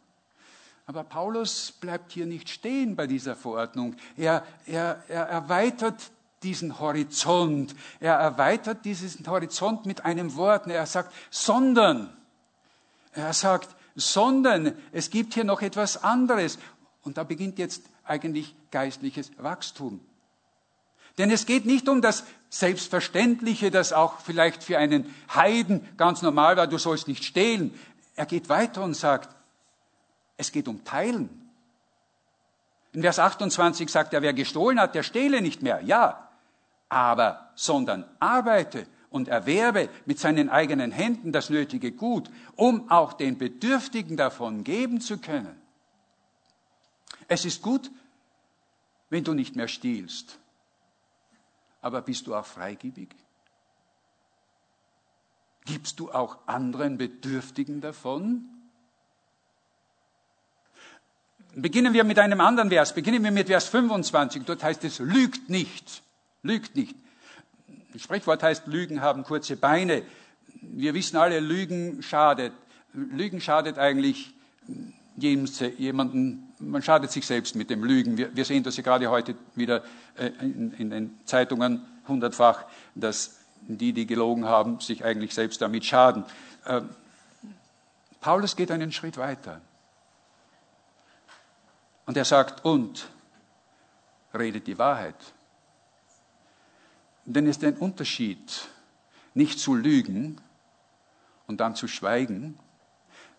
Aber 0.88 1.04
Paulus 1.04 1.72
bleibt 1.72 2.12
hier 2.12 2.26
nicht 2.26 2.50
stehen 2.50 2.96
bei 2.96 3.08
dieser 3.08 3.36
Verordnung. 3.36 3.96
Er, 4.18 4.44
er, 4.66 5.04
er 5.08 5.24
erweitert 5.24 6.12
diesen 6.44 6.80
Horizont. 6.80 7.76
Er 8.00 8.16
erweitert 8.16 8.84
diesen 8.84 9.26
Horizont 9.28 9.86
mit 9.86 10.04
einem 10.04 10.36
Wort. 10.36 10.68
Er 10.68 10.86
sagt, 10.86 11.14
sondern. 11.30 12.18
Er 13.14 13.34
sagt, 13.34 13.70
sondern 13.96 14.74
es 14.92 15.10
gibt 15.10 15.34
hier 15.34 15.44
noch 15.44 15.62
etwas 15.62 16.04
anderes. 16.04 16.60
Und 17.04 17.18
da 17.18 17.24
beginnt 17.24 17.58
jetzt 17.58 17.84
eigentlich 18.04 18.56
geistliches 18.72 19.32
Wachstum. 19.38 20.00
Denn 21.18 21.30
es 21.30 21.46
geht 21.46 21.66
nicht 21.66 21.90
um 21.90 22.02
das 22.02 22.24
Selbstverständliche, 22.50 23.72
das 23.72 23.94
auch 23.94 24.20
vielleicht 24.20 24.64
für 24.64 24.78
einen 24.78 25.14
Heiden 25.34 25.88
ganz 25.98 26.22
normal 26.22 26.58
war, 26.58 26.68
du 26.68 26.78
sollst 26.78 27.08
nicht 27.08 27.24
stehlen. 27.24 27.78
Er 28.16 28.26
geht 28.26 28.50
weiter 28.50 28.84
und 28.84 28.96
sagt, 28.96 29.36
es 30.38 30.52
geht 30.52 30.68
um 30.68 30.84
Teilen. 30.84 31.30
In 32.94 33.02
Vers 33.02 33.20
28 33.20 33.90
sagt 33.90 34.14
er, 34.14 34.22
wer 34.22 34.34
gestohlen 34.34 34.80
hat, 34.80 34.96
der 34.96 35.04
stehle 35.04 35.42
nicht 35.42 35.62
mehr. 35.62 35.82
Ja, 35.84 36.30
aber, 36.90 37.52
sondern 37.56 38.06
arbeite 38.20 38.86
und 39.12 39.28
erwerbe 39.28 39.90
mit 40.06 40.18
seinen 40.18 40.50
eigenen 40.50 40.92
Händen 40.92 41.32
das 41.32 41.50
nötige 41.50 41.92
Gut, 41.92 42.32
um 42.56 42.90
auch 42.90 43.14
den 43.14 43.38
Bedürftigen 43.38 44.18
davon 44.18 44.64
geben 44.64 45.02
zu 45.02 45.20
können. 45.20 45.62
Es 47.28 47.46
ist 47.46 47.62
gut, 47.62 47.92
wenn 49.10 49.24
du 49.24 49.34
nicht 49.34 49.56
mehr 49.56 49.68
stiehlst. 49.68 50.40
Aber 51.82 52.02
bist 52.02 52.26
du 52.26 52.36
auch 52.36 52.46
freigebig? 52.46 53.10
Gibst 55.66 56.00
du 56.00 56.12
auch 56.12 56.48
anderen 56.48 56.98
Bedürftigen 56.98 57.82
davon? 57.82 58.46
Beginnen 61.54 61.94
wir 61.94 62.06
mit 62.06 62.18
einem 62.18 62.40
anderen 62.40 62.70
Vers. 62.70 62.96
Beginnen 62.96 63.24
wir 63.24 63.32
mit 63.32 63.48
Vers 63.48 63.68
25. 63.68 64.44
Dort 64.46 64.64
heißt 64.64 64.86
es, 64.86 65.00
lügt 65.00 65.50
nicht. 65.50 66.02
Lügt 66.44 66.76
nicht. 66.76 66.96
Das 67.94 68.02
Sprichwort 68.02 68.44
heißt, 68.44 68.68
Lügen 68.68 69.02
haben 69.02 69.24
kurze 69.24 69.58
Beine. 69.58 70.04
Wir 70.62 70.94
wissen 70.94 71.18
alle, 71.18 71.40
Lügen 71.40 72.02
schadet. 72.02 72.54
Lügen 72.94 73.42
schadet 73.42 73.78
eigentlich 73.78 74.34
jemanden, 75.18 76.54
man 76.60 76.82
schadet 76.82 77.12
sich 77.12 77.26
selbst 77.26 77.56
mit 77.56 77.70
dem 77.70 77.84
Lügen. 77.84 78.18
Wir, 78.18 78.36
wir 78.36 78.46
sehen 78.46 78.64
das 78.64 78.78
ja 78.78 78.84
gerade 78.84 79.10
heute 79.10 79.36
wieder 79.56 79.84
äh, 80.18 80.28
in, 80.40 80.74
in 80.74 80.90
den 80.90 81.20
Zeitungen 81.26 81.86
hundertfach, 82.08 82.66
dass 82.96 83.38
die, 83.62 83.94
die 83.94 84.06
gelogen 84.06 84.46
haben, 84.46 84.80
sich 84.80 85.04
eigentlich 85.04 85.34
selbst 85.34 85.62
damit 85.62 85.86
schaden. 85.86 86.26
Äh, 86.66 86.82
Paulus 88.20 88.56
geht 88.56 88.72
einen 88.72 88.92
Schritt 88.92 89.18
weiter. 89.18 89.62
Und 92.06 92.18
er 92.18 92.26
sagt, 92.26 92.66
und 92.66 93.08
redet 94.34 94.68
die 94.68 94.78
Wahrheit. 94.78 95.16
Denn 97.26 97.48
es 97.48 97.58
ist 97.58 97.64
ein 97.64 97.78
Unterschied, 97.78 98.68
nicht 99.34 99.60
zu 99.60 99.76
lügen 99.76 100.42
und 101.48 101.60
dann 101.60 101.76
zu 101.76 101.88
schweigen, 101.88 102.58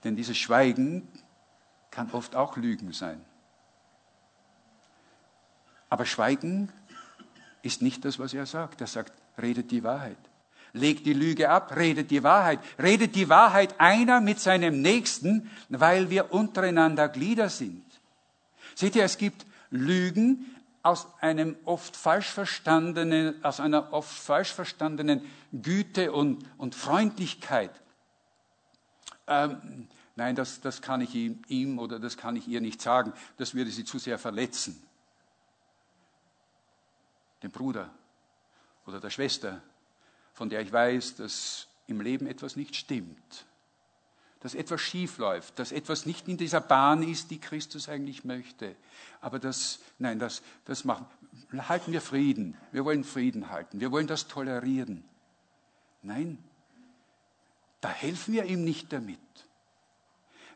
denn 0.05 0.16
dieses 0.16 0.37
Schweigen 0.37 1.09
kann 1.90 2.11
oft 2.12 2.35
auch 2.35 2.57
Lügen 2.57 2.92
sein. 2.92 3.21
Aber 5.88 6.07
Schweigen 6.07 6.73
ist 7.62 7.83
nicht 7.83 8.05
das, 8.05 8.18
was 8.18 8.33
er 8.35 8.47
sagt. 8.47 8.81
Er 8.81 8.87
sagt, 8.87 9.12
redet 9.40 9.71
die 9.71 9.85
Wahrheit. 9.85 10.16
Legt 10.73 11.05
die 11.05 11.12
Lüge 11.12 11.51
ab, 11.51 11.77
redet 11.77 12.11
die 12.11 12.23
Wahrheit. 12.23 12.61
Redet 12.83 13.14
die 13.14 13.29
Wahrheit 13.29 13.79
einer 13.79 14.21
mit 14.23 14.40
seinem 14.40 14.81
Nächsten, 14.81 15.51
weil 15.68 16.09
wir 16.09 16.33
untereinander 16.33 17.09
Glieder 17.09 17.51
sind. 17.51 17.85
Seht 18.75 18.97
ihr, 18.97 19.05
es 19.05 19.18
gibt 19.18 19.45
Lügen, 19.71 20.47
aus 20.83 21.07
einem 21.21 21.57
oft 21.64 21.97
falsch 21.97 22.29
verstandenen, 22.29 23.42
aus 23.45 23.61
einer 23.61 23.92
oft 23.92 24.16
falsch 24.16 24.53
verstandenen 24.53 25.25
Güte 25.53 26.12
und, 26.12 26.45
und 26.59 26.75
Freundlichkeit. 26.75 27.71
Ähm, 29.27 29.88
nein, 30.16 30.35
das, 30.35 30.61
das 30.61 30.83
kann 30.83 31.01
ich 31.01 31.14
ihm, 31.14 31.42
ihm 31.47 31.79
oder 31.79 32.01
das 32.01 32.16
kann 32.16 32.37
ich 32.37 32.49
ihr 32.49 32.61
nicht 32.61 32.83
sagen. 32.83 33.12
Das 33.37 33.55
würde 33.55 33.71
sie 33.71 33.85
zu 33.85 33.99
sehr 33.99 34.18
verletzen. 34.18 34.83
Den 37.42 37.51
Bruder 37.51 37.90
oder 38.87 38.99
der 38.99 39.11
Schwester, 39.11 39.62
von 40.33 40.49
der 40.49 40.61
ich 40.61 40.73
weiß, 40.73 41.16
dass 41.16 41.68
im 41.87 42.01
Leben 42.01 42.27
etwas 42.27 42.57
nicht 42.57 42.75
stimmt 42.75 43.47
dass 44.42 44.55
etwas 44.55 44.81
schief 44.81 45.18
läuft, 45.18 45.59
dass 45.61 45.70
etwas 45.70 46.05
nicht 46.05 46.26
in 46.26 46.37
dieser 46.37 46.61
Bahn 46.61 47.05
ist, 47.05 47.31
die 47.31 47.38
Christus 47.38 47.88
eigentlich 47.88 48.24
möchte. 48.24 48.74
Aber 49.20 49.38
das, 49.38 49.78
nein, 50.00 50.18
das, 50.18 50.42
das 50.64 50.85
machen, 50.85 51.07
halten 51.57 51.92
wir 51.92 52.00
Frieden. 52.00 52.57
Wir 52.72 52.85
wollen 52.85 53.05
Frieden 53.05 53.50
halten. 53.50 53.78
Wir 53.78 53.92
wollen 53.92 54.09
das 54.09 54.26
tolerieren. 54.26 55.05
Nein, 56.02 56.42
da 57.81 57.88
helfen 57.88 58.35
wir 58.35 58.44
ihm 58.44 58.64
nicht 58.64 58.92
damit. 58.92 59.20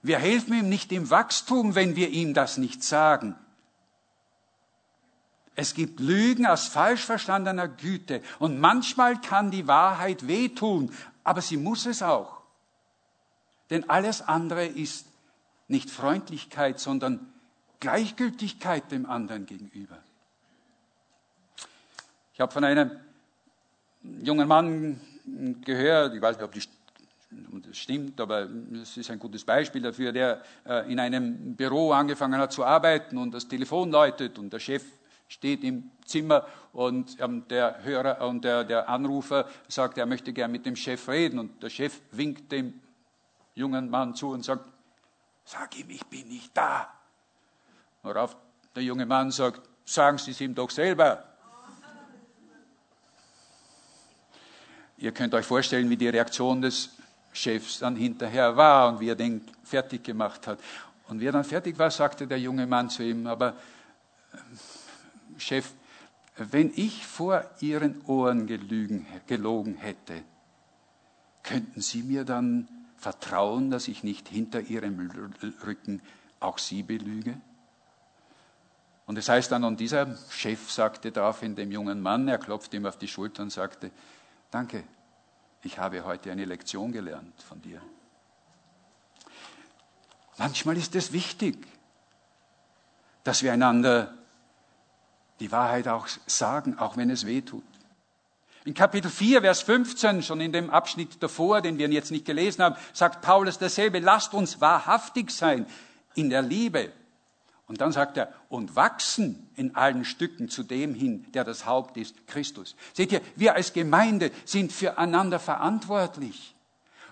Wir 0.03 0.19
helfen 0.19 0.55
ihm 0.55 0.69
nicht 0.69 0.91
im 0.91 1.09
Wachstum, 1.11 1.77
wenn 1.77 1.95
wir 1.95 2.11
ihm 2.11 2.35
das 2.35 2.59
nicht 2.59 2.83
sagen. 2.83 3.37
Es 5.55 5.75
gibt 5.75 6.01
Lügen 6.01 6.45
aus 6.45 6.67
falsch 6.67 7.05
verstandener 7.05 7.69
Güte 7.69 8.21
und 8.41 8.59
manchmal 8.59 9.21
kann 9.21 9.53
die 9.53 9.69
Wahrheit 9.69 10.27
wehtun, 10.27 10.93
aber 11.23 11.41
sie 11.41 11.57
muss 11.57 11.87
es 11.87 12.03
auch. 12.03 12.36
Denn 13.71 13.89
alles 13.89 14.23
andere 14.23 14.67
ist 14.67 15.07
nicht 15.69 15.91
Freundlichkeit, 15.91 16.79
sondern 16.79 17.33
Gleichgültigkeit 17.81 18.91
dem 18.91 19.07
anderen 19.07 19.47
gegenüber. 19.47 19.99
Ich 22.33 22.41
habe 22.41 22.53
von 22.53 22.65
einem 22.65 22.91
jungen 24.03 24.47
Mann 24.47 25.01
gehört, 25.65 26.15
ich 26.15 26.23
weiß 26.23 26.37
nicht, 26.37 26.45
ob 26.45 26.53
das 26.53 27.77
stimmt, 27.77 28.21
aber 28.21 28.49
es 28.81 28.97
ist 28.97 29.11
ein 29.11 29.19
gutes 29.19 29.45
Beispiel 29.45 29.83
dafür, 29.83 30.13
der 30.13 30.43
äh, 30.65 30.91
in 30.91 31.01
einem 31.01 31.57
Büro 31.57 31.93
angefangen 31.93 32.39
hat 32.39 32.53
zu 32.53 32.65
arbeiten 32.65 33.19
und 33.19 33.33
das 33.33 33.49
Telefon 33.49 33.91
läutet 33.91 34.39
und 34.39 34.53
der 34.53 34.61
Chef 34.61 34.85
steht 35.29 35.65
im 35.65 35.91
Zimmer 36.05 36.47
und 36.73 37.17
ähm, 37.21 37.45
der 37.49 37.83
Hörer 37.83 38.27
und 38.27 38.45
der, 38.45 38.65
der 38.65 38.89
Anrufer 38.89 39.49
sagt, 39.67 39.99
er 39.99 40.07
möchte 40.07 40.33
gern 40.33 40.53
mit 40.53 40.65
dem 40.67 40.77
Chef 40.77 41.09
reden 41.09 41.39
und 41.39 41.63
der 41.63 41.71
Chef 41.71 42.01
winkt 42.13 42.53
dem 42.53 42.75
jungen 43.57 43.91
Mann 43.91 44.15
zu 44.15 44.29
und 44.29 44.45
sagt, 44.45 44.65
sag 45.45 45.77
ihm, 45.77 45.91
ich 45.91 46.07
bin 46.07 46.29
nicht 46.29 46.57
da. 46.57 46.93
Worauf 48.03 48.37
der 48.75 48.85
junge 48.85 49.07
Mann 49.07 49.33
sagt, 49.33 49.69
sagen 49.85 50.19
Sie 50.19 50.31
es 50.31 50.41
ihm 50.41 50.55
doch 50.55 50.71
selber. 50.71 51.25
Ihr 54.99 55.13
könnt 55.13 55.35
euch 55.35 55.45
vorstellen, 55.45 55.91
wie 55.91 55.97
die 55.97 56.09
Reaktion 56.09 56.63
des 56.63 56.91
Chefs 57.33 57.81
dann 57.81 57.97
hinterher 57.97 58.57
war 58.57 58.89
und 58.89 59.01
wie 59.01 59.11
er 59.11 59.17
den 59.17 59.47
fertig 59.65 60.05
gemacht 60.05 60.47
hat. 60.47 60.59
Und 61.09 61.21
wie 61.21 61.27
er 61.27 61.33
dann 61.33 61.45
fertig 61.45 61.79
war, 61.79 61.91
sagte 61.91 62.27
der 62.27 62.39
junge 62.39 62.67
Mann 62.67 62.89
zu 62.91 63.03
ihm, 63.03 63.27
aber 63.27 63.55
äh, 64.33 64.37
Chef, 65.39 65.73
wenn 66.37 66.73
ich 66.75 67.07
vor 67.07 67.45
Ihren 67.61 68.05
Ohren 68.07 68.47
gelogen 68.47 69.77
hätte, 69.77 70.23
könnten 71.43 71.81
Sie 71.81 72.03
mir 72.03 72.25
dann 72.25 72.69
vertrauen, 73.07 73.71
dass 73.71 73.87
ich 73.87 74.03
nicht 74.03 74.29
hinter 74.29 74.61
ihrem 74.61 75.09
Rücken 75.65 76.03
auch 76.41 76.59
sie 76.59 76.83
belüge? 76.83 77.41
Und 79.07 79.17
es 79.17 79.29
heißt 79.29 79.53
dann, 79.53 79.63
und 79.63 79.79
dieser 79.79 80.17
Chef 80.29 80.73
sagte 80.73 81.13
daraufhin 81.13 81.55
dem 81.55 81.71
jungen 81.71 82.01
Mann, 82.01 82.27
er 82.27 82.39
klopfte 82.39 82.77
ihm 82.77 82.85
auf 82.85 82.99
die 82.99 83.07
Schulter 83.07 83.45
und 83.45 83.51
sagte, 83.51 83.93
danke, 84.51 84.83
ich 85.63 85.79
habe 85.79 86.05
heute 86.05 86.33
eine 86.33 86.47
Lektion 86.47 86.91
gelernt 86.91 87.41
von 87.43 87.63
dir. 87.63 87.81
Manchmal 90.37 90.77
ist 90.77 90.97
es 90.97 91.13
wichtig, 91.13 91.65
dass 93.23 93.45
wir 93.45 93.53
einander 93.53 94.15
die 95.39 95.53
Wahrheit 95.53 95.87
auch 95.87 96.09
sagen, 96.27 96.77
auch 96.77 96.97
wenn 96.97 97.11
es 97.11 97.25
weh 97.25 97.43
tut. 97.43 97.63
In 98.67 98.75
Kapitel 98.75 99.13
4, 99.13 99.43
Vers 99.43 99.63
15, 99.63 100.25
schon 100.25 100.41
in 100.41 100.51
dem 100.51 100.71
Abschnitt 100.71 101.23
davor, 101.23 101.61
den 101.61 101.79
wir 101.79 101.89
jetzt 101.89 102.11
nicht 102.11 102.25
gelesen 102.25 102.65
haben, 102.65 102.75
sagt 102.93 103.23
Paulus 103.23 103.59
dasselbe, 103.59 104.01
lasst 104.01 104.35
uns 104.35 104.61
wahrhaftig 104.61 105.31
sein 105.31 105.67
in 106.17 106.31
der 106.31 106.43
Liebe. 106.43 106.91
Und 107.69 107.81
dann 107.81 107.93
sagt 107.93 108.17
er, 108.17 108.35
und 108.49 108.75
wachsen 108.75 109.49
in 109.55 109.77
allen 109.77 110.05
Stücken 110.05 110.49
zu 110.49 110.65
dem 110.65 110.95
hin, 110.95 111.27
der 111.33 111.45
das 111.45 111.65
Haupt 111.65 111.97
ist, 111.97 112.27
Christus. 112.27 112.75
Seht 112.93 113.13
ihr, 113.13 113.21
wir 113.37 113.55
als 113.55 113.73
Gemeinde 113.73 114.33
sind 114.45 114.73
füreinander 114.73 115.39
verantwortlich. 115.39 116.53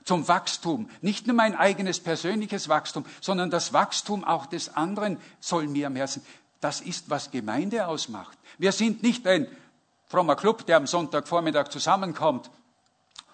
zum 0.02 0.26
Wachstum. 0.28 0.90
Nicht 1.02 1.28
nur 1.28 1.36
mein 1.36 1.54
eigenes 1.54 1.98
persönliches 2.00 2.68
Wachstum, 2.68 3.06
sondern 3.22 3.50
das 3.50 3.72
Wachstum 3.72 4.22
auch 4.24 4.44
des 4.46 4.74
anderen 4.74 5.18
soll 5.40 5.66
mir 5.68 5.86
am 5.86 5.96
Herzen. 5.96 6.20
Das 6.60 6.80
ist, 6.80 7.08
was 7.10 7.30
Gemeinde 7.30 7.86
ausmacht. 7.86 8.36
Wir 8.58 8.72
sind 8.72 9.02
nicht 9.02 9.26
ein 9.26 9.46
frommer 10.14 10.36
Club, 10.36 10.64
der 10.66 10.76
am 10.76 10.86
Sonntagvormittag 10.86 11.70
zusammenkommt 11.70 12.48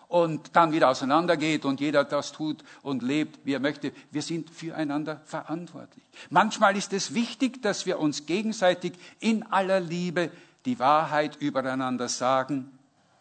und 0.09 0.57
dann 0.57 0.73
wieder 0.73 0.89
auseinandergeht 0.89 1.67
und 1.67 1.79
jeder 1.79 2.05
das 2.05 2.33
tut 2.33 2.65
und 2.81 3.03
lebt, 3.03 3.45
wie 3.45 3.53
er 3.53 3.61
möchte. 3.61 3.93
Wir 4.11 4.23
sind 4.23 4.49
füreinander 4.49 5.21
verantwortlich. 5.27 6.03
Manchmal 6.31 6.79
ist 6.79 6.95
es 6.95 7.13
wichtig, 7.13 7.61
dass 7.61 7.85
wir 7.85 7.99
uns 7.99 8.25
gegenseitig 8.25 8.95
in 9.19 9.43
aller 9.43 9.79
Liebe 9.79 10.31
die 10.65 10.79
Wahrheit 10.79 11.37
übereinander 11.37 12.09
sagen, 12.09 12.79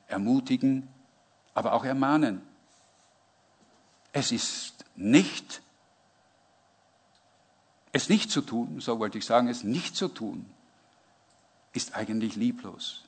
ermutigen, 0.07 0.87
aber 1.53 1.73
auch 1.73 1.83
ermahnen. 1.83 2.41
Es 4.13 4.31
ist 4.31 4.85
nicht, 4.95 5.61
es 7.91 8.07
nicht 8.07 8.31
zu 8.31 8.39
tun, 8.39 8.79
so 8.79 8.99
wollte 8.99 9.17
ich 9.17 9.25
sagen, 9.25 9.49
es 9.49 9.65
nicht 9.65 9.97
zu 9.97 10.07
tun, 10.07 10.45
ist 11.73 11.93
eigentlich 11.95 12.37
lieblos. 12.37 13.03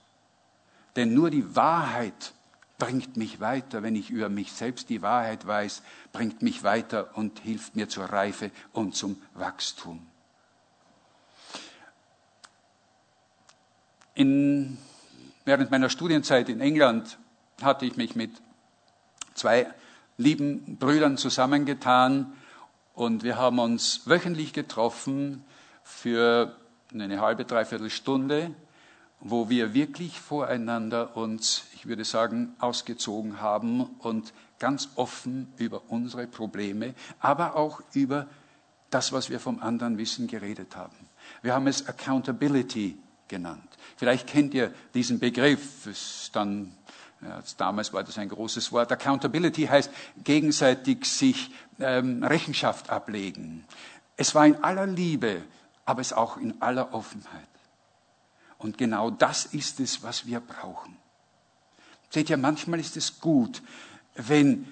Denn 0.95 1.13
nur 1.13 1.29
die 1.29 1.55
Wahrheit 1.55 2.33
bringt 2.77 3.15
mich 3.15 3.39
weiter, 3.39 3.83
wenn 3.83 3.95
ich 3.95 4.09
über 4.09 4.27
mich 4.27 4.51
selbst 4.51 4.89
die 4.89 5.01
Wahrheit 5.01 5.45
weiß, 5.45 5.83
bringt 6.11 6.41
mich 6.41 6.63
weiter 6.63 7.15
und 7.15 7.39
hilft 7.39 7.75
mir 7.75 7.87
zur 7.87 8.05
Reife 8.05 8.51
und 8.73 8.95
zum 8.95 9.21
Wachstum. 9.35 10.05
In, 14.15 14.77
während 15.45 15.71
meiner 15.71 15.89
Studienzeit 15.89 16.49
in 16.49 16.59
England 16.59 17.17
hatte 17.61 17.85
ich 17.85 17.97
mich 17.97 18.15
mit 18.15 18.31
zwei 19.35 19.71
lieben 20.17 20.77
Brüdern 20.77 21.17
zusammengetan 21.17 22.33
und 22.93 23.23
wir 23.23 23.37
haben 23.37 23.59
uns 23.59 24.01
wöchentlich 24.05 24.53
getroffen 24.53 25.43
für 25.83 26.55
eine 26.93 27.21
halbe, 27.21 27.45
dreiviertel 27.45 27.89
Stunde 27.89 28.53
wo 29.21 29.49
wir 29.49 29.73
wirklich 29.73 30.19
voreinander 30.19 31.15
uns, 31.15 31.65
ich 31.75 31.85
würde 31.85 32.03
sagen, 32.03 32.55
ausgezogen 32.59 33.39
haben 33.39 33.81
und 33.99 34.33
ganz 34.59 34.89
offen 34.95 35.51
über 35.57 35.83
unsere 35.89 36.27
Probleme, 36.27 36.93
aber 37.19 37.55
auch 37.55 37.81
über 37.93 38.27
das, 38.89 39.13
was 39.13 39.29
wir 39.29 39.39
vom 39.39 39.61
anderen 39.61 39.97
wissen, 39.97 40.27
geredet 40.27 40.75
haben. 40.75 40.95
Wir 41.41 41.53
haben 41.53 41.67
es 41.67 41.87
Accountability 41.87 42.97
genannt. 43.27 43.67
Vielleicht 43.95 44.27
kennt 44.27 44.53
ihr 44.53 44.73
diesen 44.93 45.19
Begriff. 45.19 45.85
Es 45.87 46.29
dann, 46.33 46.75
ja, 47.21 47.41
damals 47.57 47.93
war 47.93 48.03
das 48.03 48.17
ein 48.17 48.29
großes 48.29 48.71
Wort. 48.71 48.91
Accountability 48.91 49.65
heißt 49.65 49.91
gegenseitig 50.23 51.05
sich 51.05 51.51
ähm, 51.79 52.23
Rechenschaft 52.23 52.89
ablegen. 52.89 53.65
Es 54.17 54.35
war 54.35 54.45
in 54.45 54.63
aller 54.63 54.87
Liebe, 54.87 55.41
aber 55.85 56.01
es 56.01 56.13
auch 56.13 56.37
in 56.37 56.61
aller 56.61 56.93
Offenheit. 56.93 57.50
Und 58.61 58.77
genau 58.77 59.09
das 59.09 59.45
ist 59.45 59.79
es, 59.79 60.03
was 60.03 60.27
wir 60.27 60.39
brauchen. 60.39 60.95
Seht 62.11 62.29
ihr, 62.29 62.37
manchmal 62.37 62.79
ist 62.79 62.95
es 62.95 63.19
gut, 63.19 63.63
wenn 64.13 64.67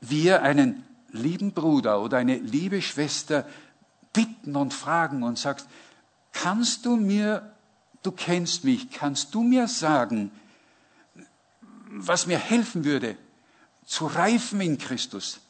wir 0.00 0.42
einen 0.42 0.84
lieben 1.10 1.52
Bruder 1.52 2.00
oder 2.00 2.16
eine 2.16 2.38
liebe 2.38 2.80
Schwester 2.80 3.46
bitten 4.14 4.56
und 4.56 4.72
fragen 4.72 5.22
und 5.22 5.38
sagst, 5.38 5.68
kannst 6.32 6.86
du 6.86 6.96
mir, 6.96 7.52
du 8.02 8.10
kennst 8.10 8.64
mich, 8.64 8.90
kannst 8.90 9.34
du 9.34 9.42
mir 9.42 9.68
sagen, 9.68 10.30
was 11.90 12.26
mir 12.26 12.38
helfen 12.38 12.84
würde, 12.84 13.18
zu 13.84 14.06
reifen 14.06 14.62
in 14.62 14.78
Christus 14.78 15.40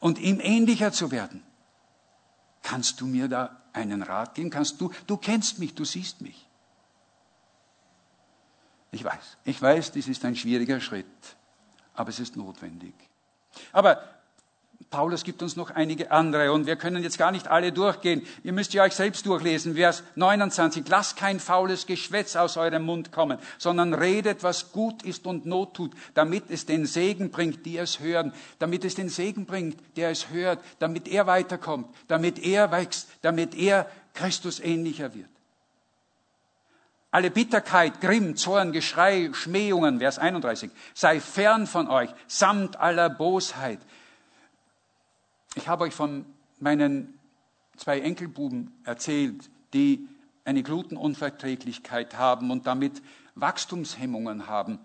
und 0.00 0.18
ihm 0.18 0.40
ähnlicher 0.40 0.90
zu 0.90 1.12
werden? 1.12 1.44
Kannst 2.64 3.00
du 3.00 3.06
mir 3.06 3.28
da 3.28 3.62
einen 3.72 4.02
Rat 4.02 4.34
geben? 4.34 4.50
Kannst 4.50 4.80
du, 4.80 4.90
du 5.06 5.16
kennst 5.16 5.60
mich, 5.60 5.74
du 5.76 5.84
siehst 5.84 6.20
mich. 6.20 6.45
Ich 8.90 9.04
weiß, 9.04 9.36
ich 9.44 9.60
weiß, 9.60 9.92
dies 9.92 10.08
ist 10.08 10.24
ein 10.24 10.36
schwieriger 10.36 10.80
Schritt, 10.80 11.06
aber 11.94 12.10
es 12.10 12.18
ist 12.20 12.36
notwendig. 12.36 12.94
Aber 13.72 14.02
Paulus 14.90 15.24
gibt 15.24 15.42
uns 15.42 15.56
noch 15.56 15.70
einige 15.70 16.10
andere 16.10 16.52
und 16.52 16.66
wir 16.66 16.76
können 16.76 17.02
jetzt 17.02 17.18
gar 17.18 17.32
nicht 17.32 17.48
alle 17.48 17.72
durchgehen. 17.72 18.22
Ihr 18.44 18.52
müsst 18.52 18.72
ja 18.72 18.84
euch 18.84 18.94
selbst 18.94 19.26
durchlesen. 19.26 19.74
Vers 19.74 20.04
29. 20.14 20.86
Lasst 20.88 21.16
kein 21.16 21.40
faules 21.40 21.86
Geschwätz 21.86 22.36
aus 22.36 22.56
eurem 22.56 22.84
Mund 22.84 23.10
kommen, 23.10 23.38
sondern 23.58 23.94
redet, 23.94 24.42
was 24.42 24.72
gut 24.72 25.02
ist 25.02 25.26
und 25.26 25.44
Not 25.44 25.74
tut, 25.74 25.92
damit 26.14 26.50
es 26.50 26.66
den 26.66 26.86
Segen 26.86 27.30
bringt, 27.30 27.66
die 27.66 27.78
es 27.78 28.00
hören, 28.00 28.32
damit 28.58 28.84
es 28.84 28.94
den 28.94 29.08
Segen 29.08 29.44
bringt, 29.44 29.78
der 29.96 30.10
es 30.10 30.30
hört, 30.30 30.60
damit 30.78 31.08
er 31.08 31.26
weiterkommt, 31.26 31.88
damit 32.06 32.38
er 32.38 32.70
wächst, 32.70 33.08
damit 33.22 33.54
er 33.54 33.90
Christus 34.14 34.60
ähnlicher 34.60 35.14
wird. 35.14 35.28
Alle 37.16 37.30
Bitterkeit, 37.30 38.02
Grimm, 38.02 38.36
Zorn, 38.36 38.72
Geschrei, 38.72 39.30
Schmähungen, 39.32 40.00
Vers 40.00 40.18
31, 40.18 40.70
sei 40.92 41.18
fern 41.18 41.66
von 41.66 41.88
euch, 41.88 42.10
samt 42.26 42.78
aller 42.78 43.08
Bosheit. 43.08 43.78
Ich 45.54 45.66
habe 45.66 45.84
euch 45.84 45.94
von 45.94 46.26
meinen 46.60 47.18
zwei 47.78 48.00
Enkelbuben 48.00 48.70
erzählt, 48.84 49.48
die 49.72 50.06
eine 50.44 50.62
Glutenunverträglichkeit 50.62 52.18
haben 52.18 52.50
und 52.50 52.66
damit 52.66 53.00
Wachstumshemmungen 53.34 54.46
haben. 54.46 54.78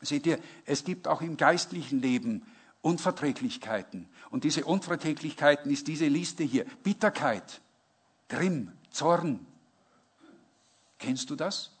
Seht 0.00 0.26
ihr, 0.26 0.40
es 0.66 0.82
gibt 0.82 1.06
auch 1.06 1.22
im 1.22 1.36
geistlichen 1.36 2.02
Leben 2.02 2.42
Unverträglichkeiten. 2.80 4.08
Und 4.30 4.42
diese 4.42 4.64
Unverträglichkeiten 4.64 5.70
ist 5.70 5.86
diese 5.86 6.08
Liste 6.08 6.42
hier. 6.42 6.64
Bitterkeit, 6.82 7.60
Grimm, 8.28 8.72
Zorn, 8.90 9.46
Kennst 11.02 11.30
du 11.30 11.36
das? 11.36 11.72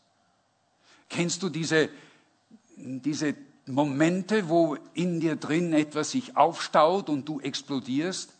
Kennst 1.08 1.44
du 1.44 1.48
diese, 1.48 1.88
diese 2.76 3.36
Momente, 3.66 4.48
wo 4.48 4.76
in 4.94 5.20
dir 5.20 5.36
drin 5.36 5.72
etwas 5.72 6.10
sich 6.10 6.36
aufstaut 6.36 7.08
und 7.08 7.28
du 7.28 7.38
explodierst? 7.38 8.34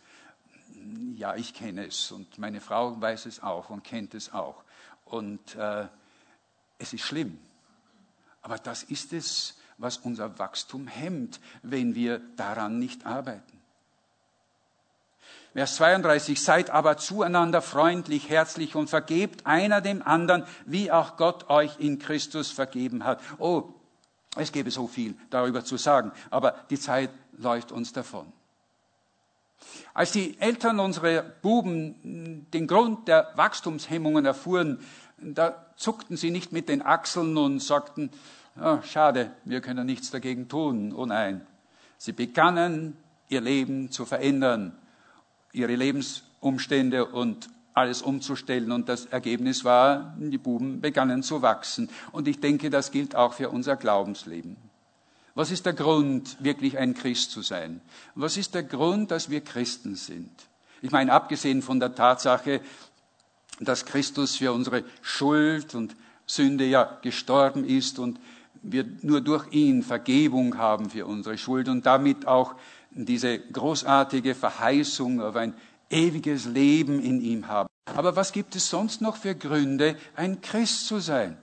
Ja, 1.14 1.36
ich 1.36 1.54
kenne 1.54 1.86
es 1.86 2.10
und 2.10 2.36
meine 2.38 2.60
Frau 2.60 3.00
weiß 3.00 3.26
es 3.26 3.40
auch 3.40 3.70
und 3.70 3.84
kennt 3.84 4.14
es 4.14 4.32
auch. 4.32 4.64
Und 5.04 5.54
äh, 5.54 5.86
es 6.78 6.92
ist 6.92 7.02
schlimm. 7.02 7.38
Aber 8.40 8.58
das 8.58 8.82
ist 8.82 9.12
es, 9.12 9.58
was 9.78 9.98
unser 9.98 10.36
Wachstum 10.40 10.88
hemmt, 10.88 11.38
wenn 11.62 11.94
wir 11.94 12.18
daran 12.34 12.80
nicht 12.80 13.06
arbeiten. 13.06 13.61
Vers 15.54 15.76
32, 15.76 16.40
seid 16.40 16.70
aber 16.70 16.96
zueinander 16.96 17.60
freundlich, 17.60 18.30
herzlich 18.30 18.74
und 18.74 18.88
vergebt 18.88 19.44
einer 19.44 19.82
dem 19.82 20.00
anderen, 20.02 20.44
wie 20.64 20.90
auch 20.90 21.18
Gott 21.18 21.50
euch 21.50 21.78
in 21.78 21.98
Christus 21.98 22.50
vergeben 22.50 23.04
hat. 23.04 23.20
Oh, 23.38 23.64
es 24.36 24.50
gäbe 24.50 24.70
so 24.70 24.86
viel 24.86 25.14
darüber 25.28 25.62
zu 25.62 25.76
sagen, 25.76 26.12
aber 26.30 26.54
die 26.70 26.78
Zeit 26.78 27.10
läuft 27.36 27.70
uns 27.70 27.92
davon. 27.92 28.32
Als 29.92 30.12
die 30.12 30.40
Eltern 30.40 30.80
unserer 30.80 31.20
Buben 31.20 32.46
den 32.50 32.66
Grund 32.66 33.06
der 33.06 33.30
Wachstumshemmungen 33.36 34.24
erfuhren, 34.24 34.80
da 35.18 35.66
zuckten 35.76 36.16
sie 36.16 36.30
nicht 36.30 36.52
mit 36.52 36.70
den 36.70 36.80
Achseln 36.80 37.36
und 37.36 37.60
sagten, 37.60 38.10
oh, 38.58 38.78
schade, 38.82 39.32
wir 39.44 39.60
können 39.60 39.84
nichts 39.84 40.10
dagegen 40.10 40.48
tun. 40.48 40.94
Oh 40.94 41.04
nein. 41.04 41.46
Sie 41.98 42.12
begannen, 42.12 42.96
ihr 43.28 43.42
Leben 43.42 43.90
zu 43.90 44.06
verändern 44.06 44.78
ihre 45.52 45.74
Lebensumstände 45.74 47.06
und 47.06 47.48
alles 47.74 48.02
umzustellen. 48.02 48.72
Und 48.72 48.88
das 48.88 49.06
Ergebnis 49.06 49.64
war, 49.64 50.14
die 50.18 50.38
Buben 50.38 50.80
begannen 50.80 51.22
zu 51.22 51.42
wachsen. 51.42 51.88
Und 52.12 52.28
ich 52.28 52.40
denke, 52.40 52.70
das 52.70 52.90
gilt 52.90 53.14
auch 53.14 53.32
für 53.32 53.50
unser 53.50 53.76
Glaubensleben. 53.76 54.56
Was 55.34 55.50
ist 55.50 55.64
der 55.64 55.72
Grund, 55.72 56.36
wirklich 56.40 56.76
ein 56.76 56.94
Christ 56.94 57.30
zu 57.30 57.40
sein? 57.40 57.80
Was 58.14 58.36
ist 58.36 58.54
der 58.54 58.64
Grund, 58.64 59.10
dass 59.10 59.30
wir 59.30 59.40
Christen 59.40 59.96
sind? 59.96 60.30
Ich 60.82 60.90
meine, 60.90 61.12
abgesehen 61.12 61.62
von 61.62 61.80
der 61.80 61.94
Tatsache, 61.94 62.60
dass 63.60 63.86
Christus 63.86 64.36
für 64.36 64.52
unsere 64.52 64.84
Schuld 65.00 65.74
und 65.74 65.96
Sünde 66.26 66.64
ja 66.64 66.98
gestorben 67.02 67.64
ist 67.64 67.98
und 67.98 68.18
wir 68.62 68.84
nur 69.02 69.20
durch 69.20 69.50
ihn 69.52 69.82
Vergebung 69.82 70.58
haben 70.58 70.90
für 70.90 71.06
unsere 71.06 71.38
Schuld 71.38 71.68
und 71.68 71.86
damit 71.86 72.26
auch 72.26 72.54
diese 72.94 73.38
großartige 73.38 74.34
Verheißung 74.34 75.20
auf 75.20 75.36
ein 75.36 75.54
ewiges 75.90 76.46
Leben 76.46 77.02
in 77.02 77.20
ihm 77.20 77.48
haben. 77.48 77.68
Aber 77.86 78.16
was 78.16 78.32
gibt 78.32 78.56
es 78.56 78.70
sonst 78.70 79.00
noch 79.00 79.16
für 79.16 79.34
Gründe, 79.34 79.96
ein 80.14 80.40
Christ 80.40 80.86
zu 80.86 81.00
sein? 81.00 81.36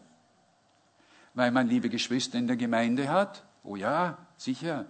Weil 1.33 1.51
man 1.51 1.67
liebe 1.67 1.89
Geschwister 1.89 2.37
in 2.37 2.47
der 2.47 2.57
Gemeinde 2.57 3.09
hat? 3.09 3.43
Oh 3.63 3.75
ja, 3.75 4.17
sicher. 4.37 4.85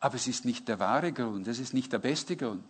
Aber 0.00 0.14
es 0.14 0.26
ist 0.26 0.44
nicht 0.44 0.68
der 0.68 0.78
wahre 0.78 1.12
Grund, 1.12 1.46
es 1.48 1.58
ist 1.58 1.74
nicht 1.74 1.92
der 1.92 1.98
beste 1.98 2.36
Grund. 2.36 2.64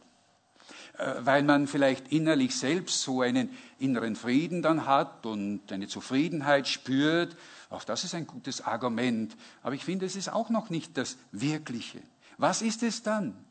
Äh, 0.98 1.14
weil 1.20 1.42
man 1.42 1.66
vielleicht 1.66 2.12
innerlich 2.12 2.56
selbst 2.56 3.02
so 3.02 3.22
einen 3.22 3.50
inneren 3.78 4.16
Frieden 4.16 4.62
dann 4.62 4.86
hat 4.86 5.26
und 5.26 5.72
eine 5.72 5.86
Zufriedenheit 5.86 6.66
spürt. 6.66 7.36
Auch 7.70 7.84
das 7.84 8.04
ist 8.04 8.14
ein 8.14 8.26
gutes 8.26 8.62
Argument. 8.62 9.36
Aber 9.62 9.74
ich 9.74 9.84
finde, 9.84 10.06
es 10.06 10.16
ist 10.16 10.32
auch 10.32 10.50
noch 10.50 10.70
nicht 10.70 10.96
das 10.96 11.16
Wirkliche. 11.30 12.00
Was 12.38 12.62
ist 12.62 12.82
es 12.82 13.02
dann? 13.02 13.44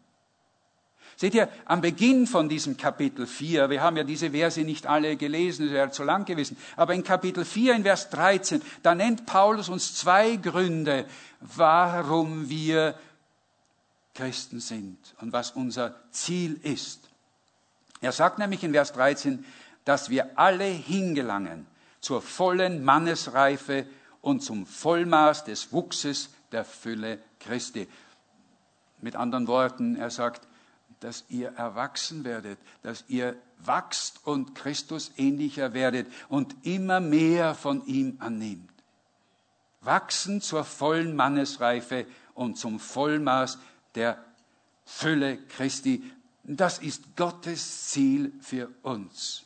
Seht 1.16 1.34
ihr, 1.34 1.50
am 1.66 1.82
Beginn 1.82 2.28
von 2.28 2.48
diesem 2.48 2.78
Kapitel 2.78 3.26
4, 3.26 3.70
wir 3.70 3.82
haben 3.82 3.98
ja 3.98 4.04
diese 4.04 4.32
Verse 4.32 4.62
nicht 4.62 4.86
alle 4.86 5.18
gelesen, 5.18 5.66
das 5.66 5.74
wäre 5.74 5.92
zu 5.92 6.04
lang 6.04 6.26
gewesen, 6.26 6.58
aber 6.76 6.94
in 6.94 7.04
Kapitel 7.04 7.44
4, 7.44 7.76
in 7.76 7.84
Vers 7.84 8.10
13, 8.12 8.62
da 8.84 8.94
nennt 8.94 9.26
Paulus 9.26 9.68
uns 9.68 9.96
zwei 9.96 10.36
Gründe, 10.36 11.06
warum 11.40 12.50
wir 12.50 12.94
Christen 14.14 14.60
sind 14.60 15.16
und 15.20 15.34
was 15.34 15.52
unser 15.52 15.96
Ziel 16.12 16.60
ist. 16.62 17.10
Er 18.00 18.12
sagt 18.12 18.38
nämlich 18.38 18.64
in 18.64 18.74
Vers 18.74 18.94
13, 18.94 19.44
dass 19.86 20.10
wir 20.10 20.38
alle 20.38 20.66
hingelangen 20.66 21.66
zur 22.00 22.22
vollen 22.22 22.84
Mannesreife 22.84 23.88
und 24.22 24.42
zum 24.42 24.68
Vollmaß 24.68 25.46
des 25.46 25.72
Wuchses 25.72 26.30
der 26.52 26.64
Fülle 26.64 27.20
Christi. 27.40 27.88
Mit 29.00 29.16
anderen 29.16 29.48
Worten, 29.48 29.96
er 29.96 30.10
sagt, 30.10 30.48
dass 31.00 31.26
ihr 31.30 31.50
erwachsen 31.50 32.24
werdet, 32.24 32.60
dass 32.82 33.06
ihr 33.08 33.36
wachst 33.60 34.26
und 34.26 34.56
Christus 34.56 35.12
ähnlicher 35.18 35.74
werdet 35.74 36.08
und 36.30 36.56
immer 36.66 37.00
mehr 37.00 37.56
von 37.56 37.86
ihm 37.86 38.18
annimmt. 38.20 38.72
Wachsen 39.82 40.42
zur 40.42 40.64
vollen 40.64 41.16
Mannesreife 41.16 42.06
und 42.34 42.58
zum 42.58 42.80
Vollmaß 42.80 43.60
der 43.96 44.24
Fülle 44.86 45.38
Christi. 45.38 46.04
Das 46.44 46.80
ist 46.80 47.16
Gottes 47.16 47.90
Ziel 47.90 48.34
für 48.42 48.70
uns. 48.82 49.44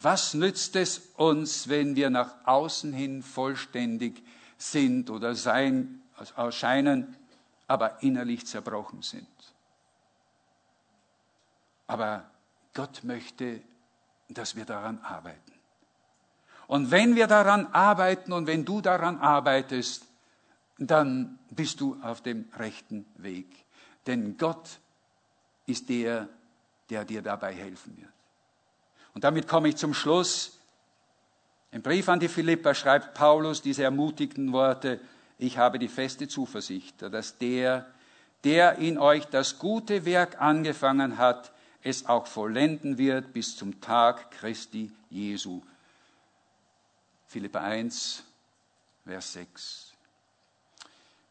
Was 0.00 0.34
nützt 0.34 0.76
es 0.76 1.10
uns, 1.16 1.68
wenn 1.68 1.94
wir 1.94 2.08
nach 2.08 2.34
außen 2.46 2.92
hin 2.92 3.22
vollständig 3.22 4.22
sind 4.56 5.10
oder 5.10 5.34
sein, 5.34 6.02
erscheinen, 6.36 7.16
aber 7.70 8.02
innerlich 8.02 8.48
zerbrochen 8.48 9.00
sind? 9.00 9.28
Aber 11.86 12.28
Gott 12.74 13.04
möchte, 13.04 13.62
dass 14.28 14.56
wir 14.56 14.64
daran 14.64 14.98
arbeiten. 14.98 15.52
Und 16.66 16.90
wenn 16.90 17.14
wir 17.14 17.28
daran 17.28 17.66
arbeiten 17.68 18.32
und 18.32 18.48
wenn 18.48 18.64
du 18.64 18.80
daran 18.80 19.18
arbeitest, 19.18 20.04
dann 20.78 21.38
bist 21.50 21.80
du 21.80 21.96
auf 22.02 22.22
dem 22.22 22.48
rechten 22.56 23.06
Weg. 23.18 23.46
Denn 24.04 24.36
Gott 24.36 24.80
ist 25.66 25.88
der, 25.88 26.28
der 26.88 27.04
dir 27.04 27.22
dabei 27.22 27.54
helfen 27.54 27.96
wird. 27.96 28.10
Und 29.14 29.22
damit 29.22 29.46
komme 29.46 29.68
ich 29.68 29.76
zum 29.76 29.94
Schluss. 29.94 30.58
Im 31.70 31.82
Brief 31.82 32.08
an 32.08 32.18
die 32.18 32.28
Philippa 32.28 32.74
schreibt 32.74 33.14
Paulus 33.14 33.62
diese 33.62 33.84
ermutigten 33.84 34.52
Worte, 34.52 35.00
ich 35.40 35.56
habe 35.56 35.78
die 35.78 35.88
feste 35.88 36.28
Zuversicht, 36.28 37.00
dass 37.00 37.38
der, 37.38 37.86
der 38.44 38.76
in 38.76 38.98
euch 38.98 39.24
das 39.26 39.58
gute 39.58 40.04
Werk 40.04 40.40
angefangen 40.40 41.16
hat, 41.16 41.52
es 41.82 42.06
auch 42.06 42.26
vollenden 42.26 42.98
wird 42.98 43.32
bis 43.32 43.56
zum 43.56 43.80
Tag 43.80 44.30
Christi 44.32 44.92
Jesu. 45.08 45.62
Philippa 47.26 47.60
1, 47.60 48.22
Vers 49.06 49.32
6. 49.32 49.92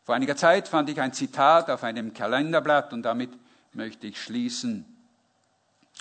Vor 0.05 0.15
einiger 0.15 0.35
Zeit 0.35 0.67
fand 0.67 0.89
ich 0.89 0.99
ein 0.99 1.13
Zitat 1.13 1.69
auf 1.69 1.83
einem 1.83 2.13
Kalenderblatt 2.13 2.93
und 2.93 3.03
damit 3.03 3.29
möchte 3.73 4.07
ich 4.07 4.19
schließen. 4.19 4.85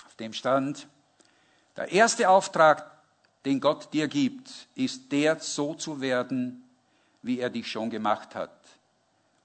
Auf 0.07 0.15
dem 0.15 0.33
stand, 0.33 0.87
der 1.77 1.91
erste 1.91 2.27
Auftrag, 2.27 2.89
den 3.45 3.59
Gott 3.59 3.93
dir 3.93 4.07
gibt, 4.07 4.49
ist 4.73 5.11
der, 5.11 5.39
so 5.39 5.75
zu 5.75 6.01
werden, 6.01 6.68
wie 7.21 7.39
er 7.39 7.49
dich 7.49 7.69
schon 7.69 7.89
gemacht 7.89 8.35
hat. 8.35 8.51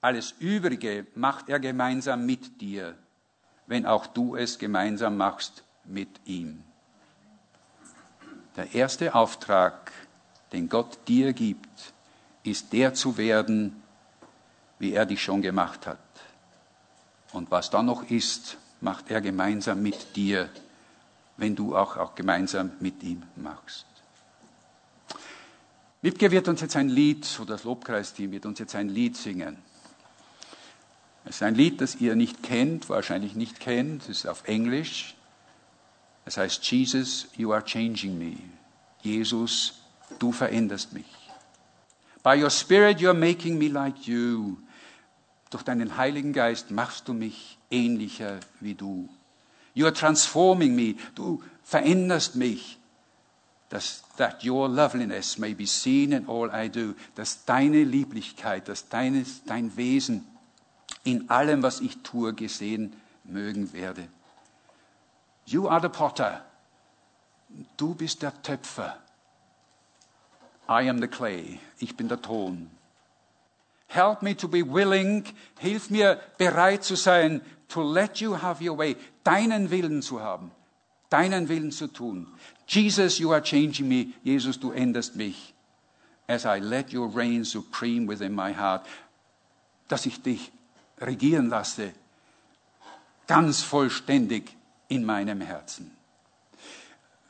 Alles 0.01 0.35
Übrige 0.39 1.07
macht 1.15 1.49
er 1.49 1.61
gemeinsam 1.61 2.27
mit 2.27 2.61
dir 2.61 2.97
wenn 3.67 3.87
auch 3.87 4.07
du 4.07 4.37
es 4.37 4.59
gemeinsam 4.59 5.17
machst 5.17 5.65
mit 5.85 6.09
ihm. 6.25 6.63
Der 8.57 8.75
erste 8.75 9.15
Auftrag, 9.15 9.93
den 10.53 10.69
Gott 10.69 10.99
dir 11.09 11.33
gibt, 11.33 11.93
ist 12.43 12.73
der 12.73 12.95
zu 12.95 13.17
werden, 13.17 13.83
wie 14.79 14.93
er 14.93 15.07
dich 15.07 15.23
schon 15.23 15.43
gemacht 15.43 15.87
hat. 15.87 15.99
Und 17.33 17.51
was 17.51 17.71
dann 17.71 17.87
noch 17.87 18.09
ist, 18.11 18.59
macht 18.81 19.11
er 19.11 19.21
gemeinsam 19.21 19.83
mit 19.83 20.15
dir, 20.15 20.51
wenn 21.37 21.57
du 21.57 21.77
auch, 21.77 21.97
auch 21.97 22.15
gemeinsam 22.15 22.73
mit 22.81 23.03
ihm 23.03 23.23
machst. 23.35 23.87
Wipke 26.05 26.31
wird 26.31 26.49
uns 26.49 26.61
jetzt 26.61 26.77
ein 26.77 26.91
Lied, 26.91 27.27
oder 27.41 27.55
das 27.55 27.65
Lobpreisteam 27.65 28.31
wird 28.31 28.45
uns 28.45 28.59
jetzt 28.59 28.75
ein 28.75 28.91
Lied 28.91 29.17
singen. 29.17 29.57
Es 31.25 31.37
ist 31.37 31.43
ein 31.43 31.55
Lied, 31.55 31.81
das 31.81 31.95
ihr 31.97 32.15
nicht 32.15 32.43
kennt, 32.43 32.91
wahrscheinlich 32.91 33.37
nicht 33.37 33.59
kennt. 33.59 34.03
Es 34.03 34.19
ist 34.19 34.27
auf 34.27 34.47
Englisch. 34.47 35.15
Es 36.27 36.37
heißt 36.37 36.63
Jesus, 36.71 37.29
you 37.39 37.55
are 37.55 37.65
changing 37.65 38.19
me. 38.19 38.37
Jesus, 39.01 39.81
du 40.19 40.31
veränderst 40.31 40.93
mich. 40.93 41.07
By 42.23 42.39
your 42.39 42.51
Spirit, 42.51 43.01
you 43.01 43.09
are 43.09 43.19
making 43.19 43.57
me 43.57 43.69
like 43.69 44.07
you. 44.07 44.59
Durch 45.49 45.63
deinen 45.63 45.97
Heiligen 45.97 46.35
Geist 46.35 46.71
machst 46.71 47.09
du 47.09 47.15
mich 47.15 47.57
ähnlicher 47.71 48.41
wie 48.61 48.75
du. 48.75 49.09
You 49.73 49.87
are 49.87 49.95
transforming 49.95 50.75
me. 50.77 50.97
Du 51.15 51.43
veränderst 51.63 52.37
mich. 52.37 52.79
Dass, 53.75 54.05
that 54.19 54.45
your 54.45 54.69
loveliness 54.69 55.37
may 55.37 55.53
be 55.53 55.67
seen 55.67 56.13
in 56.13 56.29
all 56.29 56.49
I 56.49 56.69
do. 56.69 56.95
Dass 57.17 57.45
deine 57.45 57.83
Lieblichkeit, 57.83 58.69
dass 58.69 58.89
deines, 58.89 59.43
dein 59.45 59.77
Wesen 59.77 60.25
in 61.03 61.29
allem, 61.29 61.65
was 61.65 61.81
ich 61.81 61.99
tue, 62.05 62.35
gesehen 62.35 62.95
mögen 63.25 63.73
werde. 63.73 64.07
You 65.47 65.69
are 65.69 65.81
the 65.81 65.89
potter. 65.89 66.45
Du 67.77 67.95
bist 67.95 68.23
der 68.23 68.41
Töpfer. 68.43 68.97
I 70.69 70.89
am 70.89 71.01
the 71.01 71.09
clay. 71.09 71.59
Ich 71.81 71.97
bin 71.97 72.07
der 72.07 72.23
Ton. 72.23 72.71
Help 73.89 74.23
me 74.23 74.37
to 74.37 74.47
be 74.47 74.63
willing. 74.63 75.25
Hilf 75.59 75.91
mir 75.91 76.21
bereit 76.39 76.85
zu 76.85 76.95
sein, 76.95 77.43
to 77.67 77.83
let 77.83 78.21
you 78.21 78.41
have 78.41 78.65
your 78.65 78.79
way. 78.79 78.97
Deinen 79.25 79.71
Willen 79.71 80.01
zu 80.01 80.21
haben. 80.21 80.53
Deinen 81.11 81.49
Willen 81.49 81.73
zu 81.73 81.89
tun. 81.89 82.29
Jesus, 82.67 83.19
you 83.19 83.33
are 83.33 83.43
changing 83.43 83.89
me. 83.89 84.15
Jesus, 84.23 84.59
du 84.59 84.73
änderst 84.73 85.17
mich. 85.17 85.55
As 86.27 86.45
I 86.45 86.59
let 86.61 86.93
your 86.93 87.09
reign 87.09 87.45
supreme 87.45 88.09
within 88.09 88.35
my 88.35 88.53
heart. 88.53 88.87
Dass 89.89 90.07
ich 90.07 90.23
dich 90.23 90.51
regieren 90.99 91.49
lasse, 91.49 91.93
ganz 93.27 93.63
vollständig 93.63 94.57
in 94.89 95.05
meinem 95.05 95.41
Herzen. 95.41 95.91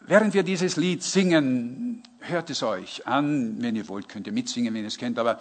Während 0.07 0.35
wir 0.35 0.43
dieses 0.43 0.76
Lied 0.76 1.03
singen, 1.03 2.03
hört 2.20 2.51
es 2.51 2.62
euch 2.62 3.07
an. 3.07 3.62
Wenn 3.62 3.74
ihr 3.74 3.89
wollt, 3.89 4.09
könnt 4.09 4.26
ihr 4.26 4.32
mitsingen, 4.32 4.74
wenn 4.74 4.82
ihr 4.82 4.89
es 4.89 4.99
kennt, 4.99 5.18
aber 5.18 5.41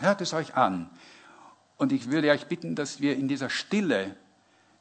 hört 0.00 0.20
es 0.20 0.34
euch 0.34 0.54
an. 0.56 0.90
Und 1.76 1.92
ich 1.92 2.10
würde 2.10 2.30
euch 2.30 2.46
bitten, 2.46 2.74
dass 2.74 3.00
wir 3.00 3.16
in 3.16 3.28
dieser 3.28 3.48
Stille 3.48 4.16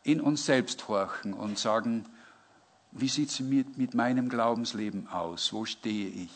in 0.04 0.22
uns 0.22 0.45
selbst 0.45 0.88
horchen 0.88 1.34
und 1.34 1.60
sagen, 1.60 2.06
wie 2.92 3.08
sieht 3.08 3.30
es 3.30 3.39
mit, 3.39 3.78
mit 3.78 3.94
meinem 3.94 4.30
Glaubensleben 4.30 5.08
aus? 5.08 5.54
Wo 5.54 5.66
stehe 5.66 6.10
ich? 6.10 6.32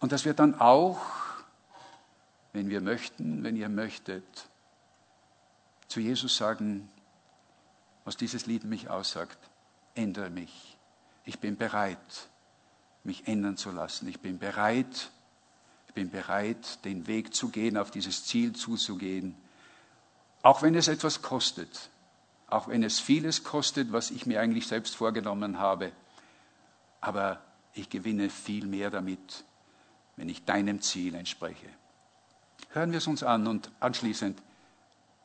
Und 0.00 0.12
dass 0.12 0.24
wir 0.24 0.34
dann 0.34 0.60
auch, 0.60 1.00
wenn 2.52 2.68
wir 2.68 2.80
möchten, 2.80 3.44
wenn 3.44 3.56
ihr 3.56 3.68
möchtet, 3.68 4.48
zu 5.86 6.00
Jesus 6.00 6.36
sagen, 6.36 6.90
was 8.04 8.16
dieses 8.16 8.46
Lied 8.46 8.64
mich 8.64 8.90
aussagt, 8.90 9.38
ändere 9.94 10.30
mich. 10.30 10.76
Ich 11.24 11.38
bin 11.38 11.56
bereit, 11.56 12.28
mich 13.04 13.28
ändern 13.28 13.56
zu 13.56 13.70
lassen. 13.70 14.08
Ich 14.08 14.20
bin 14.20 14.38
bereit, 14.38 15.12
ich 15.86 15.94
bin 15.94 16.10
bereit, 16.10 16.84
den 16.84 17.06
Weg 17.06 17.32
zu 17.32 17.50
gehen, 17.50 17.76
auf 17.76 17.90
dieses 17.90 18.24
Ziel 18.24 18.54
zuzugehen. 18.54 19.36
Auch 20.42 20.62
wenn 20.62 20.74
es 20.74 20.88
etwas 20.88 21.22
kostet, 21.22 21.90
auch 22.52 22.68
wenn 22.68 22.82
es 22.82 23.00
vieles 23.00 23.44
kostet, 23.44 23.92
was 23.92 24.10
ich 24.10 24.26
mir 24.26 24.40
eigentlich 24.40 24.66
selbst 24.66 24.94
vorgenommen 24.94 25.58
habe. 25.58 25.92
Aber 27.00 27.42
ich 27.72 27.88
gewinne 27.88 28.28
viel 28.28 28.66
mehr 28.66 28.90
damit, 28.90 29.44
wenn 30.16 30.28
ich 30.28 30.44
deinem 30.44 30.82
Ziel 30.82 31.14
entspreche. 31.14 31.68
Hören 32.70 32.92
wir 32.92 32.98
es 32.98 33.06
uns 33.06 33.22
an 33.22 33.46
und 33.46 33.70
anschließend 33.80 34.40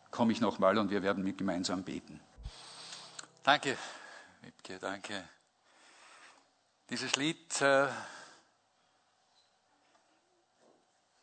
komme 0.10 0.32
ich 0.32 0.40
nochmal 0.40 0.78
und 0.78 0.90
wir 0.90 1.04
werden 1.04 1.24
mit 1.24 1.38
gemeinsam 1.38 1.84
beten. 1.84 2.22
Danke, 3.44 3.78
Wibke, 4.42 4.80
danke. 4.80 5.28
Dieses 6.90 7.18
Lied, 7.18 7.62
äh, 7.62 7.88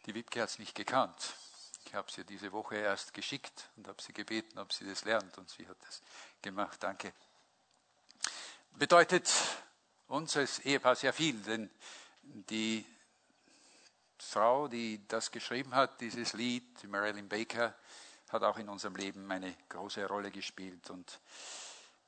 die 0.05 0.15
Wibke 0.15 0.43
hat 0.43 0.51
es 0.51 0.59
nicht 0.59 0.75
gekannt. 0.75 1.35
Ich 1.95 1.97
habe 1.97 2.11
sie 2.11 2.24
diese 2.24 2.51
Woche 2.51 2.74
erst 2.74 3.14
geschickt 3.14 3.70
und 3.76 3.86
habe 3.86 4.03
sie 4.03 4.12
gebeten, 4.12 4.59
ob 4.59 4.72
sie 4.72 4.84
das 4.84 5.05
lernt 5.05 5.38
und 5.38 5.49
sie 5.49 5.64
hat 5.68 5.76
das 5.86 6.03
gemacht. 6.42 6.82
Danke. 6.82 7.12
Bedeutet 8.72 9.30
uns 10.09 10.36
als 10.36 10.59
Ehepaar 10.59 10.97
sehr 10.97 11.12
viel, 11.12 11.40
denn 11.42 11.70
die 12.20 12.84
Frau, 14.18 14.66
die 14.66 15.07
das 15.07 15.30
geschrieben 15.30 15.72
hat, 15.76 16.01
dieses 16.01 16.32
Lied, 16.32 16.82
die 16.82 16.88
Marilyn 16.88 17.28
Baker, 17.28 17.76
hat 18.28 18.42
auch 18.42 18.59
in 18.59 18.68
unserem 18.68 18.97
Leben 18.97 19.30
eine 19.30 19.57
große 19.68 20.05
Rolle 20.07 20.32
gespielt. 20.32 20.90
Und 20.90 21.20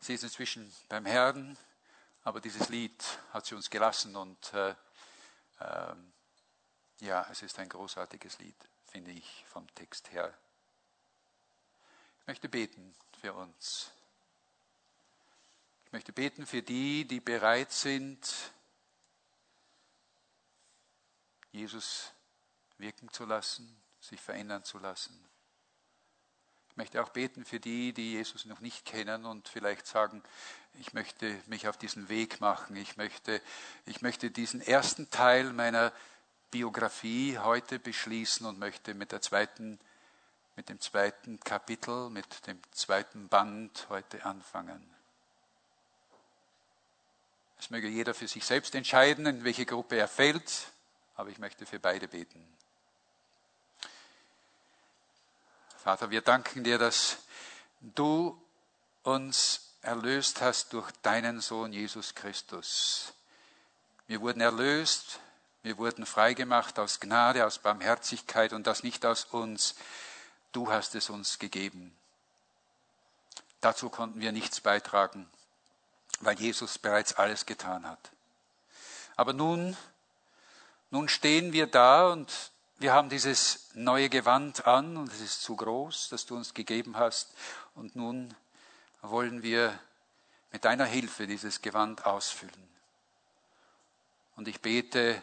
sie 0.01 0.15
ist 0.15 0.25
inzwischen 0.25 0.75
beim 0.89 1.07
Herrn, 1.07 1.57
aber 2.25 2.41
dieses 2.41 2.71
Lied 2.71 3.05
hat 3.33 3.47
sie 3.47 3.55
uns 3.55 3.71
gelassen 3.71 4.17
und 4.17 4.53
äh, 4.53 4.71
äh, 5.61 5.95
ja, 7.03 7.25
es 7.31 7.43
ist 7.43 7.57
ein 7.61 7.69
großartiges 7.69 8.41
Lied, 8.41 8.57
finde 8.97 9.11
ich, 9.11 9.45
vom 9.49 9.67
Text 9.75 10.11
her. 10.13 10.33
Ich 12.19 12.27
möchte 12.27 12.49
beten 12.49 12.95
für 13.21 13.35
uns. 13.35 13.91
Ich 15.85 15.93
möchte 15.93 16.15
beten 16.15 16.47
für 16.47 16.63
die, 16.63 17.05
die 17.05 17.21
bereit 17.21 17.73
sind, 17.73 18.27
Jesus 21.53 22.11
wirken 22.79 23.13
zu 23.13 23.27
lassen, 23.27 23.77
sich 24.01 24.19
verändern 24.19 24.65
zu 24.65 24.79
lassen. 24.79 25.23
Ich 26.71 26.77
möchte 26.79 27.03
auch 27.03 27.11
beten 27.11 27.45
für 27.45 27.61
die, 27.61 27.93
die 27.93 28.13
Jesus 28.13 28.47
noch 28.47 28.61
nicht 28.61 28.87
kennen 28.87 29.27
und 29.27 29.47
vielleicht 29.47 29.87
sagen, 29.87 30.23
ich 30.81 30.95
möchte 30.95 31.39
mich 31.49 31.69
auf 31.69 31.77
diesen 31.77 32.09
Weg 32.09 32.41
machen. 32.41 32.77
Ich 32.77 32.97
möchte, 32.97 33.43
ich 33.85 34.01
möchte 34.01 34.31
diesen 34.31 34.63
ersten 34.63 35.11
Teil 35.11 35.53
meiner 35.53 35.93
Biografie 36.51 37.39
heute 37.39 37.79
beschließen 37.79 38.47
und 38.47 38.59
möchte 38.59 38.95
mit 38.95 39.13
der 39.13 39.21
zweiten, 39.21 39.79
mit 40.57 40.69
dem 40.69 40.81
zweiten 40.81 41.41
Kapitel, 41.41 42.11
mit 42.11 42.47
dem 42.47 42.61
zweiten 42.73 43.29
Band 43.29 43.87
heute 43.89 44.25
anfangen. 44.25 44.97
Es 47.59 47.71
möge 47.71 47.89
jeder 47.89 48.15
für 48.15 48.29
sich 48.29 48.45
selbst 48.45 48.75
entscheiden, 48.75 49.27
in 49.27 49.45
welche 49.45 49.67
Gruppe 49.67 49.97
er 49.97 50.09
fällt, 50.09 50.69
aber 51.17 51.31
ich 51.31 51.39
möchte 51.39 51.67
für 51.67 51.81
beide 51.81 52.07
beten. 52.07 52.47
Vater, 55.83 56.11
wir 56.11 56.21
danken 56.21 56.65
dir, 56.65 56.79
dass 56.79 57.19
du 57.81 58.41
uns 59.03 59.73
erlöst 59.83 60.41
hast 60.41 60.73
durch 60.73 60.91
deinen 61.03 61.41
Sohn 61.41 61.73
Jesus 61.73 62.15
Christus. 62.15 63.15
Wir 64.09 64.21
wurden 64.21 64.41
erlöst, 64.41 65.21
wir 65.67 65.79
wurden 65.79 66.07
freigemacht 66.07 66.79
aus 66.79 67.01
Gnade, 67.01 67.45
aus 67.45 67.59
Barmherzigkeit 67.59 68.53
und 68.53 68.69
das 68.69 68.85
nicht 68.85 69.05
aus 69.05 69.25
uns. 69.25 69.75
Du 70.53 70.71
hast 70.71 70.95
es 70.95 71.11
uns 71.11 71.41
gegeben. 71.41 71.93
Dazu 73.61 73.91
konnten 73.91 74.21
wir 74.21 74.31
nichts 74.31 74.61
beitragen, 74.61 75.29
weil 76.21 76.39
Jesus 76.39 76.79
bereits 76.79 77.15
alles 77.15 77.47
getan 77.47 77.85
hat. 77.85 78.13
Aber 79.17 79.33
nun, 79.33 79.77
nun 80.93 81.09
stehen 81.09 81.53
wir 81.53 81.67
da 81.67 82.13
und 82.13 82.33
wir 82.79 82.93
haben 82.93 83.09
dieses 83.09 83.71
neue 83.75 84.09
Gewand 84.09 84.69
an 84.69 84.97
und 84.97 85.13
es 85.13 85.21
ist 85.21 85.43
zu 85.43 85.57
groß, 85.57 86.11
das 86.11 86.27
du 86.27 86.37
uns 86.37 86.55
gegeben 86.55 86.97
hast. 86.97 87.35
Und 87.75 87.97
nun 87.97 88.33
wollen 89.03 89.43
wir 89.43 89.77
mit 90.53 90.65
deiner 90.65 90.85
Hilfe 90.85 91.27
dieses 91.27 91.61
Gewand 91.61 92.07
ausfüllen. 92.07 92.69
Und 94.37 94.47
ich 94.47 94.61
bete, 94.61 95.21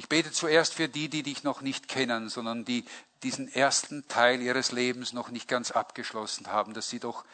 ich 0.00 0.08
bete 0.08 0.32
zuerst 0.32 0.72
für 0.72 0.88
die, 0.88 1.10
die 1.10 1.22
dich 1.22 1.42
noch 1.42 1.60
nicht 1.60 1.86
kennen, 1.86 2.30
sondern 2.30 2.64
die 2.64 2.86
diesen 3.22 3.52
ersten 3.52 4.08
Teil 4.08 4.40
ihres 4.40 4.72
Lebens 4.72 5.12
noch 5.12 5.28
nicht 5.28 5.46
ganz 5.46 5.72
abgeschlossen 5.72 6.46
haben, 6.46 6.72
dass 6.72 6.88
sie 6.88 7.00
doch 7.00 7.26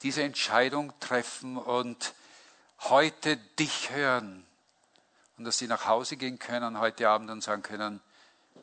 diese 0.00 0.22
Entscheidung 0.22 0.98
treffen 0.98 1.58
und 1.58 2.14
heute 2.80 3.36
dich 3.58 3.90
hören 3.90 4.46
und 5.36 5.44
dass 5.44 5.58
sie 5.58 5.66
nach 5.66 5.86
Hause 5.86 6.16
gehen 6.16 6.38
können 6.38 6.80
heute 6.80 7.10
Abend 7.10 7.28
und 7.30 7.42
sagen 7.42 7.62
können, 7.62 8.00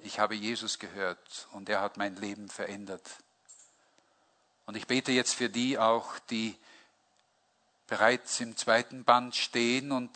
ich 0.01 0.19
habe 0.19 0.33
Jesus 0.33 0.79
gehört 0.79 1.47
und 1.51 1.69
er 1.69 1.81
hat 1.81 1.95
mein 1.97 2.15
Leben 2.15 2.49
verändert. 2.49 3.07
Und 4.65 4.75
ich 4.75 4.87
bete 4.87 5.11
jetzt 5.11 5.35
für 5.35 5.49
die 5.49 5.77
auch, 5.77 6.17
die 6.31 6.57
bereits 7.85 8.39
im 8.39 8.57
zweiten 8.57 9.03
Band 9.03 9.35
stehen 9.35 9.91
und 9.91 10.09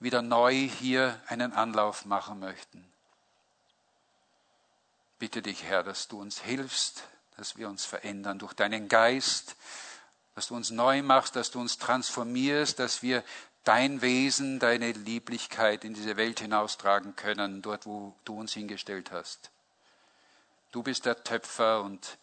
wieder 0.00 0.22
neu 0.22 0.54
hier 0.54 1.20
einen 1.26 1.52
Anlauf 1.52 2.06
machen 2.06 2.40
möchten. 2.40 2.84
Bitte 5.18 5.42
dich, 5.42 5.64
Herr, 5.64 5.82
dass 5.82 6.08
du 6.08 6.18
uns 6.18 6.40
hilfst, 6.40 7.04
dass 7.36 7.56
wir 7.56 7.68
uns 7.68 7.84
verändern 7.84 8.38
durch 8.38 8.54
deinen 8.54 8.88
Geist, 8.88 9.56
dass 10.34 10.48
du 10.48 10.56
uns 10.56 10.70
neu 10.70 11.02
machst, 11.02 11.36
dass 11.36 11.50
du 11.50 11.60
uns 11.60 11.76
transformierst, 11.76 12.78
dass 12.78 13.02
wir 13.02 13.22
dein 13.64 14.00
Wesen, 14.00 14.58
deine 14.58 14.92
Lieblichkeit 14.92 15.84
in 15.84 15.92
diese 15.92 16.16
Welt 16.16 16.40
hinaustragen 16.40 17.14
können, 17.16 17.60
dort, 17.60 17.84
wo 17.84 18.14
du 18.24 18.40
uns 18.40 18.54
hingestellt 18.54 19.12
hast. 19.12 19.50
Du 20.72 20.82
bist 20.82 21.04
der 21.04 21.22
Töpfer 21.22 21.82
und 21.82 22.16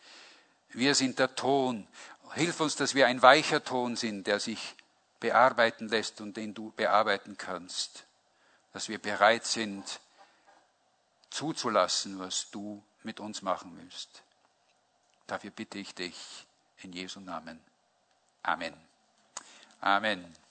wir 0.69 0.95
sind 0.95 1.19
der 1.19 1.35
Ton. 1.35 1.87
Hilf 2.33 2.59
uns, 2.59 2.75
dass 2.75 2.95
wir 2.95 3.05
ein 3.05 3.21
weicher 3.21 3.63
Ton 3.63 3.95
sind, 3.95 4.25
der 4.25 4.39
sich 4.39 4.75
bearbeiten 5.19 5.87
lässt 5.89 6.21
und 6.21 6.37
den 6.37 6.53
du 6.53 6.71
bearbeiten 6.71 7.37
kannst. 7.37 8.05
Dass 8.73 8.89
wir 8.89 8.99
bereit 8.99 9.45
sind, 9.45 9.99
zuzulassen, 11.29 12.19
was 12.19 12.49
du 12.51 12.83
mit 13.03 13.19
uns 13.19 13.41
machen 13.41 13.77
willst. 13.77 14.23
Dafür 15.25 15.51
bitte 15.51 15.77
ich 15.77 15.93
dich 15.93 16.47
in 16.77 16.93
Jesu 16.93 17.19
Namen. 17.19 17.59
Amen. 18.43 18.73
Amen. 19.81 20.46